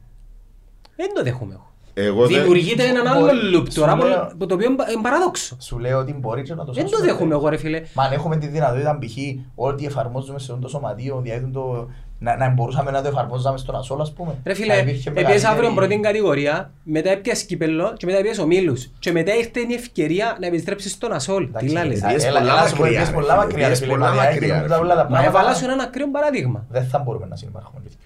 [0.97, 1.72] Δεν το δέχομαι εγώ.
[1.95, 5.03] Εγώ δεν- Δημιουργείται έναν άλλο Μπορεί- loop τώρα σου που- λέω- που το οποίο είναι
[5.03, 5.57] παράδοξο.
[5.61, 7.07] Σου λέω ότι μπορεί και να το Δεν σάσουμε.
[7.07, 7.82] το δέχομαι εγώ ρε φίλε.
[7.95, 9.16] Μα αν έχουμε τη δυνατότητα π.χ.
[9.55, 11.88] ό,τι εφαρμόζουμε σε αυτό το σωματείο, δηλαδή το,
[12.18, 14.32] να, να μπορούσαμε να το εφαρμόζαμε στον Ασόλ, ας πούμε.
[14.45, 18.38] Ρε Να φίλε, υπήρχε έπιες μεγαλύτερη- αύριο πρώτη κατηγορία, μετά έπιες κύπελλο και μετά έπιες
[18.38, 18.90] ομίλους.
[18.99, 21.43] Και μετά ήρθε η ευκαιρία να επιστρέψεις στον Ασόλ.
[21.45, 22.03] Τι Εντάξει, λάλες.
[22.03, 23.78] ε, Πιες έλα- πολλά έλα σου πω, μακριά, πιες ρε πολλά φίλε, μακριά, ρε πιες
[23.78, 26.11] φίλε, πολλά μα, μακριά, δηλαδή, ρε τα όλα τα Μα πράγματα έβαλα σου έναν ακραίο
[26.11, 26.66] παράδειγμα.
[26.70, 27.99] Δεν θα μπορούμε να συνεπάρχουμε τέτοιο.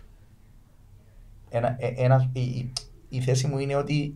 [1.50, 2.30] Ένα, ε, ένα,
[3.08, 4.14] η, η, η θέση μου είναι ότι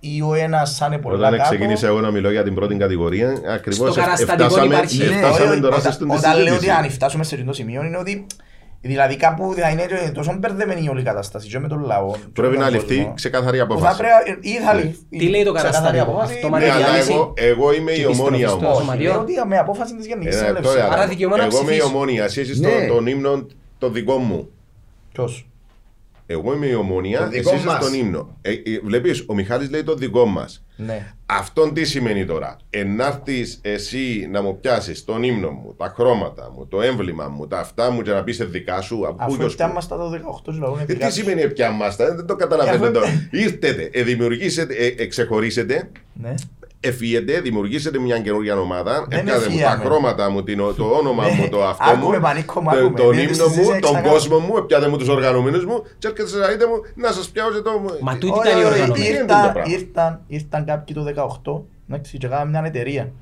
[0.00, 1.42] ή ο ένας σαν είναι πολλά Όταν κάτω...
[1.42, 4.98] ξεκίνησα εγώ να μιλώ για την πρώτη κατηγορία, ακριβώς Στο εφ- καταστατικό εφτάσαμε, υπάρχει.
[4.98, 6.70] Ναι, εφτάσαμε όχι, τώρα σε όταν- αυτήν τη Όταν λέω ότι συζήτηση.
[6.70, 8.26] αν φτάσουμε σε αυτό το σημείο είναι ότι
[8.80, 9.82] δηλαδή κάπου θα είναι
[10.14, 12.10] τόσο μπερδεμένη η όλη κατάσταση και με τον λαό.
[12.12, 13.98] και με Πρέπει τον να ληφθεί κόσμο, ξεκαθαρή που θα απόφαση.
[14.02, 14.82] πρέπει ή θα Ναι.
[14.82, 17.92] ληφθεί Τι λέει το ξεκαθαρή καταστατικό, απόφαση, αυτόματη Ναι, με αλλά διάλυση εγώ, εγώ είμαι
[17.92, 18.70] η και επιστροφή ομόνια στο όμως.
[18.70, 19.10] Όχι, σωματείο.
[19.12, 20.72] λέω ότι με απόφαση της Γενικής Ε, Συνέλευσης.
[20.74, 21.94] τώρα, Άρα δικαίωμα να Εγώ είμαι η ψηφίσω.
[21.94, 22.86] ομόνια, εσύ είσαι Ναι.
[22.86, 23.46] των ύμνων
[23.78, 24.48] των δικών μου.
[25.12, 25.46] Ποιος;
[26.32, 27.84] Εγώ είμαι η ομόνια, Το εσύ δικό είσαι μας.
[27.84, 28.36] στον ύμνο.
[28.42, 30.64] Ε, ε, βλέπεις, ο Μιχάλης λέει το δικό μας.
[30.76, 31.12] Ναι.
[31.26, 36.66] Αυτό τι σημαίνει τώρα; Ενάρθεις εσύ να μου πιάσεις τον ύμνο μου, τα χρώματα μου,
[36.66, 39.54] το έμβλημα μου, τα αυτά μου και να πεις δικά σου, από πού Αφού γιος
[39.54, 39.72] πια πού.
[39.74, 41.14] μας τα το 18 λαού είναι Ε, δικά τι τους.
[41.14, 43.28] σημαίνει πια μας, τα, δεν το καταλαβαίνετε Αφού- τώρα.
[43.30, 46.34] Ήρθετε, ε, δημιουργήσετε, ε, εξεχωρίσετε, Ναι.
[46.84, 49.84] Εφιέτε, δημιουργήσετε μια καινούργια ομάδα, Δεν έπιατε μου τα εφιάμε.
[49.84, 51.30] χρώματα μου, την- το όνομα Ναι.
[51.32, 52.98] μου, το αυτό Άκουμε, μου, Πανίκο μου, το- άκουμε.
[53.00, 54.08] τον Δεν ύμνο συζήτησε μου, τον ξανά.
[54.08, 57.50] κόσμο μου, έπιατε μου τους οργανωμένους μου και έρχεται σε είτε μου να σας πιάω
[57.52, 57.70] και το...
[58.00, 59.06] Μα τούτη Όχι, ήταν η όχι, οργανωμένη.
[59.06, 59.24] ήρθε.
[59.24, 59.72] το ήρθαν- πράγμα.
[59.74, 63.12] Ήρθαν, ήρθαν κάποιοι το 18 εντάξει, και κάναμε μια εταιρεία.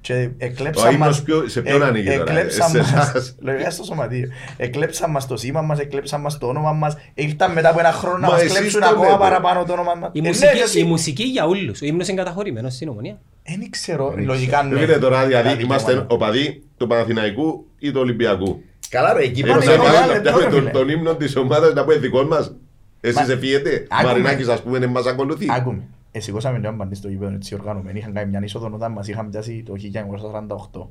[0.00, 1.22] Και Ο εκλέψαν ύμνος μας...
[1.22, 3.34] ποιο- σε ποιον ε- ανήκει τώρα, εκλέψαν σε μας- εσάς.
[3.40, 4.28] Λογικά στο σωματείο.
[4.56, 6.96] Εκλέψαν μας το σήμα μας, εκλέψαν μας το όνομα μας.
[7.14, 9.18] Ήρθαν μετά από ένα χρόνο να Μας μας εσείς κλέψουν το ακόμα λέτε.
[9.18, 10.10] παραπάνω το όνομα μας.
[10.12, 10.80] Η Ε, ναι, μουσική, εσύ.
[10.80, 11.80] η μουσική για όλους.
[11.80, 13.18] Ο ύμνος είναι καταχωρημένος στην ομονία.
[13.58, 14.78] Δεν ξέρω, Δεν λογικά ναι.
[14.78, 16.06] Φίλε τώρα, δηλαδή Κάτι είμαστε δικαίωμα.
[16.14, 18.62] οπαδοί του Παναθηναϊκού ή του Ολυμπιακού.
[18.88, 20.70] Καλά ρε, εκεί Πάνε Εμείς είναι να μεγάλο πάμε να λεπτό, πιάμε ρε, τον- φίλε.
[20.70, 22.54] τον ύμνο της ομάδας να πούμε δικό μας.
[23.00, 23.86] Εσείς Μα- εφιέτε.
[23.88, 24.10] Άκουμε.
[24.12, 25.46] Μαρινάκης ας πούμε δεν μας ακολουθεί.
[25.50, 25.82] Άκουμε.
[26.12, 27.98] Ε, σηκώσαμε μια μπαντή στο γήπεδο έτσι οργανωμένοι.
[27.98, 30.88] Είχαν κάνει μια είσοδο όταν μας είχαν πιάσει το 1948.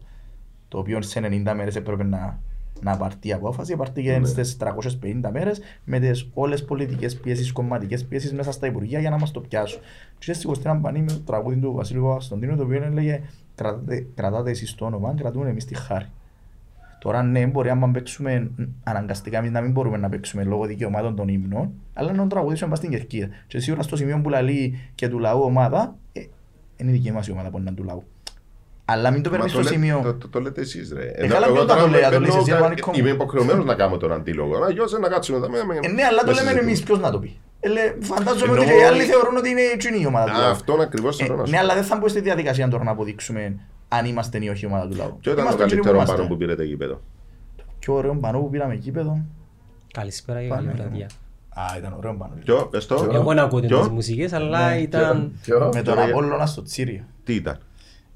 [0.67, 2.39] Το οποίο σε 90 μέρες έπρεπε να,
[2.81, 3.75] να πάρει η απόφαση.
[3.75, 4.27] Πάρτηκε Ναι.
[4.27, 9.17] στις 350 μέρες με τις όλες πολιτικές πιέσεις, κομματικές πιέσεις μέσα στα Υπουργεία για να
[9.17, 9.81] μας το πιάσουν.
[10.19, 13.21] Και σηκωστεί ένα μπανί με το τραγούδι του Βασίλου Παπαστοντίνου το οποίο έλεγε
[13.55, 16.05] κρατάτε, κρατάτε εσείς το όνομα, κρατούμε εμείς τη χάρη.
[16.99, 18.51] Τώρα ναι, μπορεί άμα παίξουμε
[18.83, 22.77] αναγκαστικά εμείς να μην μπορούμε να παίξουμε λόγω δικαιωμάτων των ύμνων, αλλά να τραγουδήσουμε πας
[22.79, 23.27] στην Κερκίδα.
[23.47, 26.21] Και σίγουρα στο σημείο που λαλεί και του λαού ομάδα, ε,
[26.77, 28.03] είναι η δική μας η ομάδα που είναι του λαού.
[28.85, 30.01] Αλλά μην το Μα παίρνεις το στο λέ- σημείο.
[30.03, 31.05] Το, το, το λέτε εσείς ρε.
[31.15, 32.97] Ε, καλά, ποιος θα το λέει, θα το λες εσύ, παίρνω- Πανίκο μου.
[32.99, 34.63] Είμαι υποχρεωμένος να κάνω τον αντίλογο.
[34.63, 35.49] Αλλιώς να κάτσουμε εδώ.
[35.49, 36.59] με- με- Ε, ναι, αλλά το με λέμε συζητούμε.
[36.61, 37.37] εμείς, ποιος να το πει.
[37.59, 40.39] Ε, λέ, φαντάζομαι Εννοώ- ότι και οι άλλοι θεωρούν ότι είναι εκείνη η ομάδα του
[40.39, 40.49] λαού.
[40.51, 41.63] Αυτόν ακριβώς Ε, θέλω να σου Ναι, πω.
[41.63, 43.55] αλλά δεν θα μπω στη διαδικασία τώρα να αποδείξουμε
[43.89, 45.17] αν είμαστε ή όχι η ομάδα του λαού.
[45.21, 46.15] Ποιο ήταν το Είμαστε εκείνοι που καλύτερο είμαστε.
[46.15, 47.01] πάνω που πήρετε γήπεδο.
[47.79, 49.19] Πιο ωραίο πανό που πήραμε γήπεδο.
[49.93, 50.83] Καλησπέρα και Πάλι, καλή ναι.
[50.83, 51.09] βραδιά.
[51.49, 52.33] Α, ήταν ωραίο πανό.
[52.43, 53.09] Ποιο, πες το.
[53.13, 55.31] Εγώ να ακούω Ποιο; τις μουσικές, αλλά Ναι, ήταν...
[55.41, 57.03] Ποιο; Με τον Τώρα, Απόλλωνα στο Τσίριο.
[57.23, 57.57] Τι ήταν;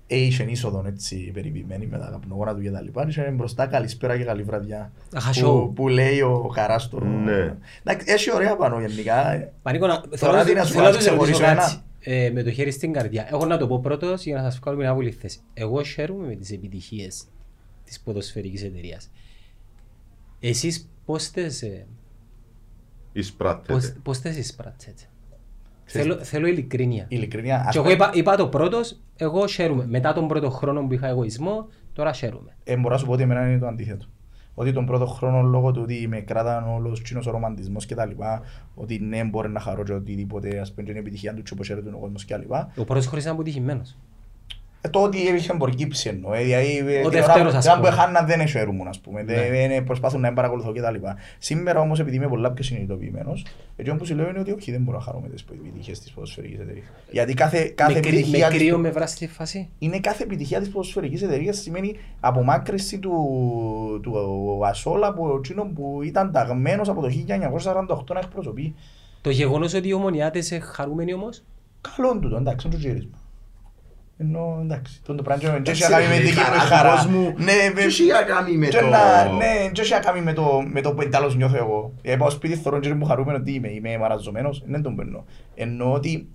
[0.07, 3.05] Ε, είχε είσοδο έτσι περιποιημένη με τα καπνογόνα του και τα λοιπά.
[3.07, 4.91] Είχε μπροστά καλησπέρα και καλή βραδιά.
[5.15, 5.75] Αχα, Που, show.
[5.75, 7.05] που λέει ο Καράστορο.
[7.05, 7.55] Ναι.
[7.83, 9.49] Εντάξει, έχει ωραία πάνω γενικά.
[9.61, 11.43] Πανίκο, να- Τώρα θέλω να τι να τους- σου θέλω να πω, τους ρωτήσω ξεχωρίσω
[11.45, 11.81] ένα.
[12.03, 12.15] Κάτι.
[12.25, 13.27] ε, με το χέρι στην καρδιά.
[13.31, 15.39] Εγώ να το πω πρώτος για να σας βγάλω μια άβολη θέση.
[15.53, 17.23] Εγώ χαίρομαι με τις επιτυχίες
[17.83, 19.09] της ποδοσφαιρικής εταιρείας.
[20.39, 21.87] Εσείς πώς τις, ε,
[23.13, 23.73] Εισπράττεται.
[23.73, 25.01] πώς, πώς τις εισπράττετε.
[25.85, 27.05] Θέλω, θέλω ειλικρίνεια.
[27.09, 27.63] Ειλικρινία.
[27.67, 29.85] ας Και εγώ πούμε, είπα, είπα το πρώτος, εγώ χαίρομαι.
[29.87, 32.55] Μετά τον πρώτο χρόνο που είχα εγωισμό, τώρα χαίρομαι.
[32.63, 34.05] ε, μπορώ να σου πω ότι εμένα είναι το αντίθετο.
[34.55, 38.05] Ότι τον πρώτο χρόνο λόγω του ότι με κράταν όλος τσίνος ο ρομαντισμός και τα
[38.05, 38.41] λοιπά,
[38.75, 41.67] ότι ναι μπορεί να χαρώ και οτιδήποτε, ας πούμε και είναι επιτυχία του και όπως
[41.67, 42.71] χαίρεται ο κόσμος και τα λοιπά.
[42.77, 43.97] Ο πρώτος χρόνος ήταν αποτυχημένος.
[44.85, 46.33] Ε, το ότι είχε προκύψει εννοώ.
[46.33, 47.87] Ε, δηλαδή, ε, την δεύτερος, ώρα- ας την ώρα που πούμε.
[48.01, 49.21] έχανα δεν έσχερούμουν, ας πούμε.
[49.23, 49.33] Ναι.
[49.33, 51.15] Δεν δεν προσπάθουν να με παρακολουθώ και τα λοιπά.
[51.37, 54.81] Σήμερα όμως επειδή είμαι πολλά πιο συνειδητοποιημένος, εκείνο που σου λέω είναι ότι όχι, δεν
[54.81, 56.85] μπορώ να χαρώ με τις επιτυχίες της ποδοσφαιρικής εταιρείας.
[57.11, 59.69] Γιατί κάθε, κάθε Με, κρύ, με επιτυχία της- κρύο με βράση στη φάση.
[59.79, 63.13] είναι κάθε επιτυχία της ποδοσφαιρικής εταιρείας σημαίνει απομάκρυνση του,
[64.03, 68.75] του Ασόλα από εκείνον που ήταν ταγμένος από το 1948 να εκπροσωπεί.
[69.21, 71.43] Το γεγονός ότι οι ομονιάτες είναι χαρούμενοι όμως;
[71.97, 73.17] Καλό τούτο, εντάξει, είναι το γύρισμα.
[74.17, 76.49] Ενώ εντάξει, τον το πράγμα δεν έχει Εντάξει, να κάνει με ρε, την η χαρά
[76.55, 76.89] Κύπρο του χαρά.
[76.95, 79.99] κόσμου Ναι, δεν με- έχει να κάνει με και το- να- Ναι, δεν έχει να
[79.99, 81.93] κάνει με το, με το που τέλος νιώθω εγώ.
[82.01, 85.25] Ε, πάω σπίτι θωρώ και μου χαρούμενο τι είμαι, είμαι μαραζωμένος, δεν τον παίρνω.
[85.55, 86.27] Εννοώ ότι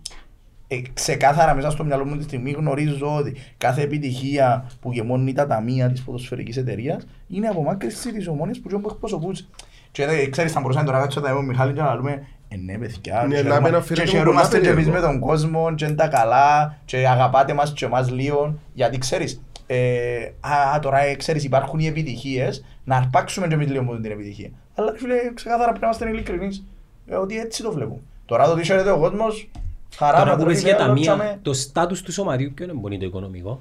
[0.69, 5.47] ε, ξεκάθαρα μέσα στο μυαλό μου τη στιγμή γνωρίζω ότι κάθε επιτυχία που γεμώνει τα
[5.47, 9.47] ταμεία της ποδοσφαιρικής εταιρείας είναι απομάκρυνση της ομόνιας που που εκπροσωπούσε.
[9.93, 12.23] Και ε, ξέρεις, θα μπορούσαμε τώρα να κάτσω με Μιχάλη και να λέμε «Ε,
[12.57, 15.11] ναι, παιδιά, Ναι, και να χαίρομαι- μην αφήνεται και πολλά χαιρόμαστε και εμείς με περίεργο.
[15.19, 20.31] τον κόσμο και είναι τα καλά και αγαπάτε μας και εμάς λίγο γιατί ξέρεις ε,
[20.41, 24.51] α, τώρα ε, ξέρεις υπάρχουν οι επιτυχίες να αρπάξουμε και εμείς λίγο από την επιτυχία
[24.75, 26.65] αλλά φίλε ξεκάθαρα πρέπει να είμαστε ειλικρινείς
[27.07, 29.51] ε, ότι έτσι το βλέπω τώρα το τι χαίρεται ο κόσμος
[29.97, 31.39] χαρά Τώρα που πατρεύει, πες για λέω, ταμεία, τσάμε.
[31.43, 33.61] το στάτους του σωματείου ποιο είναι μπορεί το οικονομικό;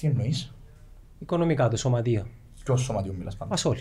[0.00, 0.54] τι εννοείς;
[1.18, 2.26] Οικονομικά το σωματείο.
[2.64, 3.78] ποιος σωματείο μιλάς πάντα; Ασόλ.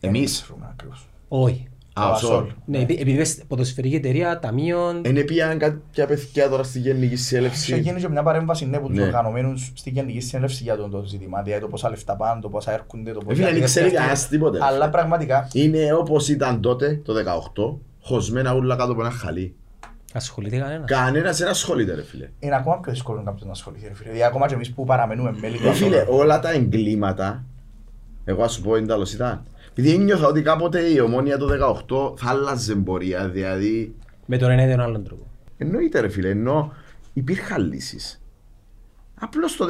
[0.00, 0.40] Εμείς.
[0.42, 1.08] Ξέρουμε ακριβώς.
[1.28, 1.68] Όχι.
[1.98, 2.30] Α, Το ο Ασόλ.
[2.30, 2.46] Σόλ.
[2.64, 5.02] Ναι, επει- επειδή είπες ποδοσφαιρική εταιρεία, ταμείων.
[5.04, 7.78] Είναι πήγαν κάποια παιδιά τώρα στη Γενική Είχε Συνέλευση.
[7.80, 9.02] γίνει και μια παρέμβαση ναι, από τους Ναι.
[9.04, 12.72] οργανωμένους στην Γενική Συνέλευση για το, το ζήτημα, δηλαδή το πόσα λεφτά πάνε, το πόσα
[12.72, 13.34] έρχονται, το Ε, πόσα...
[13.34, 14.88] φίλε, δεν γιατί ξέρει αυτή- κανένας τίποτε, ρε, Αλλά φίλε.
[14.90, 19.54] πραγματικά, Είναι όπως ήταν τότε, το 18, χωσμένα ούλα κάτω από ένα χαλί.
[20.12, 20.84] Ασχολείται κανένας.
[20.90, 22.28] Κανένας δεν ασχολείται ρε φίλε.
[22.38, 23.86] είναι ακόμα πιο δύσκολο κάποιος να ασχοληθεί.
[23.88, 24.10] ρε φίλε.
[24.10, 27.44] Δηλαδή ακόμα και εμείς που παραμένουμε μέλη του Ε, φίλε, Ασόλ, όλα τα εγκλήματα,
[28.24, 29.42] εγώ ας σου πω είναι τέλος ήταν.
[29.78, 31.48] Επειδή ένιωθα ότι κάποτε η ομόνια το
[31.88, 33.94] 18 θα άλλαζε πορεία, δηλαδή
[34.26, 35.26] Με τον ένα ή τον άλλον τρόπο.
[35.56, 36.72] Εννοείται ρε φίλε, ενώ
[37.12, 38.22] υπήρχαν λύσεις.
[39.14, 39.66] Απλώς το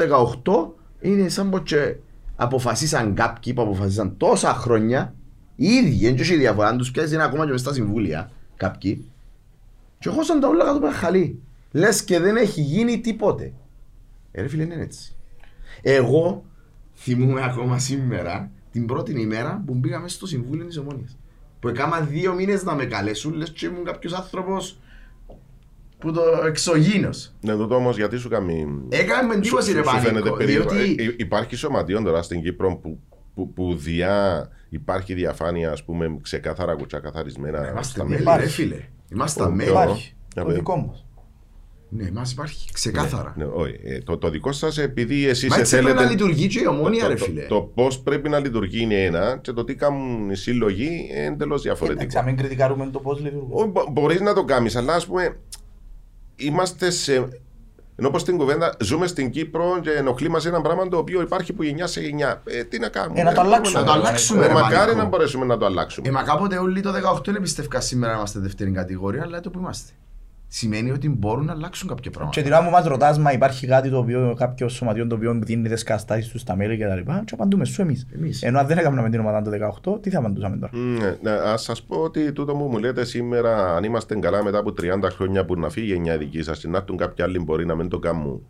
[1.05, 1.97] 18 είναι σαν πως και
[2.37, 5.15] αποφασίσαν κάποιοι που αποφασίσαν τόσα χρόνια
[5.57, 9.11] οι ίδιοι, δεν έχει διαφορά, αν τους πιάσεις είναι ακόμα και μες στα συμβούλια κάποιοι
[9.99, 11.43] και χώσαν τα όλα κάτω από ένα χαλί.
[11.73, 13.53] Λες και δεν έχει γίνει τίποτε.
[14.33, 15.17] Ε, ρε φίλε, είναι έτσι.
[15.83, 16.45] Εγώ
[16.95, 21.17] θυμούμαι ακόμα σήμερα την πρώτη ημέρα που μπήκα μέσα στο συμβούλιο της Ομόνιας.
[21.61, 24.79] Που έκανα δύο μήνες να με καλέσουν, λες και ήμουν κάποιος άνθρωπος
[25.99, 27.33] που το εξωγήινος.
[27.41, 28.67] Ναι, τούτο όμως γιατί σου κάνει...
[28.89, 30.69] Έκαμε με εντύπωση ρε σου φαίνεται πανικό, περίεργο.
[30.71, 32.99] διότι Ε, ε, Υπάρχει σωματείο τώρα στην Κύπρο που,
[33.35, 38.41] που, που διά υπάρχει διαφάνεια, ας πούμε, ξεκάθαρα κουτσά καθαρισμένα είμαστε στα μέλη μέλη.
[38.41, 38.81] ρε φίλε.
[39.13, 39.71] Είμαστε Ο- μέλη.
[39.71, 40.15] υπάρχει.
[40.33, 40.57] Για Το πες.
[40.57, 41.06] δικό μας.
[41.89, 43.35] Ναι, μας υπάρχει ξεκάθαρα.
[43.37, 43.75] Ναι, όχι.
[43.85, 46.05] Ε, το, το δικό σας επειδή εσείς Μα έτσι πρέπει θέλετε...
[46.05, 47.43] να λειτουργεί και η ομόνια το, ρε το, φίλε.
[47.43, 51.65] το, πώς πρέπει να λειτουργεί είναι ένα και το τι κάνουν οι σύλλογοι είναι εντελώς
[51.65, 52.21] Εντάξει, διαφορετικό.
[52.21, 53.73] να μην κριτικάρουμε το πώς λειτουργούν.
[53.93, 55.37] Μπορείς να το κάνεις, αλλά ας πούμε,
[56.37, 57.29] είμαστε σε.
[57.99, 61.53] Ενώ πως στην κουβέντα ζούμε στην Κύπρο και ενοχλεί μας ένα πράγμα το οποίο υπάρχει
[61.53, 62.43] που γενιά σε γενιά.
[62.45, 63.81] Ε, τι να κάνουμε; Ε, να το αλλάξουμε.
[63.81, 64.97] Να το αλλάξουμε, Ε, ρε, μακάρι Πανικό.
[64.97, 66.09] να μπορέσουμε να το αλλάξουμε.
[66.09, 69.51] Ε, μα κάποτε όλοι το 18 δεν πιστεύκα σήμερα να είμαστε δεύτερη κατηγορία, αλλά το
[69.51, 69.93] που είμαστε.
[70.49, 72.37] Σημαίνει ότι μπορούν να αλλάξουν κάποια πράγματα.
[72.37, 75.39] Και την ώρα που μας ρωτάς, μα υπάρχει κάτι το οποίο, κάποιο σωματείο το οποίο
[75.43, 78.07] δίνει τις καταστάσεις του στα μέλη και τα λοιπά, και απαντούμε σου εμείς.
[78.15, 78.43] Εμείς.
[78.43, 79.51] Ενώ αν δεν έκαναμε με την ομάδα το
[79.95, 83.05] 18, τι θα απαντούσαμε τώρα; Ναι, ναι, ας σας πω ότι τούτο που μου λέτε
[83.05, 86.65] σήμερα, αν είμαστε καλά μετά από 30 χρόνια που να φύγει η γενιά δική σας,
[86.65, 88.47] να έρθουν κάποιοι άλλοι μπορεί να μην το κάνουν.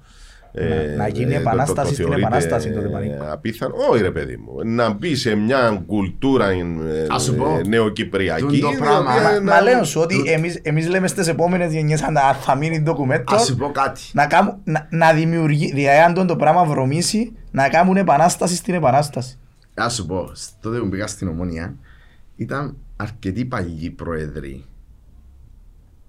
[0.59, 3.25] Ε, Να- να γίνει επανάσταση στην θεωρείτε, επανάσταση, τότε, ε, Πανίκο.
[3.31, 4.53] Απίθανο; Όχι, ρε παιδί μου.
[4.65, 6.65] Να μπει σε μια κουλτούρα ε,
[7.09, 8.43] Ας σου πω, νεοκυπριακή.
[8.43, 12.03] τούτο η οποία πράγμα, να- Μα λέω σου ότι εμείς, εμείς λέμε στις επόμενες γενιές
[12.03, 14.01] αν θα- θα μείνει ντοκουμέντο Ας σου πω κάτι.
[14.13, 18.75] να, κάνουν, να, να δημιουργεί, δηλαδή αν τον το πράγμα βρωμίσει, να κάνουν επανάσταση στην
[18.75, 19.39] επανάσταση.
[19.75, 21.75] Ας σου πω, σ- τότε που πήγα στην Ομόνια,
[22.37, 24.65] ήταν αρκετοί παλιοί πρόεδροι.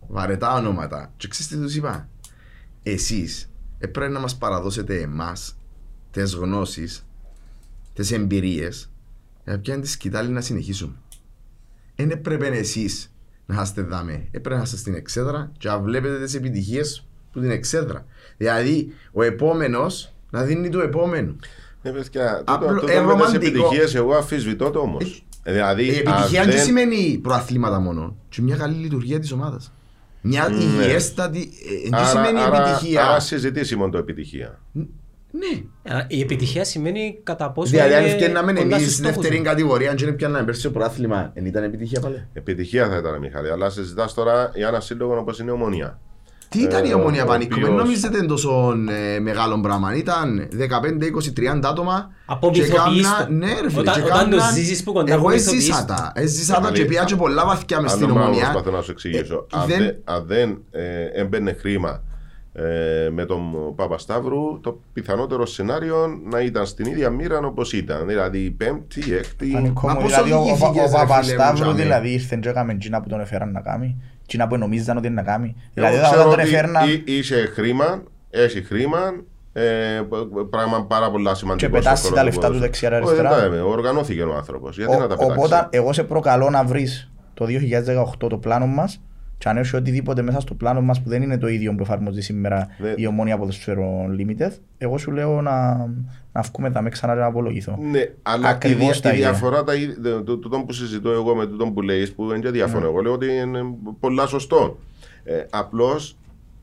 [0.08, 1.12] Βαρετά ονόματα.
[1.18, 2.08] Και ξέρεις τι τους είπα;
[2.84, 5.58] Εσείς έπρεπε να μας παραδώσετε εμάς
[6.12, 7.06] τις γνώσεις,
[7.94, 8.90] τις εμπειρίες,
[9.44, 10.94] για να πιάνει τη σκητάλη να συνεχίσουμε.
[11.96, 13.12] Δεν έπρεπε εσείς
[13.46, 14.28] να είστε δάμε.
[14.32, 18.06] Έπρεπε να είστε στην εξέδρα και να βλέπετε τις επιτυχίες του την εξέδρα.
[18.38, 21.36] Δηλαδή, ο επόμενος να δίνει του επόμενου.
[21.82, 23.46] Ναι, παιδιά, Απλό- τούτο- τούτο ε, με τις ρομαντικό.
[23.46, 25.26] επιτυχίες εγώ αφισβητώ το όμως.
[25.44, 28.16] Δηλαδή, Η αν επιτυχία δεν δεν- σημαίνει προαθλήματα μόνο.
[28.30, 29.72] Και μια καλή λειτουργία της ομάδας.
[30.22, 30.64] Μια Ναι.
[30.64, 31.40] υγιέστατη.
[31.40, 34.60] ε, Τι Άρα, σημαίνει άρα, επιτυχία; άρα συζητήσιμο το επιτυχία.
[35.32, 35.94] Ναι.
[35.96, 39.22] Α, Η επιτυχία σημαίνει κατά πόσο Δηλαδή, αν είναι ευκαιρνάμε κοντά εμείς στους στην στόχους
[39.22, 39.50] δεύτερη σου.
[39.50, 43.50] κατηγορία, αν δεν πιάναμε πέρσι το πρωτάθλημα, δεν ήταν επιτυχία πάλι; Επιτυχία θα ήταν, Μιχάλη,
[43.52, 46.00] αλλά συζητάς τώρα για ένα σύλλογο όπως είναι η Ομονία.
[46.50, 48.74] Τι ήταν η Ε, ομονία ο πανίκο, οποίος- δεν νομίζετε είναι τόσο
[49.16, 49.96] ε, μεγάλο πράγμα.
[49.96, 52.12] Ήταν 15, 20, 30 άτομα.
[52.26, 53.34] Από και μυθοποιείς κάμνα- το.
[53.34, 53.80] Ναι, ρε φίλε.
[53.80, 56.12] Όταν- και όταν το κάμναν- ζήσεις που κοντά Εγώ από έζησα μυθοποιείς τα.
[56.16, 58.50] Έζησα τα Μιχάλη, και πήγα και πολλά βαθιά μες Άλλο στην πράγμα ομονία.
[58.52, 59.48] προσπαθώ να σου εξηγήσω.
[59.54, 62.02] Ε, αν, δεν- δεν, αν δεν ε, έμπαινε χρήμα
[62.54, 63.42] ε, με τον
[63.76, 68.08] Παπασταύρου, το πιθανότερο σενάριο να ήταν στην ίδια μοίρα όπως ήταν.
[68.08, 69.48] Δηλαδή η πέμπτη, η έκτη.
[69.48, 71.82] Πανικό Μα μου, πώς δηλαδή ο, ο, οδηγήθηκες, ο ρε φίλε, Παπασταύρου μου, τζάμε.
[71.82, 73.96] δηλαδή ήρθε και έκαμε εκείνα που τον έφεραν να κάνει,
[74.28, 75.56] εκείνα που νομίζαν ότι είναι να κάνει.
[75.74, 79.00] Εγώ Δηλαδή ξέρω όταν τον ότι έφεραν εί- είσαι χρήμα, έχει χρήμα,
[79.54, 81.70] ε, π- πράγμα πάρα πολλά σημαντικό.
[81.72, 82.72] Και πετάσει στον τα χώρο λεφτά του ποδοσφαίρου.
[82.72, 83.30] δεξιά-αριστερά.
[83.30, 83.62] Όχι, δεν τα λέμε.
[83.72, 84.78] Οργανώθηκε ο άνθρωπος.
[84.78, 88.66] Γιατί να τα Ο- πετάξεις; Οπότε εγώ σε προκαλώ να βρεις το 2018 το πλάνο
[88.66, 89.02] μας
[89.38, 92.22] και αν έχει οτιδήποτε μέσα στο πλάνο μας που δεν είναι το ίδιο που εφαρμόζει
[92.22, 95.76] σήμερα Δεν- η ομόνια ποδοσφαίρο Limited, εγώ σου λέω να,
[96.32, 97.78] να βγούμε τα με ξανά και να απολογηθώ.
[97.92, 99.30] Ναι, αλλά Ακριβώς η, δια- τα η ίδια.
[99.30, 102.24] διαφορά τα, ίδια- το, το, το, το που συζητώ εγώ με το που λέει που
[102.24, 102.86] είναι και διαφωνώ.
[102.86, 103.60] Εγώ λέω ότι είναι
[104.00, 104.78] πολλά σωστό.
[105.24, 106.18] Ε, Απλώς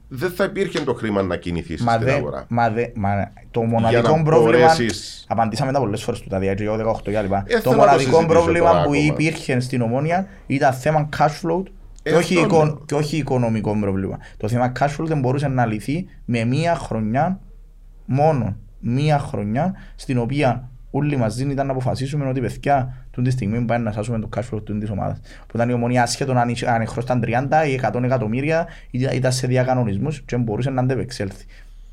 [0.09, 2.45] δεν θα υπήρχε το χρήμα να κινηθείς Μα, στην δε, αγορά.
[2.49, 4.59] μα, δε, μα το Για μοναδικό να πρόβλημα.
[4.67, 7.15] μπορέσεις- Απαντήσαμε τα πολλές φορές του τα διάρκεια, εγώ 18 κλπ.
[7.15, 9.05] Ε, το θέλω να το μοναδικό συζητήσω πρόβλημα τώρα που ακόμα.
[9.07, 11.71] υπήρχε στην ομόνια ήταν θέμα cash flow Ε,
[12.11, 12.83] και, όχι αυτό εικο- λέω.
[12.87, 14.19] και όχι οικονομικό πρόβλημα.
[14.37, 17.41] Το θέμα cash flow δεν μπορούσε να λυθεί με μία χρονιά
[18.05, 18.57] μόνο.
[18.81, 23.79] Μία χρονιά στην οποία όλοι μαζί ήταν να αποφασίσουμε ότι παιδιά τούτη τη στιγμή πάει
[23.79, 25.21] να σάσουμε το cash flow της ομάδας.
[25.47, 29.33] Που ήταν η ομονία ασχέτων αν είχε- αν χρώσταν 30 ή 100 εκατομμύρια ήταν ήταν
[29.33, 31.45] σε διακανονισμούς και μπορούσε να αντεπεξέλθει.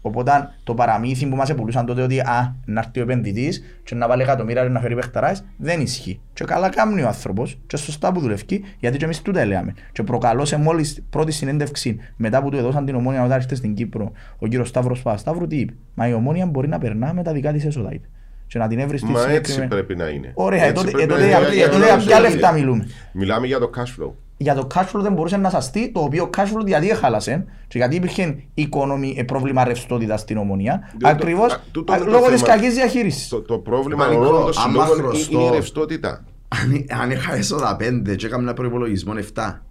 [0.02, 0.32] Οπότε
[0.64, 4.22] το παραμύθι που μας πουλούσαν τότε ότι α, να έρθει ο επενδυτής και να βάλει
[4.22, 6.20] εκατομμύρια και να φέρει παιχταράς δεν ισχύει.
[6.34, 9.74] Και καλά κάνει ο άνθρωπος και σωστά που δουλεύει γιατί και εμείς τούτα λέμε.
[9.92, 13.74] Και προκαλώ σε μόλις πρώτη συνέντευξη μετά που του έδωσαν την ομόνια όταν ήρθε στην
[13.74, 15.74] Κύπρο ο κύριος Σταύρος Παπασταύρου τι είπε.
[15.94, 18.08] Μα η ομόνια μπορεί να περνά με τα δικά της έσοδα είπε.
[18.48, 20.32] Και να την έβρεις στη Μα έτσι συγκεκριμένη- πρέπει να είναι.
[20.34, 21.38] Ωραία, ε, Έτσι τότε- πρέπει ε, να τότε είναι.
[21.38, 22.88] για- Για- ε, τότε για- για για- ποια για- λεφτά μιλούμε.
[23.12, 24.12] Μιλάμε για το cash flow.
[24.42, 27.78] Για το cash flow δεν μπορούσε να σαστεί, το οποίο cash flow γιατί έχαλασε και
[27.78, 32.06] γιατί υπήρχε οικονομι, ε, πρόβλημα ρευστότητα στην ομονία, Διότι το- ακριβώς α, τούτο α, είναι
[32.06, 32.54] το λόγω της θέμα.
[32.56, 33.28] κακής διαχείρισης.
[33.28, 36.24] Το, το πρόβλημα Πανικό, όλων των άμα συλλόγων χρωστώ- είναι η ρευστότητα.
[36.48, 39.66] Αν- Αν είχα έσοδα 5 και έκανα ένα προϋπολογισμό 7.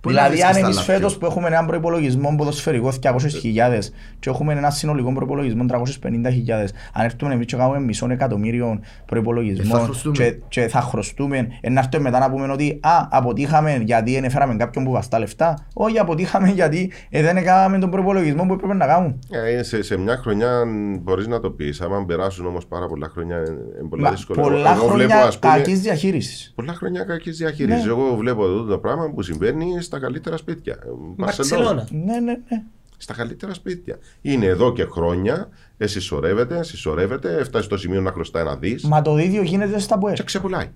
[0.00, 0.90] Πού να Δηλαδή, βρίσκεις αν τα εμείς λάθη.
[0.92, 5.78] φέτος που έχουμε έναν προϋπολογισμό ποδοσφαιρικό 200.000 και έχουμε ένα συνολικό προϋπολογισμό 350.000,
[6.92, 10.14] αν έρθουμε εμείς και κάνουμε μισό εκατομμύριο Ε, θα προϋπολογισμό χρωστούμε.
[10.16, 14.24] και, και θα χρωστούμε, ε, να έρθουμε μετά να πούμε ότι α, αποτύχαμε γιατί δεν
[14.24, 18.74] έφεραμε κάποιον που βαστά λεφτά, όχι αποτύχαμε γιατί ε, δεν έκαναμε τον προϋπολογισμό που έπρεπε
[18.74, 19.18] να κάνουμε.
[19.30, 20.62] Ε, σε, σε μια χρονιά
[21.00, 21.80] μπορείς να το πεις.
[21.80, 23.40] Άμα περάσουν όμως πάρα πολλά χρόνια, ε,
[23.80, 24.40] είναι πολύ Μα, δύσκολο.
[24.42, 26.52] πολλά Εγώ βλέπω, χρόνια ας πούμε, κακής διαχείρισης.
[26.54, 27.84] Πολλά χρόνια κακής διαχείρισης.
[27.84, 27.90] Ναι.
[27.90, 30.72] Εγώ βλέπω εδώ το πράγμα που συμβαίνει στα καλύτερα σπίτια.
[30.72, 30.86] Ε,
[31.16, 31.64] Μπαρσελόνα.
[31.74, 31.88] Μπαρτσελώνα.
[32.12, 32.62] Ναι, ναι, ναι.
[32.96, 33.98] Στα καλύτερα σπίτια.
[34.22, 35.48] Είναι εδώ και χρόνια,
[35.78, 39.98] ε, συσσωρεύεται, συσσωρεύεται, έφτασε στο σημείο να χρωστά ένα δι Μα το ίδιο γίνεται στα
[39.98, 40.12] ΠΟΕ.
[40.12, 40.68] και ξεπουλάει.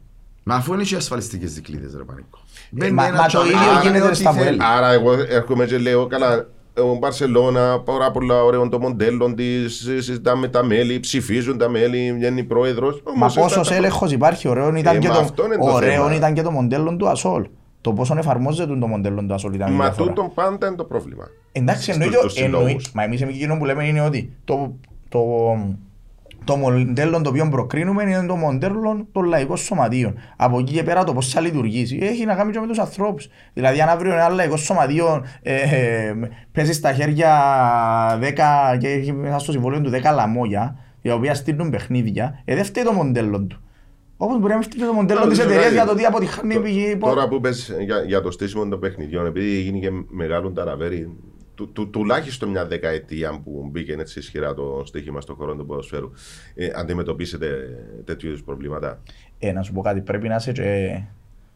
[0.43, 2.39] Μα αφού είναι και ασφαλιστικές δικλείδες ρε Πανίκο.
[2.81, 4.45] Ε, μα- ένα μα το τσάλι, ίδιο άρα γίνεται ό,τι στα θέλει.
[4.45, 4.59] Βέλη.
[4.61, 6.47] Άρα, εγώ έρχομαι και λέω, καλά,
[6.79, 12.45] ο Μπαρσελόνα, πάρα πολλά ωραίο το μοντέλο της, συζητάμε τα μέλη, ψηφίζουν τα μέλη, βγαίνει
[12.45, 13.03] πρόεδρος.
[13.17, 16.15] Μα πόσος έλεγχος υπάρχει, ωραίο ήταν, Ε, και μα το, αυτό είναι το ωραίο θέμα.
[16.15, 17.47] ήταν και το μοντέλο του Ασόλ.
[17.83, 20.09] Το πόσο εφαρμόζεται το μοντέλο του Ασόλ ήταν η Μα διαφορά.
[20.13, 21.25] τούτο πάντα είναι το πρόβλημα.
[21.53, 22.93] Εντάξει, Στους- εννοείται, στους εννοεί, συλλόγους.
[22.93, 24.75] μα εμείς εκείνο που λέμε είναι ότι το,
[25.09, 25.21] το,
[26.45, 30.15] το μοντέλο το οποίο προκρίνουμε είναι το μοντέλο των λαϊκών σωματείων.
[30.37, 33.29] Από εκεί και πέρα το πώς θα λειτουργήσει έχει να κάνει και με τους ανθρώπους.
[33.53, 36.15] Δηλαδή αν αύριο ένα λαϊκό σωματείο ε, ε,
[36.53, 37.31] πέσει στα χέρια
[38.75, 42.65] 10 και έχει μέσα στο συμβόλαιο του 10 λαμόγια, οι οποία στείλουν παιχνίδια, ε, δεν
[42.65, 43.61] φταίει το μοντέλο του.
[44.25, 46.05] Όπως μπορεί να μην φταίει το μοντέλο Τώρα, της δεν εταιρείας ξέρω, για το τι
[46.05, 46.97] αποτυχάνει η Το- πηγή.
[46.97, 51.17] Τώρα που πες για, για το στήσιμο των παιχνιδιών, επειδή γίνει και μεγάλο ταραβέρι,
[51.55, 56.11] του, του, τουλάχιστον μια δεκαετία που μπήκε έτσι ισχυρά το στοίχημα στον χώρο του ποδοσφαίρου,
[56.55, 57.49] ε, αντιμετωπίσετε
[58.05, 59.01] τέτοιου είδους προβλήματα;
[59.39, 61.01] Ε, να σου πω κάτι, πρέπει να είσαι και...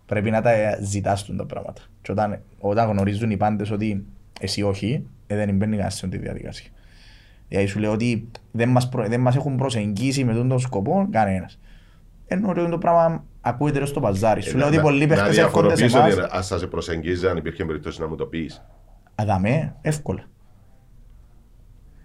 [0.06, 0.52] Πρέπει να τα
[0.82, 1.82] ζητάς τούν τα πράγματα.
[2.02, 4.04] Και όταν, όταν γνωρίζουν οι πάντες ότι
[4.40, 6.70] εσύ όχι, ε, δεν μπαίνεις κανένας σε αυτή τη διαδικασία.
[7.48, 9.08] Δηλαδή σου λέω ότι δεν μας, προ...
[9.08, 11.58] δεν μας έχουν προσεγγίσει με τον σκοπό κανένας.
[12.26, 14.42] Ενώ ότι το πράγμα ακούεται στο παζάρι.
[14.42, 16.12] Σου λέω ότι πολλοί παίχτες έρχονται σε διαφοροποιήσω εμάς.
[16.16, 18.62] ότι αν σα σε προσεγγίζει, αν υπήρχε περίπτωση να μου το πεις.
[19.14, 20.24] Αδαμέ, εύκολα.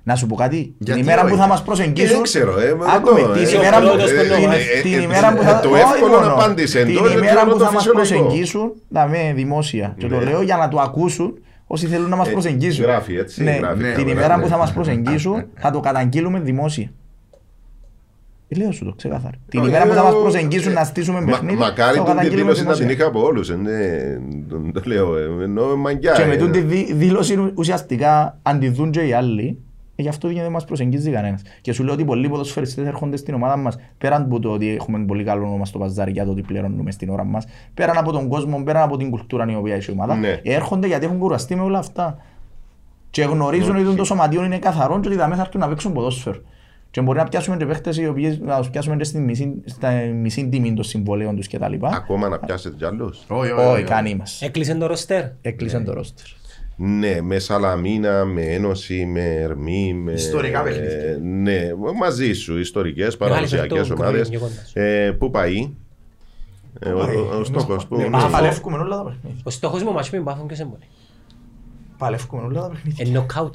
[0.03, 2.13] Να σου πω κάτι, την Γιατί ημέρα όχι; που θα μας προσεγγίσουν...
[2.13, 4.51] Δεν ξέρω, ε, μα Άκουμε, ρωτώ, την ε, ημέρα ο που- πρώτος την- που εννοώ,
[4.51, 5.59] ε, την ε, ημέρα που ε, θα...
[5.59, 6.33] το όχι εύκολο μόνο.
[6.33, 8.19] απάντησε, Την τώρα ημέρα το που θα μας φυσιολογικό.
[8.19, 9.95] προσεγγίσουν, δαμέ, δημόσια.
[9.97, 10.23] Και το Ναι.
[10.23, 12.85] λέω για να το ακούσουν όσοι θέλουν να μας Ε, προσεγγίσουν.
[12.85, 14.43] γράφει, έτσι, Ναι, γράφει, την καλά, ημέρα ναι.
[14.43, 16.91] που θα μας προσεγγίσουν θα το καταγγείλουμε δημόσια.
[18.53, 19.35] Ε, Λέω σου το ξεκάθαρα.
[19.49, 21.97] Την Όχι, ημέρα που θα ε, μας ο- προσεγγίσουν ε, να στήσουμε Μα- παιχνίδι, Μακάρι
[21.97, 22.85] θα τον τη καταγγείλουμε δήλωση να δημοσία.
[22.85, 23.47] την είχα από όλους.
[24.73, 25.17] Το λέω.
[25.17, 26.11] ε, Ενώ μαγκιά.
[26.11, 26.25] Και ε.
[26.25, 29.57] με τούτη δι- δήλωση ουσιαστικά αντιδούν και οι άλλοι,
[29.95, 31.41] ε, γι' αυτό δεν μας προσεγγίζει κανένας.
[31.61, 35.05] Και σου λέω ότι πολλοί ποδοσφαιριστές έρχονται στην ομάδα μας, πέραν από το ότι έχουμε
[35.05, 38.27] πολύ καλό όνομα στο παζάρι για το ότι πληρώνουμε στην ώρα μας, πέραν από τον
[38.27, 40.39] κόσμο, πέραν από την κουλτούρα η οποία έχει η ομάδα, Ναι.
[40.43, 42.17] έρχονται γιατί έχουν κουραστεί με όλα αυτά.
[43.09, 45.93] Και γνωρίζουν ότι το σωματείο είναι καθαρό και ότι τα μέσα θα έρθουν να παίξουν
[45.93, 46.37] ποδόσφαιρο.
[46.91, 49.91] Και μπορεί να πιάσουμε και παίχτες οι οποίοι να τους πιάσουμε και στη μισή, στα
[49.91, 51.73] μισή τιμή των συμβολέων τους κτλ.
[51.81, 53.19] Ακόμα να πιάσετε κι άλλους.
[53.27, 54.41] Όχι, Όχι, κανείς μας.
[54.41, 55.23] Έκλεισε το ροστερ.
[55.41, 56.25] Έκλεισε το ρόστερ.
[56.75, 59.93] Ναι, με Σαλαμίνα, με Ένωση, με Ερμή.
[59.93, 60.11] Με...
[60.11, 60.91] Ιστορικά παιχνίδια.
[60.91, 61.61] Ε, ναι,
[61.99, 62.57] μαζί σου.
[62.59, 64.21] Ιστορικές, Μεγάλη παραδοσιακές φερτό, ομάδες.
[64.27, 64.71] γκριν, γεγονός.
[64.73, 65.73] Ε, πού πάει;
[66.79, 67.95] Ε, ο, ο, ο στόχος που...
[67.97, 68.09] Ναι, ναι.
[68.09, 69.41] Μα παλεύκουμε όλα τα παιχνίδια.
[69.43, 70.83] Ο στόχος μου μάτσι με Πάφον και σε μόνοι.
[71.97, 73.19] Παλεύκουμε όλα τα παιχνίδια.
[73.19, 73.51] Ε, knockout.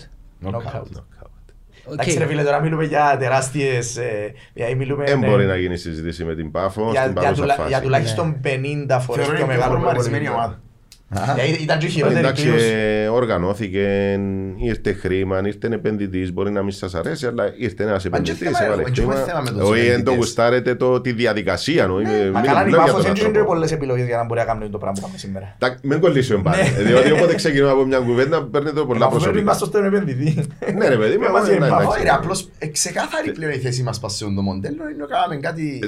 [1.87, 1.93] Knockout.
[1.93, 2.01] Οκ.
[2.01, 3.97] Εντάξει ρε φίλε, τώρα μιλούμε για τεράστιες...
[3.97, 7.21] ε, δηλαδή μιλούμε Δεν με- μπορεί να γίνει συζήτηση με την Πάφο για- στην για
[7.23, 7.69] παρούσα τουλα- φάση.
[7.69, 10.29] Για τουλάχιστον 50 φορές Θεωρώ πιο είναι πιο μεγάλο φορμαρισμένη προπονητή.
[10.29, 10.61] ομάδα.
[11.09, 12.67] Δηλαδή, Ήταν και η χειρότερη Εντάξει, κλήρωση.
[12.67, 14.19] ε, οργανώθηκε,
[14.57, 16.33] ήρθε χρήμα, ήρθε επενδυτής.
[16.33, 18.39] Μπορεί να μην σας αρέσει, αλλά ήρθε ένας επενδυτής.
[18.39, 19.27] θέμα, έβαλε δεν έχουμε χρήμα.
[19.27, 20.15] θέμα με τους Όχι, δεν το επενδυτές.
[20.17, 21.87] γουστάρετε το, τη διαδικασία.
[21.87, 23.47] νο, είμαι- Μα μην- καλά, η μιλάω για Πάφος τον δεν έχει άνθρωπο.
[23.49, 25.55] πολλές επιλογές για να μπορεί να κάνει το πράγμα που κάνουμε σήμερα.
[25.59, 26.63] Τα- Μην κολλήσουμε πάλι.
[26.63, 26.83] Ναι.
[26.83, 29.41] Διότι όποτε ξεκινούμε από μια κουβέντα, παίρνετε το πολλά Μα αφού προσωπικά.
[29.43, 30.47] είμαστε στον επενδυτή.
[30.79, 31.73] Ναι, ρε παιδί, Με μα μας η ναι, Πάφος.
[31.77, 31.89] εντάξει.
[31.99, 35.05] Όχι ρε, απλώς ε, ξεκάθαρη πλέον η θέση μας πας σε αυτό το μοντέλο είναι
[35.05, 35.81] να κάνουμε κάτι...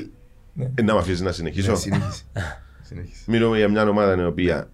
[0.77, 1.71] Ε, Να με αφήσεις να συνεχίσω.
[1.71, 2.23] Ναι, συνέχισε.
[2.83, 3.23] Συνέχισε.
[3.27, 4.69] Μιλούμε για μια ομάδα η οποία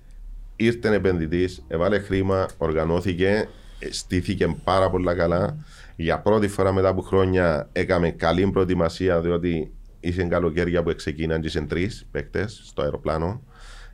[0.57, 3.49] ήρθε επενδυτής, έβαλε χρήμα, οργανώθηκε,
[3.79, 5.57] ε, στήθηκε πάρα πολλά καλά.
[5.97, 11.47] Για πρώτη φορά μετά από χρόνια έκαμε καλή προετοιμασία διότι είχε καλοκαίρια που ξεκίναν και
[11.47, 13.43] είχαν τρεις παίκτες στο αεροπλάνο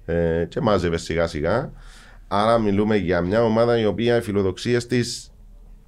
[0.04, 1.72] ε, και μάζευες σιγά σιγά.
[2.28, 5.30] Άρα μιλούμε για μια ομάδα η οποία οι φιλοδοξίες της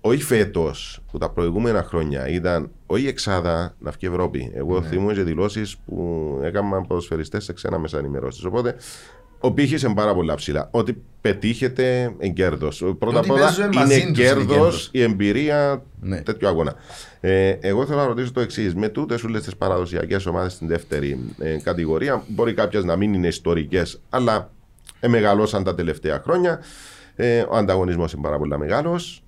[0.05, 4.53] όχι φέτος, που τα προηγούμενα χρόνια ήταν όχι εξάδα να βγει Ευρώπη.
[4.55, 4.87] Εγώ Ναι.
[4.87, 8.47] θυμούμαι και δηλώσεις που έκαναν ποδοσφαιριστές σε ξένα μέσα ενημερώσει.
[8.47, 8.77] Οπότε
[9.43, 10.69] ο πύχη είναι πάρα πολλά ψηλά.
[10.71, 12.85] Ότι πετύχετε εν κέρδος.
[12.99, 14.89] Πρώτα απ' ότι όλα παίζουμε μαζί είναι τους είναι κέρδος κέρδος.
[14.93, 16.21] η εμπειρία Ναι.
[16.21, 16.75] τέτοιου αγώνα.
[17.21, 18.75] Ε, εγώ θέλω να ρωτήσω το εξής.
[18.75, 23.27] Με τούτες όλες τις παραδοσιακές ομάδες στην δεύτερη ε, κατηγορία, μπορεί κάποιες να μην είναι
[23.27, 24.51] ιστορικές, αλλά
[25.01, 26.61] ε, μεγαλώσαν τα τελευταία χρόνια.
[27.17, 29.23] Ε, ο ανταγωνισμός είναι πάρα πολύ μεγάλος.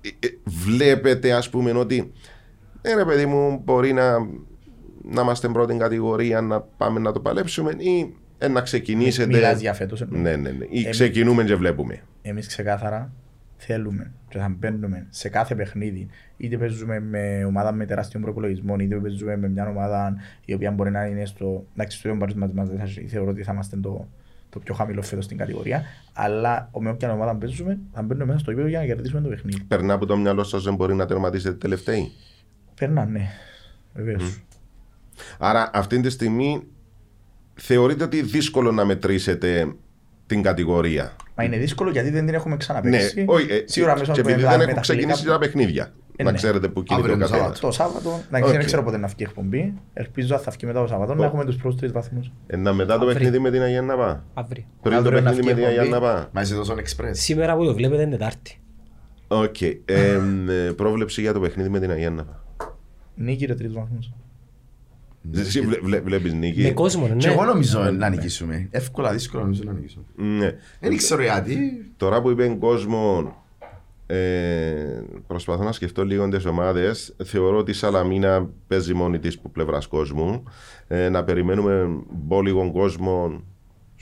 [0.00, 2.12] Ε, ε, βλέπετε, ας πούμε, ότι
[2.82, 4.18] ε, ρε παιδί μου, μπορεί να,
[5.02, 8.14] να είμαστε πρώτη κατηγορία, να πάμε να το παλέψουμε ή
[8.44, 9.32] ε, να ξεκινήσετε.
[9.34, 10.00] Μιλάς για φέτος.
[10.02, 10.20] εννοώ.
[10.20, 10.64] Ναι, ναι, ναι.
[10.68, 12.00] Ή Ε, ξεκινούμε και βλέπουμε.
[12.22, 13.12] Εμείς ξεκάθαρα
[13.56, 18.96] θέλουμε και θα μπαίνουμε σε κάθε παιχνίδι είτε παίζουμε με ομάδα με τεράστιο προπολογισμό είτε
[18.96, 20.14] παίζουμε με μια ομάδα
[20.44, 21.66] η οποία μπορεί να είναι στο...
[21.74, 24.08] Εντάξει, στο ίδιο μπάρος μας, μας δεν θα- θεωρώ ότι θα είμαστε το,
[24.50, 28.50] το πιο χαμηλό φέτος στην κατηγορία αλλά με όποια ομάδα παίζουμε θα μπαίνουμε μέσα στο
[28.50, 29.60] ίδιο για να κερδίσουμε το παιχνίδι.
[29.68, 32.12] Περνά από το μυαλό σας δεν μπορεί να τερματίσετε τελευταίοι;
[32.74, 33.28] Περνά, ναι.
[33.94, 34.42] Βεβαίως.
[35.38, 36.62] Άρα αυτή τη στιγμή
[37.54, 39.74] θεωρείτε ότι δύσκολο να μετρήσετε
[40.26, 43.18] την κατηγορία; Μα είναι δύσκολο γιατί δεν την έχουμε ξαναπαίξει.
[43.18, 45.32] Ναι, όχι, ε, Σίγουρα μέσα και από επειδή τα- δεν με έχουν τα ξεκινήσει φιλικά
[45.32, 45.92] τα παιχνίδια.
[46.16, 46.36] Ε, να ναι.
[46.36, 47.58] ξέρετε που κινείται ο Αύριο το καθένας.
[47.58, 47.66] Σάββατο.
[47.66, 48.56] Το Σάββατο, εντάξει, Οκ.
[48.56, 49.74] δεν ξέρω πότε να βγει η εκπομπή.
[49.92, 52.32] Ελπίζω θα βγει μετά το Σάββατο να έχουμε τους πρώτους τρεις βαθμούς.
[52.46, 53.12] Ένα μετά το Αύριο.
[53.12, 54.24] παιχνίδι με την Αγία Νάπα.
[54.34, 54.64] Αύριο.
[54.82, 56.02] Πριν το Αύριο να παιχνίδι με βγει την Αγία εκπομπή.
[56.04, 56.28] Νάπα.
[56.32, 57.10] Μα είσαι τόσο express.
[57.10, 58.58] Σήμερα που το βλέπετε είναι Τετάρτη.
[59.28, 59.60] Οκ.
[59.60, 62.44] Ε, ε, πρόβλεψη για το παιχνίδι με την Αγία Νάπα.
[63.14, 64.12] Νίκη ρε τρεις βαθμούς.
[65.32, 66.72] Εσύ βλέ- βλέ- βλέπεις Με νίκη.
[66.72, 67.46] κόσμο, Και εγώ ναι.
[67.46, 68.68] νομίζω να νικήσουμε.
[68.70, 70.04] Εύκολα, δύσκολα νομίζω να νικήσουμε.
[70.16, 70.52] Ναι.
[70.80, 71.56] Δεν ξέρω γιατί.
[71.96, 73.34] Τώρα που είπε κόσμο,
[74.06, 74.16] ε,
[75.26, 77.14] προσπαθώ να σκεφτώ λίγο τις ομάδες.
[77.24, 80.42] Θεωρώ ότι η Σαλαμίνα παίζει μόνη της που πλευράς κόσμου.
[80.88, 83.42] Ε, να περιμένουμε μπόλιγον κόσμο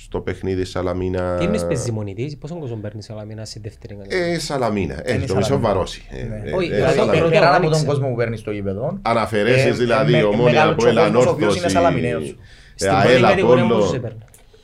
[0.05, 1.37] στο παιχνίδι Σαλαμίνα.
[1.39, 4.95] Τι εννοείς παίζει μόνη της, πόσο κόσμο παίρνει η Σαλαμίνα σε δεύτερη κατηγορία; Ε, Σαλαμίνα.
[5.05, 5.73] Ε, Είναι το μισό Σαλαμίνα.
[5.73, 6.03] βαρώσει.
[6.11, 6.51] Ε, Ναι.
[6.51, 7.25] ε, Όχι, ε, δηλαδή, Σαλαμίνα.
[7.25, 7.87] pero- Πέραν από τον άνοιξε.
[7.87, 8.99] κόσμο που παίρνεις στο γήπεδο.
[9.03, 11.75] Αναφερέσει Ε, δηλαδή, ε, με- ομόνια μεγάλο από Ελ κόσμος, ο οποίος είναι Ανόρθωση.
[11.75, 12.37] Σαλαμιναίος.
[12.75, 13.79] Στην Ε, πρώτη ΑΕΛ κατηγορία Απόλλων.
[13.81, 14.19] πόσους έπαιρνε.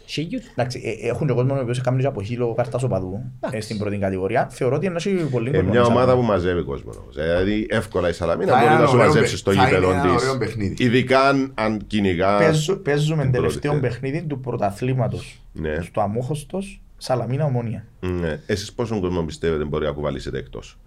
[0.09, 0.47] Χίλιους.
[0.47, 3.21] Εντάξει, ε, έχουν και κόσμο ο οποίος κάνει και από χείλο κάρτας οπαδού
[3.51, 4.49] ε, στην πρώτη κατηγορία.
[4.51, 5.71] Θεωρώ ότι είναι έχει πολύ Ε, κόσμο.
[5.71, 5.93] μια μέσα.
[5.93, 6.91] ομάδα που μαζεύει κόσμο.
[7.03, 7.17] όμως.
[7.17, 9.53] Ε, Δηλαδή, εύκολα η Σαλαμίνα Θα μπορεί είναι να σου ένα ωραίο μαζέψει παι- στο
[9.53, 10.39] θα είναι γήπεδο ένα ωραίο τη.
[10.39, 10.85] παιχνίδι.
[10.85, 12.43] Ειδικά αν- αν κυνηγάς.
[12.43, 13.89] Παίζου- Παίζουμε την τελευταίο πρώτη, ε.
[13.89, 15.81] παιχνίδι του πρωταθλήματος Ναι.
[15.81, 17.85] στο Αμόχωστος Σαλαμίνα Ομόνια.
[18.01, 18.41] Ναι.
[18.47, 20.79] Εσείς πόσον κόσμο πιστεύετε μπορεί να κουβαλήσετε εκτός;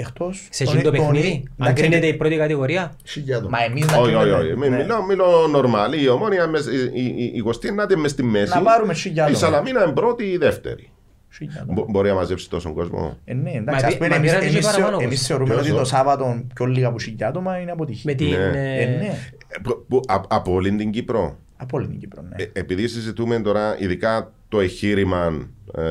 [0.00, 0.46] Εκτός...
[0.50, 3.48] ε, Σε τον- εκείνο το τον- παιχνίδι, αν εντάξει, κρίνεται η πρώτη κατηγορία, Χιλιάδο.
[3.48, 4.56] Μα εμείς να Όχι, όχι, κρίνουμε- όχι.
[4.58, 4.76] Μη- ναι.
[4.76, 6.02] Μιλώ, μιλώ νορμάλ.
[6.02, 8.54] Η ομόνια, μες- η- η- η- η Κωστή να είναι μες στη μέση.
[8.54, 9.32] Να πάρουμε χιλιάδο.
[9.32, 10.90] Η Σαλαμίνα είναι πρώτη ή δεύτερη.
[11.32, 11.72] Χιλιάδο.
[11.72, 14.28] Μπο- Μπορεί να μαζέψει τόσο κόσμο; Ε, ναι, Μα εντάξει, ας πι- πούμε, μα εμείς-
[14.30, 15.12] πήρατε και εμείς παραπάνω θεω- κόσμος.
[15.12, 18.02] εμείς θεωρούμε Ποιος, ότι το ο; Σάββατο πιο λίγα από χιλιά άτομα είναι αποτυχία.
[18.06, 18.28] με την...
[18.28, 18.34] Ναι.
[18.34, 19.18] Ε, ε, ναι,
[19.48, 21.36] Ε, που- που- α- Από όλη την Κύπρο.
[21.56, 22.42] από όλη την Κύπρο, ναι.
[22.42, 25.82] Ε, επειδή συζητούμε τώρα, ειδικά το εγχείρημα ε,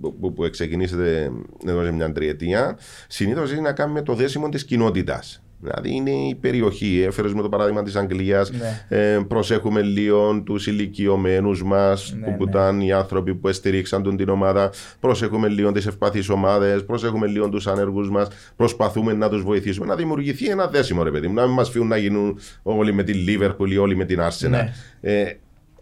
[0.00, 1.32] που, που, που ξεκινήσετε
[1.66, 2.78] εδώ σε μια τριετία,
[3.08, 5.42] συνήθως έχει να κάνει με το δέσιμο της κοινότητας.
[5.62, 7.04] Δηλαδή είναι η περιοχή.
[7.06, 8.50] Έφερες με το παράδειγμα της Αγγλίας.
[8.50, 8.86] Ναι.
[8.88, 12.50] Ε, προσέχουμε λίγο τους ηλικιωμένους μας, Ναι, που, που ναι.
[12.50, 14.72] ήταν οι άνθρωποι που στηρίξαν τον την ομάδα.
[15.00, 16.84] Προσέχουμε λίγο τις ευπαθεί ομάδες.
[16.84, 18.28] Προσέχουμε λίγο τους ανέργου μας.
[18.56, 19.86] Προσπαθούμε να τους βοηθήσουμε.
[19.86, 21.34] Να δημιουργηθεί ένα δέσιμο, ρε παιδί μου.
[21.34, 24.48] Να μην μας φύγουν να γίνουν όλοι με τη Λίβερπουλ ή όλοι με την Arsenal.
[24.48, 24.72] Ναι.
[25.00, 25.32] Ε,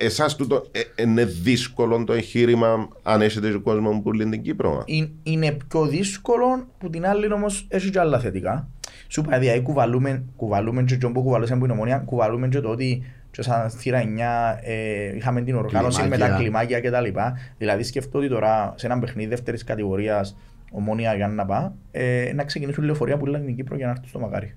[0.00, 4.82] Εσάς τούτο ε, είναι δύσκολο το εγχείρημα αν έχετε κόσμο που λέει την Κύπρο.
[4.86, 8.68] Είναι- είναι πιο δύσκολο που την άλλη όμως έχει και άλλα θετικά.
[9.08, 12.68] Σου είπα, δηλαδή κουβαλούμε, κουβαλούμε και τον που κουβαλούσαμε που είναι ομονία, κουβαλούμε και το
[12.68, 16.36] ότι και σαν θύρα 9 ε, είχαμε την οργάνωση με τα Κλιμάκια.
[16.76, 17.18] κλιμάκια κτλ.
[17.58, 20.36] Δηλαδή σκεφτώ ότι τώρα σε ένα παιχνίδι δεύτερης κατηγορίας
[20.70, 24.08] ομόνια για να πάω, ε, να ξεκινήσουν λεωφορεία που λένε στην Κύπρο για να έρθουν
[24.08, 24.54] στο μακάρι.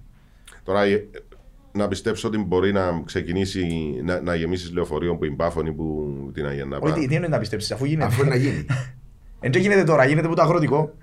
[0.63, 1.07] Τώρα ε,
[1.71, 3.65] να πιστέψω ότι μπορεί να ξεκινήσει
[4.03, 7.27] να, να γεμίσεις λεωφορείο που είναι πάφωνη που την Αγία να Όχι, τι, τι είναι
[7.27, 8.05] να πιστέψεις, αφού γίνεται.
[8.05, 8.65] Αφού είναι να γίνει.
[9.43, 10.93] Εν και γίνεται τώρα, γίνεται που το αγροτικό.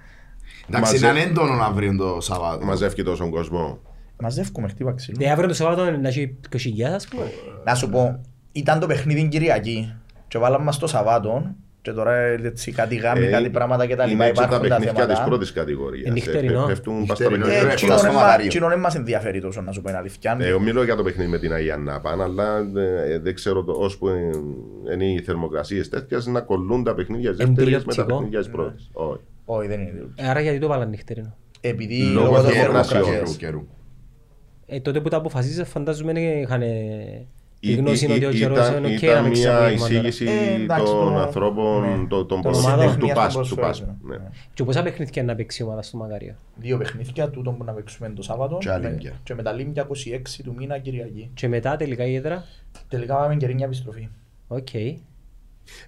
[0.68, 2.64] Εντάξει, Μαζε- είναι έντονο να βρει το Σαββάτο.
[2.64, 3.78] μαζεύει τόσο κόσμο.
[4.20, 5.16] Μαζεύκουμε, χτύπα ξύλο.
[5.20, 6.58] Ε, αύριο το Σαββάτο να έχει 20.000
[6.94, 7.24] ας πούμε.
[7.64, 8.20] Να σου πω,
[8.52, 9.94] ήταν το παιχνίδι Κυριακή
[10.28, 14.02] και βάλαμε μας το Σαββάτο και τώρα έτσι κάτι γάμοι, Ε, κάτι πράγματα και τα
[14.04, 15.28] είναι λοιπά έτσι τα υπάρχουν τα παιχνίδια της θέματα.
[15.28, 16.08] πρώτης κατηγορίας.
[16.08, 16.64] Ε, νυχτερινό.
[16.66, 17.68] Πέφτουν πας στα Νυχτερινό, παιχνίδια.
[17.68, 18.68] ε, Ε, Έφτασα στο Κοινό Μακάρειο.
[18.68, 20.36] δεν μας ενδιαφέρει τόσο να σου πω την αλήθεια.
[20.40, 22.58] Ε, εγώ μιλώ για το παιχνίδι με την Αγία Νάπα, αλλά
[23.06, 24.12] ε, δεν ξέρω το, ώσπου ε,
[24.94, 28.06] είναι οι θερμοκρασίες τέτοιες να κολλούν τα παιχνίδια της δεύτερης με τα Εμπειροτικό.
[28.16, 28.90] παιχνίδια της πρώτης.
[28.92, 29.20] Όχι.
[29.44, 30.12] Όχι, δεν είναι τούτο.
[30.16, 33.02] Ε, Άρα γιατί το βάλαν νυχτερινό; Επειδή Λόγω λόγω των θερμοκρασιών.
[33.04, 33.36] θερμοκρασίες.
[33.36, 33.66] Καιρού, καιρού.
[34.66, 36.62] Ε, τότε που τα αποφασίζεις φαντάζομαι είχαν
[37.60, 39.40] τη Ή- γνώση ή- ότι ο ή- καιρός ήταν- είναι οκ ήταν να μην μια
[39.50, 39.98] ξαπλήγμα τώρα.
[40.08, 41.96] εισήγηση Ε, εντάξει, των το- ανθρώπων, ναι.
[41.96, 42.98] των- των Των ποδοσφαίρων, ομάδων.
[42.98, 44.08] του Τεχνίας πάσ- των του ποδοσφαίρων, πάσπου.
[44.08, 44.16] ναι.
[44.16, 44.28] ναι.
[44.54, 48.08] Και πόσα παιχνίδια να παίξει η ομάδα στο Μακάριο; Δύο παιχνίδια τούτο που να παίξουμε
[48.10, 49.12] το Σάββατο Και με- Αλίμπια.
[49.22, 51.30] και με τα Λίμπια 26 του μήνα Κυριακή.
[51.34, 52.44] Και μετά τελικά η έδρα;
[52.88, 54.08] Τελικά πάμε και ρίνια επιστροφή.
[54.48, 54.68] Οκ.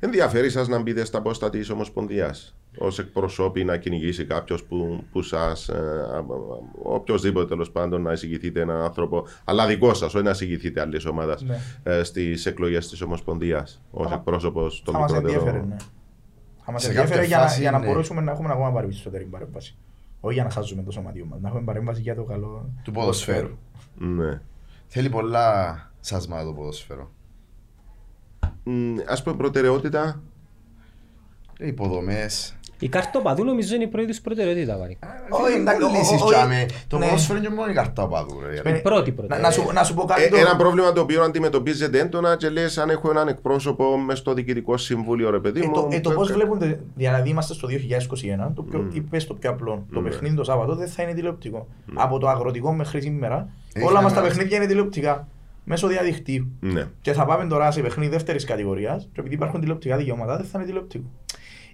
[0.00, 5.22] Ενδιαφέρει σας να μπείτε στα πόστα της Ομοσπονδίας; Ως εκπροσώπη να κυνηγήσει κάποιος που, που
[5.22, 5.68] σας.
[5.68, 6.24] Ε,
[6.82, 11.42] οποιοδήποτε τέλος πάντων να εισηγηθείτε έναν άνθρωπο, αλλά δικό σας, όχι να εισηγηθείτε άλλης ομάδας
[11.42, 11.58] Ναι.
[11.82, 15.68] ε, στις εκλογές της Ομοσπονδίας ως Θα- εκπρόσωπος των Θα μας ενδιαφέρει, μικρότερων.
[15.68, 15.76] ναι.
[16.64, 17.86] Θα μας Σε ενδιαφέρει κάποια για να- φάση, για να ναι.
[17.86, 19.76] μπορέσουμε να έχουμε ακόμα περισσότερη παρέμβαση.
[20.20, 23.56] Όχι για να χάσουμε το σωματείο μας, να έχουμε παρέμβαση για το καλό Του ποδοσφαίρου.
[23.98, 24.40] Ναι.
[24.86, 27.10] Θέλει πολλά σάσμα το ποδοσφαίρο.
[29.06, 30.22] Α πούμε προτεραιότητα.
[31.58, 32.56] Ε, Υποδομές.
[32.82, 34.76] Η καρτοπαδού νομίζω είναι η πρώτη τους προτεραιότητα.
[34.78, 34.98] Βάρη.
[35.28, 36.66] Όχι, εντάξει, Δεν λύσεις ο- ο- τζάμε.
[36.88, 37.04] Το ναι.
[37.04, 38.40] ποδοσφαίρο είναι και μόνο η καρτά παδού.
[38.46, 38.70] ρε.
[38.70, 39.38] Ε, πρώτη Να, προτεραιότητα.
[39.38, 40.36] να, σου, να σου πω κάτι Ε, το...
[40.36, 44.76] ένα πρόβλημα το οποίο αντιμετωπίζεται έντονα και λες, αν έχω έναν εκπρόσωπο μες στο διοικητικό
[44.76, 45.72] συμβούλιο, ρε παιδί Ε, μου.
[45.72, 49.26] το, ε, το ε, πώς ε, βλέπουν, τε- δηλαδή είμαστε στο 2021, το πιο, είπες
[49.26, 49.86] το πιο απλό.
[49.92, 50.08] Το Ναι.
[50.08, 51.66] παιχνίδι το Σάββατο δεν θα είναι τηλεοπτικό.
[51.94, 55.26] Από το αγροτικό μέχρι σήμερα, Έχει όλα μας τα ένα- παιχνίδια είναι τηλεοπτικά.
[55.64, 56.46] Μέσω διαδικτύου.
[56.60, 56.86] Ναι.
[57.00, 60.58] Και θα πάμε τώρα σε παιχνίδι δεύτερης κατηγορίας, και επειδή υπάρχουν τηλεοπτικά δικαιώματα, δεν θα
[60.58, 61.04] είναι τηλεοπτικό.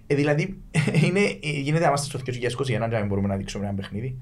[0.07, 0.61] Ε, δηλαδή,
[1.05, 2.19] είναι, ε, γίνεται να είμαστε στο
[2.63, 4.17] 2021 και να μην μπορούμε να δείξουμε ένα παιχνίδι.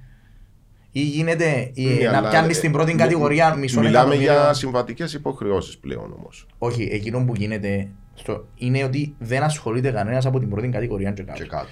[0.91, 4.33] Ή γίνεται ε, Ναι, να αλλά, πιάνεις ε, στην πρώτη μι- κατηγορία μισό Μιλάμε εκατομμύριο.
[4.43, 6.47] για συμβατικές υποχρεώσεις πλέον όμως.
[6.57, 11.23] Όχι, εκείνο που γίνεται στο, είναι ότι δεν ασχολείται κανένας από την πρώτη κατηγορία και
[11.23, 11.41] κάτω.
[11.43, 11.67] Και κάτω.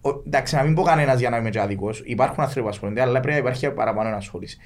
[0.00, 1.90] Ο- εντάξει, να μην πω κανένας για να είμαι και άδικο.
[2.04, 4.58] Υπάρχουν άνθρωποι που ασχολούνται, αλλά πρέπει να υπάρχει παραπάνω ενασχόληση.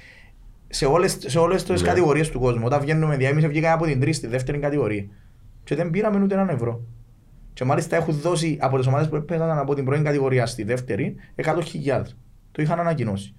[0.67, 1.87] Σε όλες σε όλες τις Ναι.
[1.87, 5.05] κατηγορίες του κόσμου, όταν βγαίνουμε διάμεση, βγήκαμε από την τρίτη στη δεύτερη κατηγορία.
[5.63, 6.81] Και δεν πήραμε ούτε έναν ευρώ.
[7.55, 11.15] Και μάλιστα έχουν δώσει από τις ομάδες που έπαιζαν από την πρώτη κατηγορία στη δεύτερη
[11.35, 12.01] 100.000.
[12.51, 13.35] Το είχαν ανακοινώσει.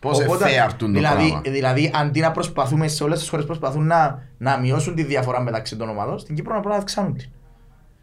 [0.00, 1.40] Πώς εφέαρτουν το δηλαδή, πράγμα.
[1.46, 5.76] δηλαδή, αντί να προσπαθούμε σε όλες τις χώρες προσπαθούν να, να μειώσουν τη διαφορά μεταξύ
[5.76, 7.28] των ομάδων, στην Κύπρο να αυξάνουν την.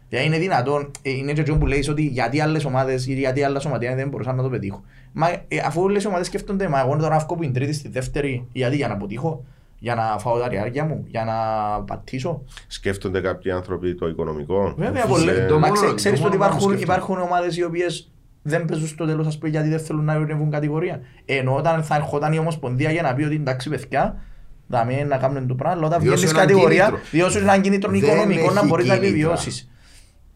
[0.08, 3.42] Δηλαδή είναι δυνατόν, ε, είναι και αυτό που λέει ότι γιατί άλλες ομάδες ή γιατί
[3.42, 4.84] άλλα σωματεία δεν μπορούσαν να το πετύχουν.
[5.12, 7.88] Μα ε, αφού όλες οι ομάδες σκέφτονται, μα εγώ τώρα αύκω που είναι τρίτη στη
[7.88, 9.44] δεύτερη, γιατί για να αποτύχω,
[9.82, 11.34] για να φάω τα ριάρια μου, για να
[11.82, 12.42] πατήσω.
[12.66, 15.46] Σκέφτονται κάποιοι άνθρωποι το οικονομικό; Βέβαια, Ε, πολύ.
[15.46, 16.98] το Μα μόνο- ξέ, το ξέρεις μόνο ότι πράγμα που υπάρχουν, σκέφτομαι.
[16.98, 18.10] υπάρχουν ομάδες οι οποίες
[18.42, 21.00] δεν παίζουν στο τέλος ας πούμε γιατί δεν θέλουν να ανεβούν κατηγορία.
[21.24, 24.22] Ενώ όταν θα ερχόταν η Ομοσπονδία για να πει ότι εντάξει παιδιά,
[24.66, 27.08] δαμε να κάνουν το πράγμα, αλλά όταν Διώσουν βγαίνεις ένα κατηγορία, κίνητρο.
[27.10, 29.36] διώσουν έναν κίνητρο Δεν οικονομικό να έχει μπορείς να κίνητρα.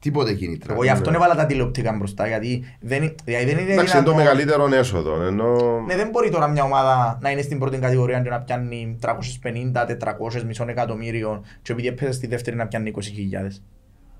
[0.09, 0.32] Επιβιώσεις.
[0.32, 0.72] Τίποτε κίνητρα.
[0.72, 4.05] Εγώ γι' αυτό έβαλα τα τηλεοπτικά μπροστά, γιατί δεν, είναι- δηλαδή δεν είναι Εντάξει, είναι
[4.05, 5.22] το δυνατόν- μεγαλύτερο έσοδο.
[5.22, 5.81] Ενώ...
[5.86, 10.43] Ναι, δεν μπορεί τώρα μια ομάδα να είναι στην πρώτη κατηγορία και να πιάνει 350-400
[10.47, 13.01] μισών εκατομμύριων και επειδή έπαιζε στη δεύτερη να πιάνει 20.000.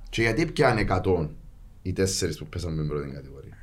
[0.09, 1.29] Και γιατί πιάνε 100
[1.83, 3.57] οι τέσσερις που πέσαν με την πρώτη κατηγορία;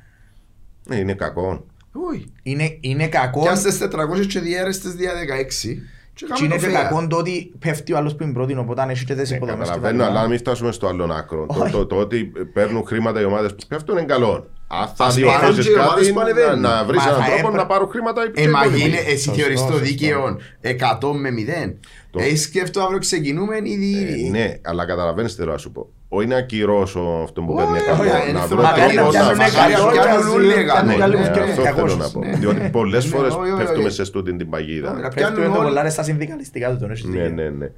[0.88, 1.66] Ναι, είναι κακό.
[2.12, 2.32] Όχι.
[2.42, 5.76] Είναι, είναι κακό Πιάστε 400 και διέρεστες δια 16
[6.14, 6.82] και Και κάνουμε είναι το και fair.
[6.90, 9.34] κακό το ότι πέφτει ο άλλος που είναι πρώτη, οπότε αν έχεις και τις Ε,
[9.34, 10.22] υποδομές και τα Καταλαβαίνω, αλλά λοιπά.
[10.22, 11.46] να μην φτάσουμε στο άλλο άκρο.
[11.46, 11.72] Το, Όχι.
[11.72, 14.46] το, το ότι παίρνουν χρήματα οι ομάδες που πέφτουν είναι καλό.
[14.66, 16.60] Αν θα Ας διορθώσεις πάρουν και οι ομάδες κάτι, που να, ανεβαίνουν.
[16.60, 18.22] να βρεις Μα έναν θα τρόπο έπρεπε- να πάρουν χρήματα.
[18.34, 18.80] οι Ε, μα υπόλοιποι.
[18.82, 19.84] γίνει, εσύ Σωστό, θεωρείς το σωστό.
[19.84, 21.76] δίκαιο 100 με 0.
[22.10, 24.24] Το- Έχεις σκέφτο αύριο ξεκινούμε ήδη.
[24.26, 25.88] Ε, ναι, αλλά καταλαβαίνεις τι θέλω να σου πω.
[26.14, 28.62] Όχι να ακυρώσω αυτό που Όχι, παίρνει όχι, 100, είναι να βρω θέμα.
[28.62, 29.72] τρόπο Μακάρι να να πιάνουν βγάλω.
[29.72, 30.72] εκατό και πιάνουν να όλοι ζουν- εκατό.
[30.72, 32.12] πιάνουν Ναι, άλλοι ναι, που αυτό φτιάχνουν θέλω να 200.
[32.12, 32.18] πω.
[32.24, 32.36] ναι.
[32.36, 33.94] Διότι πολλές Ναι, φορές όχι, όχι, πέφτουμε όχι.
[33.94, 34.90] σε στούτη την παγίδα.
[34.92, 35.66] Όχι, Πέφτουν πιάνουν το όλοι.
[35.68, 37.34] πολλά ρε στα συνδικαλιστικά του, τον έχεις Ναι, δίκιο.
[37.34, 37.68] ναι, ναι.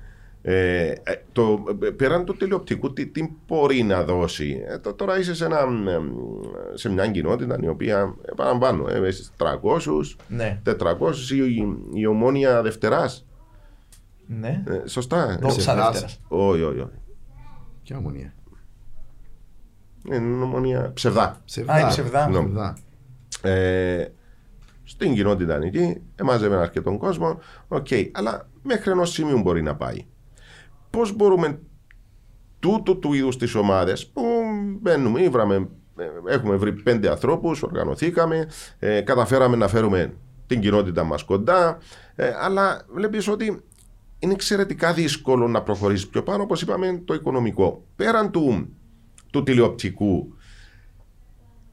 [0.46, 0.94] Ε, ε,
[1.32, 5.44] το, ε, πέραν του τηλεοπτικού, τι, τι μπορεί να δώσει; Ε, το- τώρα είσαι σε,
[5.44, 6.00] ένα, ε,
[6.74, 12.62] σε μια κοινότητα η οποία, επαναλαμβάνω, ε, είσαι 300, Ναι, 400 η, η, η ομόνια
[12.62, 13.26] Δευτεράς.
[14.26, 14.62] ναι.
[14.68, 15.38] Ε, σωστά.
[15.40, 15.84] Δόξα Ξεχάσα.
[15.90, 16.20] Δευτέρας.
[16.28, 16.88] Όχι, όχι, όχι.
[17.84, 18.34] Ποια Ομόνοια;
[20.04, 21.40] Είναι Ομόνοια Ψευδά.
[21.44, 21.72] Ψευδά.
[21.72, 22.28] Α, η Ψευδά.
[22.30, 22.76] Ψευδά.
[23.42, 24.06] Ε,
[24.84, 27.38] στην κοινότητα εκεί, εμάζευε αρκετόν κόσμο.
[27.68, 30.06] Οκ, αλλά μέχρι ενός σημείου μπορεί να πάει.
[30.90, 31.58] Πώς μπορούμε
[32.58, 34.22] τούτου του είδους τις ομάδες που
[34.80, 38.48] μπαίνουμε, ήβραμε, ε, έχουμε βρει πέντε ανθρώπους, οργανωθήκαμε,
[38.78, 40.14] ε, καταφέραμε να φέρουμε
[40.46, 41.78] την κοινότητα μας κοντά,
[42.14, 43.62] ε, αλλά βλέπεις ότι
[44.18, 47.84] είναι εξαιρετικά δύσκολο να προχωρήσεις πιο πάνω, όπως είπαμε, το οικονομικό.
[47.96, 48.68] Πέραν του,
[49.30, 50.34] του τηλεοπτικού,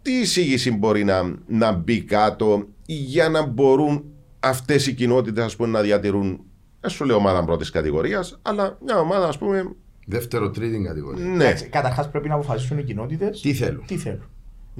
[0.01, 4.03] τι εισήγηση μπορεί να, να μπει κάτω για να μπορούν
[4.39, 6.39] αυτές οι κοινότητες να διατηρούν,
[6.79, 11.25] δεν σου λέω ομάδα πρώτης κατηγορίας, αλλά μια ομάδα, ας πούμε, Δεύτερο, τρίτη κατηγορία.
[11.25, 11.43] ναι.
[11.43, 13.83] Εντάξει, Καταρχάς πρέπει να αποφασίσουν οι κοινότητες Τι θέλουν.
[13.85, 14.23] τι θέλουν.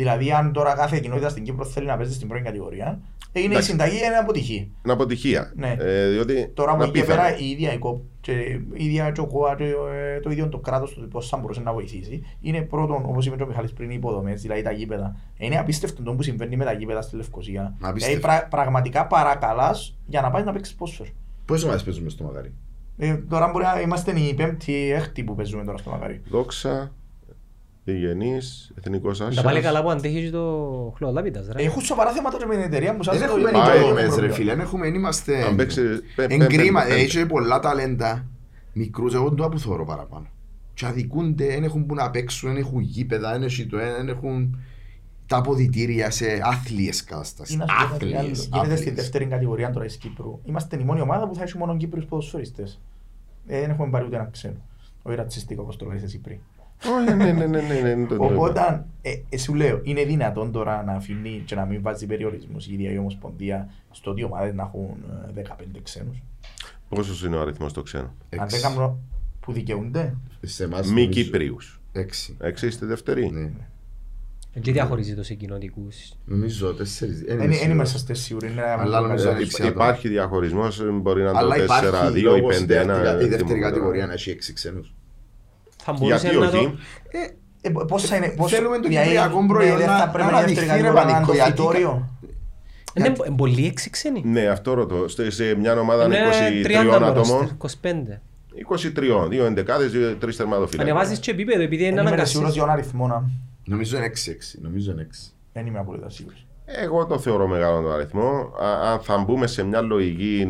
[0.02, 2.99] Δηλαδή, αν τώρα κάθε κοινότητα στην Κύπρο θέλει να παίζει στην πρώτη κατηγορία,
[3.32, 3.69] ε, είναι η Εντάξει.
[3.69, 4.72] συνταγή είναι αποτυχή.
[4.84, 5.52] Είναι αποτυχία.
[5.56, 5.76] Ναι.
[5.80, 7.22] Ε, διότι Τώρα από είναι εκεί και απίθανο.
[7.28, 8.32] πέρα η ίδια η ΚΟΠ και
[8.73, 9.64] η ίδια και ο ΚΟΑ και
[10.15, 13.36] ε, το ίδιο το κράτος του πώς θα μπορούσε να βοηθήσει είναι πρώτον, όπως είπε
[13.36, 15.15] και ο Μιχάλης πριν, οι υποδομές, δηλαδή τα γήπεδα.
[15.38, 17.61] Είναι απίστευτο το που συμβαίνει με τα γήπεδα στη Λευκοσία.
[17.78, 18.28] Δηλαδή Απίστευτο.
[18.28, 21.10] πρα, πραγματικά παρακαλάς για να πάεις να παίξεις πόσφαιρο.
[21.45, 22.53] Πόσες ομάδες παίζουμε στο Μακάρι;
[22.98, 26.22] Ε, τώρα μπορεί να είμαστε η πέμπτη, έκτη που παίζουμε τώρα στο Μακάρι.
[26.30, 26.91] Δόξα,
[27.84, 28.38] Διγενή,
[28.78, 29.36] Εθνικός Άσο.
[29.36, 31.64] Τα πάλι καλά που αντέχει και το χλωδάπιτας ρε.
[31.64, 33.03] Έχουν σοβαρά θέματα και με την εταιρεία μου.
[33.03, 34.34] σας Δεν το έχουμε είπα, πάει, το υποδομές ρε πρόβλημα.
[34.34, 35.44] φίλε, δεν έχουμε, δεν είμαστε...
[35.44, 35.82] Αν παίξει.
[36.16, 38.26] πέ- πέ- Εγκρίμα, πέ- πέ- έχει πολλά ταλέντα,
[38.74, 40.26] μικρούς, εγώ το που θωρώ παραπάνω.
[40.74, 44.08] Και αδικούνται, δεν έχουν που να παίξουν, δεν έχουν γήπεδα, δεν έχουν το ένα, δεν
[44.10, 44.58] έχουν
[45.26, 47.56] τα αποδητήρια σε άθλιες καταστάσεις.
[47.56, 48.16] Ή να σου πω κάτι άλλο.
[48.18, 48.94] Άθλιες, Γίνεται στη άθλιες.
[48.95, 50.40] δεύτερη κατηγορία τώρα της Κύπρου.
[50.44, 52.80] Είμαστε η μόνη ομάδα που θα έχει μόνο Κύπρους ποδοσφαιριστές.
[53.48, 54.56] Ε, δεν έχουμε πάρει ούτε ένα ξένο.
[55.03, 56.38] Όχι ρατσιστικό όπως το λες εσύ πριν.
[56.86, 60.03] Όχι, ναι, ναι, ναι, ναι, ναι, ναι, το- το- Οπότε, ε, ε, σου λέω, είναι
[60.03, 64.22] δυνατόν τώρα να αφήνει και να μην βάζει περιορισμούς η ίδια η Ομοσπονδία στο ότι
[64.22, 64.95] οι ομάδες να έχουν
[65.36, 66.18] ε, 15 ξένους;
[66.90, 68.60] Πόσος είναι ο αριθμός των ξένων; Αν Έξι.
[68.60, 68.98] δεν κάνουν
[69.40, 71.80] που δικαιούνται, Σε εμάς Μη νομίζω- Κύπριους.
[71.91, 72.36] Έξι.
[72.40, 73.49] Έξι είστε δεύτεροι; Ναι.
[74.62, 75.95] Και διαχωρίζεται σε κοινωνικούς.
[76.26, 77.16] Νομίζω τέσσερις.
[77.22, 77.76] δεν είμαι δεν είναι σίγουρος.
[77.76, 78.52] είμαστε στις σίγουροι.
[78.52, 79.84] είναι ένα- Αλλά νομίζω Ε, είναι υπ- έξι άτομα.
[79.86, 82.66] Υπάρχει διαχωρισμός, μπορεί να είναι το Αλλά 4-2 υπάρχει ή λόγος η 5-1.
[82.66, 83.70] δεύτερη- η δεύτερη θυμούμαι τώρα.
[83.70, 84.94] κατηγορία να έχει έξι ξένους.
[85.84, 86.58] Θα μπορούσε Γιατί να το...
[86.58, 86.74] όχι.
[87.62, 90.32] Ε, πώς θα είναι, πώς- Θέλουμε το δηλαδή, κυπριακό ναι, προϊόν δεν να- θα πρέπει
[90.32, 92.10] να η δεύτερη αναδειχθεί, ρε, κατηγορία να είναι το πανικό, γιατί- φυτόριο.
[92.94, 94.22] Είναι πο- πολύ έξι ξένοι.
[94.26, 95.08] Ναι, αυτό ρωτώ.
[95.08, 96.18] Σε- Σε μια ομάδα Είναι
[96.64, 98.22] 23 30 ατόμων, μπροστά, 25.
[99.24, 100.91] 23, δύο εντεκάδες, δύο- τρεις θερμάτοφυλακές.
[100.91, 102.53] Ανεβάζεις και επίπεδο επειδή είναι Δεν είμαι σίγουρος αναγκαστής.
[102.56, 103.24] για τον αριθμό να...
[103.66, 104.60] Νομίζω είναι έξι έξι.
[104.62, 105.32] Νομίζω είναι έξι.
[105.53, 106.45] Δεν είμαι απολύτως σίγουρος.
[106.66, 108.52] Εγώ το θεωρώ μεγάλο τον αριθμό.
[108.64, 110.48] Α- Αν θα μπούμε σε μια λογική.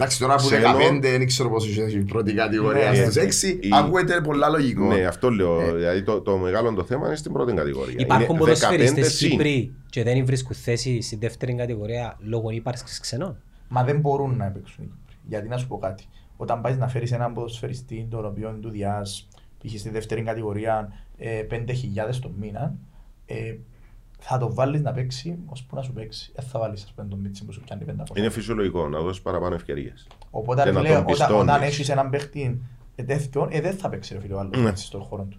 [0.00, 0.68] Εντάξει, τώρα που Ξένο.
[0.98, 4.48] 15 δεν ξέρω πόσο έχει η πρώτη κατηγορία Ναι, στους ε, 6, η- ακούεται πολλά
[4.48, 4.84] λογικό.
[4.86, 5.72] Ναι, αυτό λέω.
[5.74, 7.94] Δηλαδή το, το μεγάλο το θέμα είναι στην πρώτη κατηγορία.
[7.98, 9.30] Υπάρχουν Είναι ποδοσφαιριστές 15 συν.
[9.30, 13.36] Κύπροι και δεν βρίσκουν θέση στη δεύτερη κατηγορία λόγω ύπαρξης ξενών.
[13.68, 15.16] Μα δεν μπορούν να παίξουν οι Κύπροι.
[15.28, 16.04] Γιατί να σου πω κάτι.
[16.36, 19.28] Όταν πάεις να φέρεις έναν ποδοσφαιριστή, τον οποίο του διάς,
[19.64, 19.78] π.χ.
[19.78, 22.74] στη δεύτερη κατηγορία, ε, 5.000 το μήνα,
[23.26, 23.54] ε,
[24.18, 26.32] θα το βάλεις να παίξει ώσπου να σου παίξει.
[26.34, 28.16] Δεν θα βάλεις, ας πούμε, τον μίτσι που σου πιάνει 500.
[28.18, 30.06] Είναι φυσιολογικό να δώσεις παραπάνω ευκαιρίες.
[30.30, 31.42] Οπότε και ρε να φίλε, τον όταν, πιστώνεις.
[31.42, 32.60] όταν έχεις έναν παίχτη
[32.94, 34.68] ε, τέτοιον, ε, δεν θα παίξει ρε φίλε ο άλλος Ναι.
[34.68, 35.38] έτσι, στον χώρο του.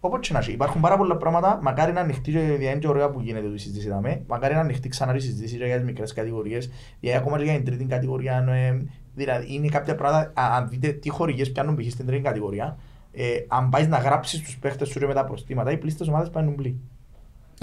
[0.00, 0.52] Οπότε και να έχει.
[0.52, 3.58] Υπάρχουν πάρα πολλά πράγματα, μακάρι να ανοιχτεί και δηλαδή, είναι και ωραία που γίνεται η
[3.58, 6.70] συζήτηση δάμε, μακάρι να ανοιχτεί ξανά η συζήτηση και για τις μικρές κατηγορίες,
[7.00, 8.84] γιατί ακόμα και για την τρίτη κατηγορία, ε,
[9.14, 11.90] δηλαδή είναι κάποια πράγματα, α, αν δείτε τι χορηγίες πιάνουν π.χ.
[11.90, 12.78] στην τρίτη κατηγορία,
[13.12, 16.30] ε, αν πάεις να γράψεις τους παίχτες σου και με τα προστήματα, οι πλήστες ομάδες
[16.30, 16.80] παίρνουν πλή.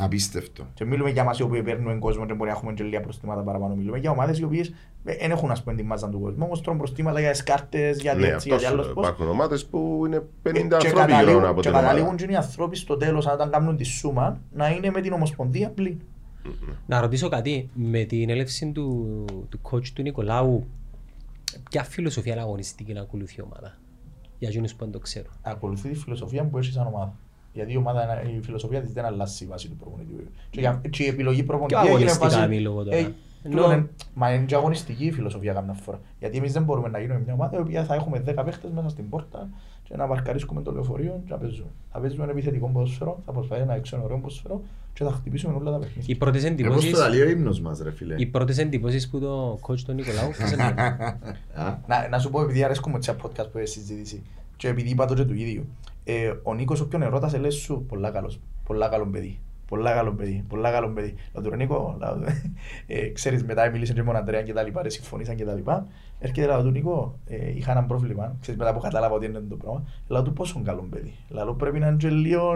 [0.03, 0.67] Απίστευτο.
[0.73, 3.41] Και μιλούμε για μας οι οποίοι παίρνουν κόσμο και μπορεί να έχουμε και λίγα προστήματα
[3.41, 3.75] παραπάνω.
[3.75, 4.73] Μιλούμε για ομάδες οι οποίες
[5.03, 8.13] δεν έχουν ας πούμε τη μάζα του κόσμου, όμως τρώνε προστήματα για τις κάρτες, για
[8.13, 9.03] Ναι, έτσι, για αυτός, άλλος πώς.
[9.07, 11.87] υπάρχουν ομάδες που είναι 50 Ε, Και άνθρωποι καταλήγουν- γύρω από και την ομάδα.
[11.87, 15.13] καταλήγουν και οι άνθρωποι στο τέλος, αν όταν κάνουν τη σούμα, να είναι με την
[15.13, 15.99] Ομοσπονδία πλήν.
[16.85, 19.07] Να ρωτήσω κάτι, με την έλευση του,
[19.49, 20.67] του coach του Νικολάου,
[21.69, 23.77] ποια φιλοσοφία αγωνιστική να ακολουθεί η ομάδα,
[24.37, 25.31] για εκείνους που δεν το ξέρουν.
[25.41, 27.13] Ακολουθεί τη φιλοσοφία που έχει σαν ομάδα.
[27.53, 30.27] Γιατί η, ομάδα, η φιλοσοφία της δεν αλλάζει η βάση του προπονητή.
[30.49, 32.95] Και, για- και η επιλογή προπονητή Πιο έγινε αγωνιστικά βάση- μιλώ τώρα.
[32.95, 32.99] Ε,
[33.43, 35.99] Ενώ- τούτον εν- Μα είναι και αγωνιστική η φιλοσοφία καμιά φορά.
[36.19, 38.89] Γιατί εμείς δεν μπορούμε να γίνουμε μια ομάδα η οποία θα έχουμε 10 παίχτες μέσα
[38.89, 39.49] στην πόρτα
[39.83, 41.67] και να βαρκαρίσκουμε το λεωφορείο και να παίζουμε.
[41.91, 44.61] Θα παίζουμε ένα επιθετικό ποδόσφαιρο, θα προσπαθούμε να έξω ένα ωραίο ποδόσφαιρο
[44.93, 46.03] και θα χτυπήσουμε όλα τα παιχνίδια.
[46.07, 48.15] Οι πρώτες Εγώ στο εντυπώσεις, ταλείο ο ύμνος μας ρε φίλε.
[48.17, 50.63] οι πρώτες εντυπώσεις που το coach του Νικολάου ποιες είναι;
[51.53, 54.23] Α, Να, να σου πω επειδή αρέσκουμε σε podcast που έχει συζήτηση
[54.57, 55.65] και επειδή είπα το και του ίδιου.
[56.09, 59.39] Ε, ο Νίκος όποιον ερώτασε λέει σου πολλά καλός, πολλά καλό παιδί.
[59.67, 61.15] Πολλά καλό παιδί, πολλά καλό παιδί.
[61.33, 62.23] Λέω του ρε Νίκο, λέω του,
[62.87, 65.53] ε, ξέρεις μετά μίλησαν και με τον Αντρέα και τα λοιπά, ρε, συμφωνήσαν και τα
[65.53, 65.87] λοιπά.
[66.19, 69.55] Έρχεται λέω του Νίκο, ε, είχα ένα πρόβλημα, ξέρεις μετά που κατάλαβα ότι είναι το
[69.55, 69.83] πράγμα.
[70.07, 71.15] Λέω του πόσο καλό παιδί.
[71.29, 72.53] Λέω πρέπει να είναι και λίγο,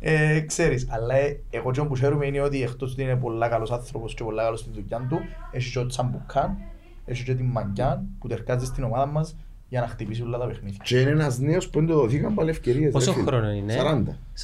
[0.00, 0.86] ε, ξέρεις.
[0.90, 4.24] Αλλά ε, εγώ και που ξέρουμε είναι ότι εκτός ότι είναι πολλά καλός άνθρωπος και
[4.24, 5.18] πολλά καλός στην δουλειά του,
[5.52, 6.56] έχει και ο τσαμπουκάν,
[7.04, 9.36] έχει και την μαγκιάν που ταιρκάζει στην ομάδα μας
[9.68, 10.78] για να χτυπήσει όλα τα παιχνίδια.
[10.82, 12.92] Και είναι ένας νέος που δεν το δοθήκαν πάλι ευκαιρίες.
[12.92, 13.26] Πόσο ρε φίλε.
[13.26, 13.74] χρόνο είναι;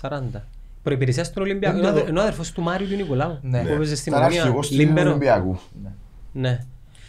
[0.01, 0.09] 40.
[0.35, 0.41] 40.
[0.83, 1.75] Προϋπηρεσία στον Ολυμπιακό.
[1.75, 2.01] Δεν το Είναι ο δω.
[2.01, 3.39] αδε- Είναι ο αδερφός του Μάριου του Νικολάου.
[3.43, 3.63] Ναι.
[3.63, 4.43] Που έπαιζε στην Ήταν Ομόνοια.
[4.43, 5.09] αρχηγός του Λίμπερο.
[5.11, 5.59] Ολυμπιακού.
[6.33, 6.59] Ναι.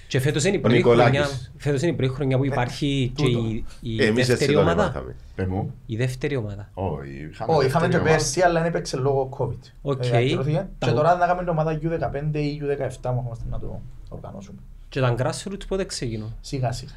[0.08, 1.20] Και φέτος είναι η Ο πρώτη Νικολάκης.
[1.20, 3.40] χρονιά, φέτος είναι η πρώτη χρονιά που υπάρχει και τούτο.
[3.40, 4.84] η, η Εμείς έτσι δεύτερη τον ομάδα.
[4.84, 5.16] έμαθαμε.
[5.36, 5.74] Πες μου.
[5.86, 6.70] Η δεύτερη ομάδα.
[6.74, 9.72] Όχι, Όχι, είχαμε και δεύτερη πέρσι, αλλά δεν έπαιξε λόγω COVID.
[9.82, 10.06] Οκ.
[10.06, 10.68] Ε, ακυρώθηκε.
[10.80, 14.60] Τα- Και τώρα να κάνουμε την ομάδα U15 ή U17 μου είμαστε να το οργανώσουμε.
[14.96, 16.92] Και τα grassroots πότε ξεκινούν; Σιγά σιγά.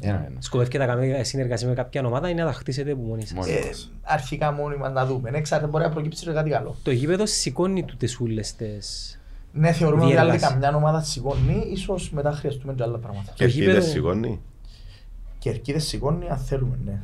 [0.00, 0.36] Ένα, ένα.
[0.38, 3.32] Σκοπεύετε να κάνετε συνεργασία με κάποια ομάδα ή να τα χτίσετε από μόνοι σας.
[3.32, 3.92] Μόνοι Ε, μας.
[4.02, 5.30] αρχικά μόνοι μας να δούμε.
[5.30, 6.76] Ναι, ξέρετε, μπορεί να προκύψει και κάτι καλό.
[6.82, 9.18] Το γήπεδο σηκώνει τούτες ούλες τις...
[9.52, 10.52] Ναι, θεωρούμε ότι άλλη Διέργαση.
[10.58, 13.32] καμιά ομάδα σηκώνει, ίσως μετά χρειαστούμε και άλλα πράγματα.
[13.34, 14.40] Και γήπεδο- αρχίδες σηκώνει.
[15.38, 16.98] Και ερκίδες σηκώνει αν θέλουμε, ναι.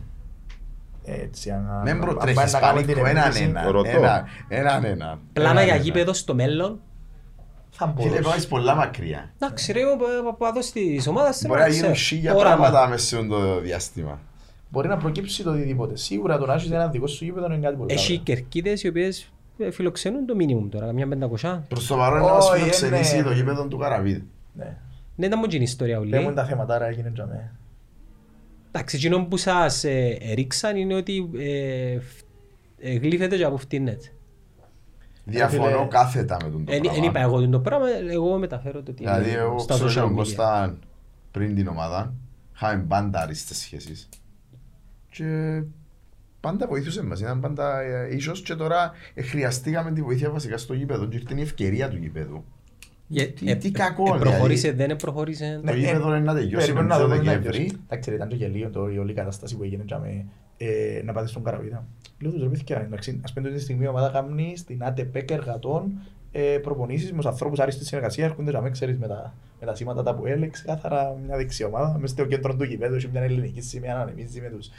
[1.05, 3.71] Έτσι, αν, αν- Μην αν πάει προτρέχεις να κάνει την πανίκο, έναν επίθεση, έναν.
[3.71, 3.89] Ρωτώ.
[3.91, 5.19] Ένα- Έναν έναν.
[5.33, 5.85] Πλάνα Έναν για έναν.
[5.85, 6.81] γήπεδο στο μέλλον.
[7.71, 8.29] Θα Φίλε, μπορούσε.
[8.29, 9.31] πάεις πολλά μακριά.
[9.39, 12.07] Εντάξει ρε, ο παπάδος της ομάδας θέλω Μπορεί να να γίνουν ξέρω.
[12.17, 12.57] χίλια Όραμα.
[12.57, 14.21] πράγματα μέσα σε το διάστημα.
[14.71, 15.97] Μπορεί να προκύψει το οτιδήποτε.
[15.97, 18.23] Σίγουρα το να έχεις ένα δικό σου γήπεδο είναι κάτι πολύ Έχει καλό.
[18.25, 21.65] κερκίδες οι οποίες ε, φιλοξενούν το μίνιμουμ τώρα, καμιά πεντακοσιά.
[21.69, 24.25] Προς το παρόν είναι να σου Όχι, φιλοξενήσει είναι- το γήπεδο του Καραβίδη.
[24.55, 24.77] Ναι.
[25.17, 26.35] Δεν ήταν μόνο η ιστορία Λέμε ουλή.
[26.35, 27.53] τα θέματα, άρα έγινε για μένα.
[28.73, 32.25] Εντάξει, εκείνο που σας ε, ρίξαν είναι ότι ε, φ-
[32.79, 34.13] ε, γλύφεται και αποφτύνεται.
[35.31, 37.05] Διαφωνώ φίλε, κάθετα με τον το Δεν πράγμα.
[37.05, 40.13] είπα εγώ το πράγμα, εγώ μεταφέρω το τι Δηλαδή, είναι εγώ στα ξέρω social τον
[40.13, 40.17] media.
[40.17, 40.77] Κώστα
[41.31, 42.13] πριν την ομάδα,
[42.55, 44.09] είχαμε πάντα άριστες σχέσεις.
[45.11, 45.63] Και
[46.41, 50.75] πάντα βοήθησε μας, ήταν πάντα ε, ίσως και τώρα ε, χρειαστήκαμε τη βοήθεια βασικά στο
[50.75, 52.45] γήπεδο και ήρθε η ευκαιρία του γήπεδου.
[53.07, 54.23] Για- Τι- ε, τι ε, κακό, ε, δηλαδή.
[54.31, 55.61] Προχώρησε, δεν προχώρησε.
[55.67, 57.51] Το γήπεδο είναι να τελειώσει περιμένω με να το δω πώς να Δεκέμβρη.
[57.59, 57.79] τελειώσει.
[57.89, 60.25] Εντάξει, ρε, ήταν και γελίο το- η όλη κατάσταση που έγινε για με,
[60.63, 61.87] ε, να πάτε στον Καραβίδα.
[62.21, 65.17] Λέω τους ρε παιδιά, εντάξει, ας πούμε ότι τη στιγμή η ομάδα κάνει στην ΑΤΠ
[65.31, 65.93] εργατών
[66.33, 69.75] ε, προπονήσεις με τους ανθρώπους άριστης συνεργασίας, έρχονται να με ξέρεις με τα, με τα
[69.75, 73.23] σήματα τα που έλεγξε, κάθαρα μια δεξιά ομάδα, μες στο κέντρο του γηπέδου, έχει μια
[73.23, 74.71] ελληνική σημαία να ανεμίζει με τους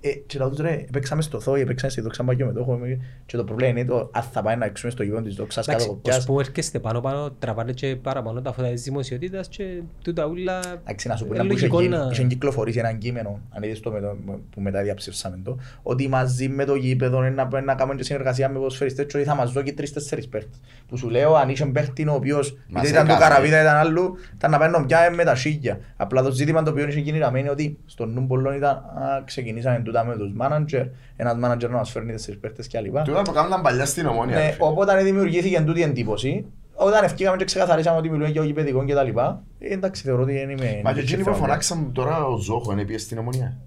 [0.00, 2.78] ε, και λέω τους ρε, παίξαμε στο Θόη, παίξαμε στη Δόξα Μπαγιό Μετόχο
[3.26, 5.76] και το πρόβλημα είναι το αν θα πάει να έξουμε στο γήπεδο της Δόξας κάτω
[5.82, 6.16] Εντάξει, από πιάς.
[6.18, 10.60] ως που έρχεστε πάνω πάνω, τραβάνε και παραπάνω τα φώτα της δημοσιότητας και τούτα ούλα
[10.82, 13.40] Εντάξει, να σου πω ε, ήταν που είχε λογικό γίνει- να- είχε κυκλοφορήσει ένα κείμενο,
[13.50, 14.16] αν είδες το με το-
[14.50, 18.48] που μετά διαψεύσαμε το, ότι μαζί με το γήπεδο είναι να, να κάνουμε και συνεργασία
[18.48, 20.60] με ποδοσφαιριστές και ότι θα μας δω και τρεις-τέσσερις παίχτες.
[20.88, 23.28] Που σου λέω αν είχε παίχτη ο οποίος Μας είτε ήταν το έκανε.
[23.28, 25.78] καραβίδα ήταν άλλου, ήταν να παίρνουν πια με τα σίγια.
[25.96, 29.22] Απλά το ζήτημα το οποίο είχε γίνει να μένει ότι στο νου πολλών ήταν α,
[29.24, 30.86] ξεκινήσαμε τούτα με τους μάνατζερ,
[31.16, 33.02] ένας μάνατζερ να μας φέρνει τέσσερις παίχτες και λοιπά.
[33.02, 34.36] Τούτα που κάνουν παλιά στην ομόνια.
[34.36, 34.66] Ναι, ρε φίλε.
[34.68, 36.44] οπότε δημιουργήθηκε τούτη η εντύπωση.
[36.74, 40.32] Όταν ευκήκαμε και ξεκαθαρίσαμε ότι μιλούμε για γηπαιδικό και τα λοιπά, ε, εντάξει θεωρώ ότι
[40.32, 40.80] δεν είμαι...
[40.84, 41.36] Μα και εκείνοι που θέμα.
[41.36, 43.58] φωνάξαν τώρα ο Ζόχο είναι πιέσει στην ομονία.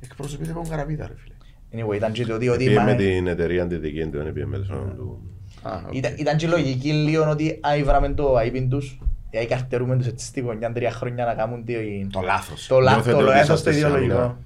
[0.00, 1.34] Εκπροσωπείται από τον Καραβίδα ρε φίλε.
[1.84, 2.48] Anyway, ήταν και το ότι...
[2.48, 5.20] ότι Πήγε μα- με την εταιρεία τη δική του, δεν πήγε με το σώμα του.
[5.62, 5.94] Α, οκ.
[5.96, 9.00] Ήταν, ήταν και λογική λίγο ότι άιβραμε το αείπιν τους,
[9.30, 12.66] ή καρτερούμε τους έτσι στη γωνιά τρία χρόνια να κάνουν την- Το λάθος.
[12.66, 14.36] το λάθος, Νιώθετε το ότι λάθος το είσαστε σε ιδεολογικό.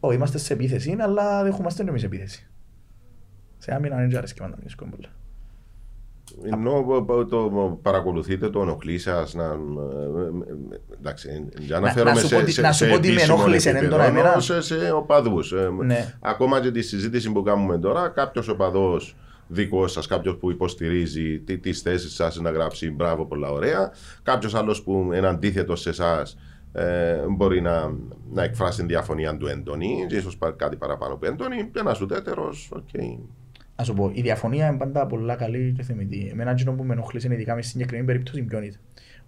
[0.00, 0.08] Άμυνα.
[0.08, 2.46] Όχι, είμαστε σε επίθεση, αλλά δεχόμαστε εμείς επίθεση.
[3.58, 5.08] Σε άμυνα είναι και αρέσκει πάντα μισκό πολλά.
[6.52, 9.44] Ενώ π- το παρακολουθείτε το ενοχλεί σας να...
[9.44, 12.84] ε, ε, Εντάξει, για να Να- φέρομαι να σου πω σε, τι- σε, να σου
[12.84, 14.32] σε πω τι με επίσημο ενόχλησε επίπεδο, έντονα εμένα.
[14.32, 15.52] ενώ σε, σε οπαδούς.
[15.52, 16.14] Ε, Ναι.
[16.20, 19.16] Ακόμα και τη συζήτηση που κάνουμε τώρα, κάποιος οπαδός
[19.48, 24.54] δικός σας, κάποιος που υποστηρίζει τι, τις θέσεις σας να γράψει μπράβο πολλά ωραία, κάποιος
[24.54, 26.36] άλλος που είναι αντίθετος σε εσάς
[26.72, 27.92] ε, μπορεί να,
[28.32, 32.88] να εκφράσει την διαφωνία του έντονη, ίσως πα- κάτι παραπάνω από έντονη, ένας ουδέτερος, οκ.
[33.76, 36.28] Να σου πω, η διαφωνία είναι πάντα πολλά καλή και θεμητή.
[36.32, 38.80] Εμένα εκείνο που με ενοχλήσε ειδικά μες συγκεκριμένη περίπτωση ποιον ήταν.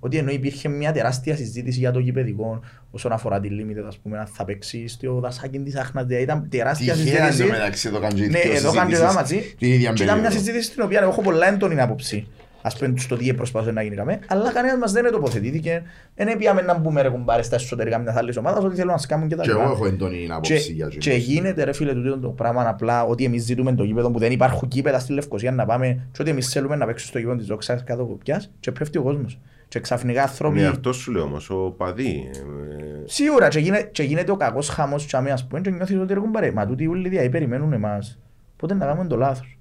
[0.04, 2.60] Ότι ενώ υπήρχε μια τεράστια συζήτηση για το γηπαιδικό
[2.90, 6.48] όσον αφορά τη Limited, ας πούμε, αν θα παίξει στο δασάκι της Άχνας, δηλαδή ήταν
[6.50, 7.50] τεράστια Τυχαία συζήτηση.
[7.50, 9.54] μεταξύ το κάνει Ναι, εδώ κάνουν και εδώ μαζί.
[9.58, 10.44] Την ίδια Και ήταν μια περίοδο.
[10.44, 12.26] συζήτηση στην οποία έχω πολλά έντονη άποψη.
[12.62, 15.82] Ας πούμε στο τι προσπαθούσε να γίνει καμέ, αλλά κανένας μας δεν τοποθετήθηκε.
[16.14, 19.28] Δεν πήγαμε να μπούμε ρε κουμπάρε στα εσωτερικά μιας άλλης ομάδας, ότι θέλουν να σκάμουν
[19.28, 19.62] και τα Και λοιπά.
[19.62, 21.14] εγώ έχω έντονη άποψη για Και, εκείνο.
[21.16, 24.32] και γίνεται ρε φίλε τούτο το πράγμα απλά ότι εμείς ζητούμε το γήπεδο που δεν
[24.32, 27.46] υπάρχουν γήπεδα στη Λευκοσία να πάμε και ότι εμείς θέλουμε να παίξουμε στο γήπεδο της
[27.46, 29.38] δόξας κάτω κοπιάς και πέφτει ο κόσμος.
[29.68, 30.60] Και ξαφνικά άνθρωποι...
[30.60, 32.30] Ναι, αυτό σου λέω όμως, ο παδί.
[32.32, 35.98] ε, Σίγουρα και, γίνε, και γίνεται ο κακός χαμός και αμέ, ας πούμε και νιώθεις
[35.98, 38.18] ότι ρε κουμπάρε, μα τούτοι όλοι διαεί περιμένουν εμάς.
[38.56, 39.58] Πότε να κάνουμε το λάθος.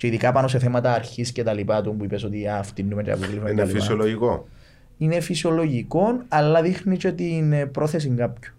[0.00, 3.02] Και ειδικά πάνω σε θέματα αρχής και τα λοιπά του που είπες ότι α, φτύνουμε
[3.02, 3.78] και αποκλείσουμε και τα είναι λοιπά.
[3.78, 4.48] φυσιολογικό.
[4.98, 8.52] Είναι φυσιολογικό αλλά δείχνει και την ε, πρόθεση κάποιου.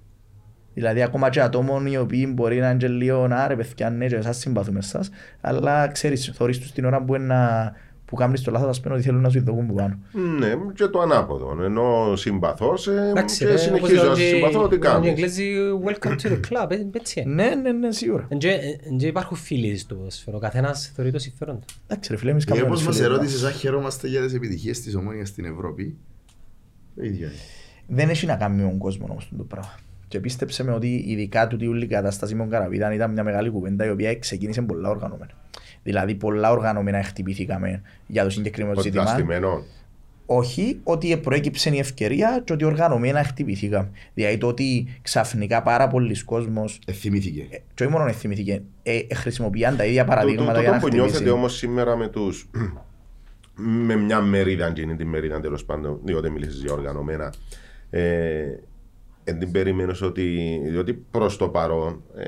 [0.73, 4.07] Δηλαδή ακόμα και ατόμων οι οποίοι μπορεί να είναι και λίγο να ρε παιδιά ναι
[4.07, 5.09] και εσάς συμπαθούμε εσάς
[5.41, 7.73] αλλά ξέρεις θωρείς τους την ώρα που, είναι να,
[8.11, 9.97] που κάνεις το λάθος ας πούμε ότι θέλουν να σου ειδοκούν που πάνω.
[10.39, 11.63] Ναι, και το ανάποδο.
[11.63, 14.93] Ενώ συμπαθώς σε Εντάξει, και ρε, συνεχίζω όπως να λέω και- συμπαθώ ό,τι όπως λένε
[14.93, 15.05] κάνω.
[15.05, 15.53] οι Εγγλέζοι,
[15.85, 17.33] welcome to the club, ε, έτσι είναι.
[17.33, 18.25] Ναι, ναι, ναι, σίγουρα.
[18.29, 18.59] Εν και-
[18.89, 21.65] εν και υπάρχουν φίλοι στο ποδόσφαιρο, ο καθένας θεωρεί το συμφέρον του.
[21.88, 23.19] Εντάξει ρε φίλε, εμείς Και κάνουμε όπως τους μας φίλους μας.
[23.19, 25.97] ερώτησες αν χαιρόμαστε για τις επιτυχίες της Ομόνιας στην Ευρώπη,
[26.95, 27.35] το ίδιο είναι.
[27.88, 29.75] Δεν έχει να κάνει με τον κόσμο όμως το πράγμα.
[30.07, 33.49] Και πίστεψε με ότι ειδικά τούτη όλη η κατάσταση με τον Καραβίδαν ήταν μια μεγάλη
[33.49, 35.31] κουβέντα η οποία ξεκίνησε πολλά οργανωμένα.
[35.83, 39.03] Δηλαδή πολλά οργανωμένα χτυπηθήκαμε για το συγκεκριμένο Ότι ζήτημα.
[39.03, 39.63] τα στημένο.
[40.25, 43.89] Όχι ότι προέκυψε η ευκαιρία και ότι οργανωμένα χτυπηθήκαμε.
[44.13, 47.47] Δηλαδή το ότι ξαφνικά πάρα πολλοί κόσμος Ε, θυμήθηκε.
[47.49, 50.75] ε, και όχι μόνο θυμηθήκε, ε, ε, χρησιμοποιάν τα ίδια Το, το, παραδείγματα για το
[50.75, 51.35] να που νιώθετε χτυπήσει.
[51.35, 52.33] όμως σήμερα με του.
[53.55, 57.33] με μια μερίδα, αν είναι την μερίδα τέλος πάντων, διότι μίλησε για οργανωμένα.
[57.89, 58.43] Ε,
[59.23, 60.60] εν την περιμένω ότι.
[60.64, 62.26] διότι προς το παρόν ε,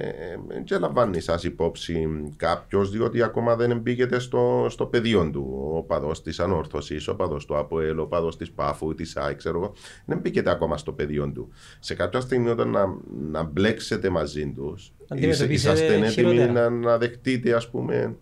[0.67, 5.71] δεν λαμβάνει σας υπόψη κάποιος, διότι ακόμα δεν μπήκεται στο, στο πεδίο του.
[5.75, 9.57] Ο παδός της Ανόρθωσης, ο παδός του ΑΠΟΕΛ, ο παδός της ΠΑΦΟΥ, της ΑΕ, ξέρω
[9.57, 9.73] εγώ.
[10.05, 11.49] Δεν μπήκεται ακόμα στο πεδίο του.
[11.79, 12.85] Σε κάποια στιγμή όταν να,
[13.31, 16.51] να μπλέξετε μαζί τους, Αντιμετωπίσετε είσαστε έτοιμοι χειρότερα.
[16.51, 18.15] να, να δεχτείτε, ας πούμε,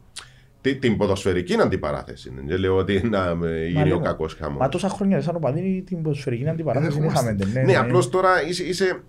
[0.62, 2.32] τη- την ποδοσφαιρική αντιπαράθεση.
[2.46, 4.00] Δεν λέω ότι να με γίνει ο λίγο.
[4.00, 4.60] κακός χαμός.
[4.60, 7.36] Μα τόσα χρόνια σαν οπαδί την ποδοσφαιρική αντιπαράθεση δεν Δεχόμαστε.
[7.40, 7.52] είχαμε.
[7.54, 7.78] Ναι, Ναι, ναι.
[7.78, 8.64] απλώς τώρα είσαι.
[8.64, 9.02] είσαι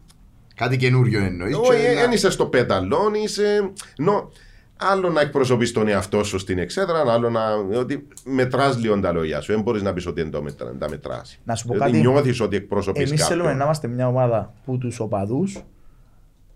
[0.55, 1.57] Κάτι καινούριο εννοείς.
[1.57, 3.71] όχι, και δεν να- είσαι στο πέταλόν, είσαι.
[3.99, 4.31] Νο,
[4.77, 7.41] άλλο να εκπροσωπείς τον εαυτό σου στην εξέδρα, άλλο να.
[7.79, 9.53] ότι μετράς λίγο τα λόγια σου.
[9.53, 11.39] Δεν μπορείς να πεις ότι δεν το μετρά, δεν τα μετράς.
[11.45, 12.09] Να σου πω Δηλαδή κάτι.
[12.09, 13.39] νιώθεις ότι εκπροσωπείς Εμείς κάποιον.
[13.39, 15.59] θέλουμε να είμαστε μια ομάδα που τους οπαδούς,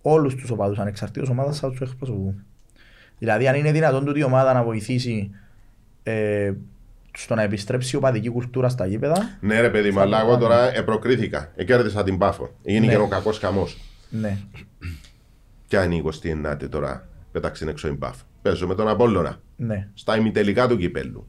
[0.03, 2.45] όλους τους οπαδούς ανεξαρτήτως ομάδας, θα τους εκπροσωπούμε.
[3.19, 5.31] Δηλαδή, αν είναι δυνατόν τούτη η ομάδα να βοηθήσει
[6.03, 6.53] ε,
[7.19, 10.27] στο να επιστρέψει η οπαδική κουλτούρα στα γήπεδα, Ναι, ρε παιδί μου, Θα αλλά το
[10.27, 10.55] εγώ κάνουμε.
[10.55, 11.53] τώρα εκροκρίθηκα.
[11.57, 12.51] Εκέρδισα την πάφο.
[12.65, 12.93] Έγινε Ναι.
[12.93, 13.79] και ο κακός χαμός.
[14.09, 14.39] ναι.
[15.69, 18.25] Ποια είναι η 29η τώρα, πέταξε έξω η πάφο.
[18.43, 19.41] Παίζω με τον Απόλλωνα.
[19.57, 19.89] ναι.
[19.95, 21.27] Στα ημιτελικά του κυπέλου.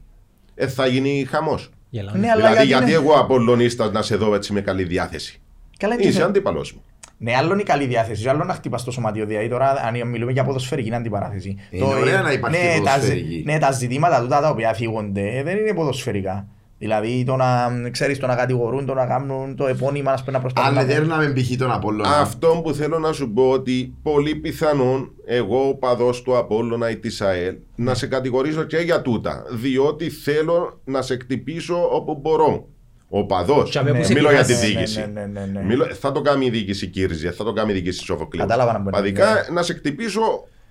[0.54, 1.70] Ε, θα γίνει χαμός.
[1.90, 2.18] Γελάνε.
[2.18, 5.40] Ναι, αλλά Δηλαδή, γιατί γιατί είναι- εγώ Απολλωνίστας να σε δω έτσι με καλή διάθεση;
[5.78, 6.82] Καλά, είναι και Είσαι θε- αντίπαλος μου.
[7.20, 9.26] Ναι, άλλο είναι η καλή διάθεση, και άλλο να χτυπάς το σωματείο.
[9.26, 11.56] Δηλαδή, τώρα, αν μιλούμε για ποδοσφαιρική αντιπαράθεση.
[11.70, 13.32] Είναι ωραία να υπάρχει ναι, τα, ποδοσφαιρική.
[13.34, 16.46] ζη- ναι, τα ζητήματα τούτα τα οποία θίγονται ε, δεν είναι ποδοσφαιρικά.
[16.78, 20.40] Δηλαδή, το να, ξέρεις, το να κατηγορούν, το να κάνουν το επώνυμα, ας πούμε, να
[20.42, 21.56] προσπαθούν Αν να- δέρναμε π.χ.
[21.58, 22.18] τον Απόλλωνα.
[22.18, 26.96] Αυτό που θέλω να σου πω ότι πολύ πιθανόν εγώ ο παδός του Απόλλωνα ή
[26.96, 29.44] της ΑΕΛ να σε κατηγορήσω και για τούτα.
[29.50, 32.66] Διότι θέλω να σε κτυπήσω όπου μπορώ.
[33.08, 33.70] Ο παδός.
[33.70, 34.66] Και αμέ που σε Μιλώ για τη πειράζει.
[34.66, 35.00] διοίκηση.
[35.00, 35.64] Ναι, ναι, ναι, ναι, ναι.
[35.66, 38.40] Μιλώ- θα το κάνει η διοίκηση Κύριζια, θα το κάνει η διοίκηση Σοφοκλείου.
[38.46, 40.20] Κατάλαβα να μπορεί να Παδικά πει, να σε κτυπήσω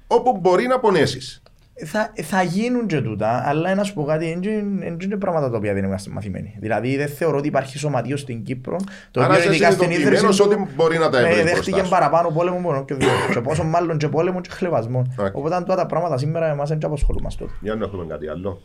[0.07, 1.41] όπου μπορεί να πονέσεις.
[1.85, 5.73] θα, θα γίνουν και τούτα, αλλά να σου πω κάτι, δεν είναι πράγματα τα οποία
[5.73, 6.55] δεν είμαστε μαθημένοι.
[6.59, 8.77] Δηλαδή δεν θεωρώ ότι υπάρχει σωματείο στην Κύπρο
[9.11, 11.35] το Άρα οποίο είσαι ειδικά στην συνειδητοποιημένος ίδρυση του ότι μπορεί να τα ε, έβρει
[11.41, 11.89] δέχτηκε μπροστά σου.
[11.89, 13.07] παραπάνω πόλεμο μόνο και δύο.
[13.33, 15.01] και πόσο μάλλον και πόλεμο και χλεβασμό.
[15.17, 15.35] Οκ.
[15.35, 17.45] Οπότε αν τούτα τα πράγματα σήμερα εμάς δεν και απασχολούμαστε.
[17.61, 18.61] Για να έχουμε κάτι άλλο.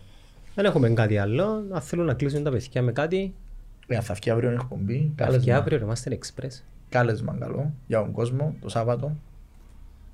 [0.54, 1.64] Δεν έχουμε κάτι άλλο.
[1.72, 3.41] Αν θέλουν να κλείσουν τα παιδιά με κάτι, Ε,
[3.88, 6.62] θα βγει αύριο η εκπομπή, και κάλεσμα, αύριο είμαστε express.
[6.88, 9.16] κάλεσμα καλό για τον κόσμο το Σάββατο.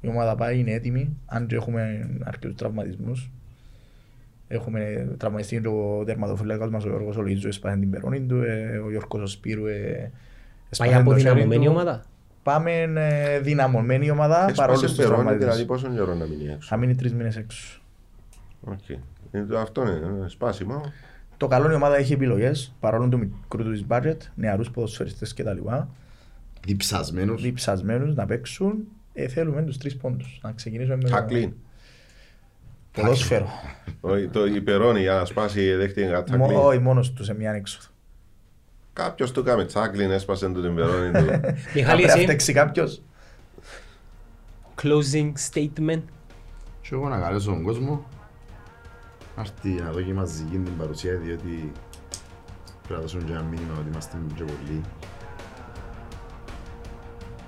[0.01, 3.31] Η ομάδα πάει, είναι έτοιμη, αν και έχουμε αρκετούς τραυματισμούς.
[4.49, 8.79] Έχουμε τραυματιστεί και ο τερματοφυλάκας μας, ο Γιώργος ο Λοΐτζου, έσπασε την περώνη του, ε,
[8.79, 10.11] ο Γιώργος ο Σπύρου ε,
[10.79, 11.71] Πάει έσπασε το χέρι αποδυναμωμένη του.
[11.71, 12.03] ομάδα;
[12.43, 15.83] Πάμε ε, δυναμωμένη ομάδα παρόλο Έσπασε τους περώνει, δηλαδή τραυματισμούς.
[15.83, 17.81] πόσο καιρό να μείνει έξω; Θα μείνει τρεις μήνες έξω.
[18.61, 18.89] Οκ.
[19.31, 20.81] Ε, το- Αυτό είναι ε, σπάσιμο.
[21.39, 25.59] Το καλό είναι η ομάδα έχει επιλογές, παρόλο του μικρού του budget, νεαρούς ποδοσφαιριστές κτλ.
[26.67, 27.43] Διψασμένους.
[27.43, 28.75] Διψασμένους να παίξουν.
[29.13, 30.39] Ε, θέλουμε τους τρεις πόντους.
[30.43, 31.53] Να ξεκινήσουμε με το Τάκλιν.
[32.93, 33.49] ποδόσφαιρο.
[34.01, 36.59] Ο- Το υπερώνει για να σπάσει δέχτηκε ένα Μο- τάκλιν.
[36.59, 37.87] Όχι μόνος του σε μια έξοδο.
[38.93, 41.41] Κάποιος του κάμε τσάκλιν, έσπασε του την υπερώνει του.
[41.75, 43.03] Μιχάλη, Να εσύ, φταίξει κάποιος.
[44.83, 46.03] closing statement.
[46.81, 48.05] Και εγώ να καλέσω τον κόσμο
[49.39, 51.73] να έρθει να δω και μαζική την παρουσία διότι
[52.83, 54.81] πρέπει να δώσουν και ένα μήνυμα ότι είμαστε και πολλοί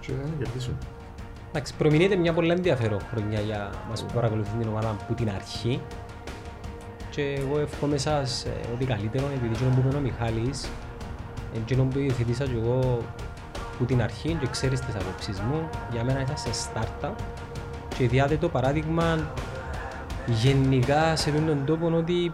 [0.01, 0.79] και να κερδίσουν.
[1.49, 5.81] Εντάξει, προμηνύεται μια πολύ ενδιαφέρον χρονιά για μας που παρακολουθούν την ομάδα από την αρχή.
[7.11, 10.69] Και εγώ εύχομαι σας ε, ό,τι καλύτερο, επειδή εκείνο που είπε ο Μιχάλης,
[11.55, 13.05] εκείνο που υιοθετήσα και εγώ
[13.79, 17.15] που την αρχή και ξέρεις τις απόψεις μου, για μένα ήταν σε startup
[17.99, 19.33] και διάτε το παράδειγμα
[20.27, 22.33] γενικά σε αυτόν τον τόπο ότι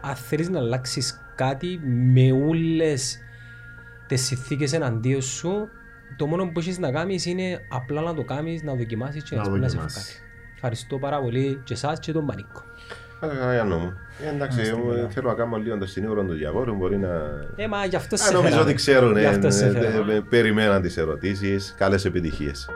[0.00, 1.80] αν θέλεις να αλλάξεις κάτι
[2.12, 3.18] με όλες
[4.06, 5.68] τις συνθήκες εναντίον σου,
[6.16, 9.42] το μόνο που έχεις να κάνεις είναι απλά να το κάνεις, να δοκιμάσεις και Να
[9.42, 10.02] να, να σε δοκιμάσεις.
[10.02, 10.28] βγάλει.
[10.54, 12.62] Ευχαριστώ πάρα πολύ και εσάς και τον Πανίκο.
[13.20, 13.92] Άρα καλά για νόμο.
[14.24, 17.08] Ε, Εντάξει, εγώ θέλω να κάνω λίγο το συνήγορο του Διαβόρου, μπορεί να...
[17.56, 18.64] Ε, μα γι' αυτό Α, σε Νομίζω φέραμε.
[18.70, 20.12] ότι ξέρουν, Γι' αυτό σε ε, φέραμε.
[20.12, 21.74] ε, ε, περιμέναν τις ερωτήσεις.
[21.78, 22.68] Καλές επιτυχίες.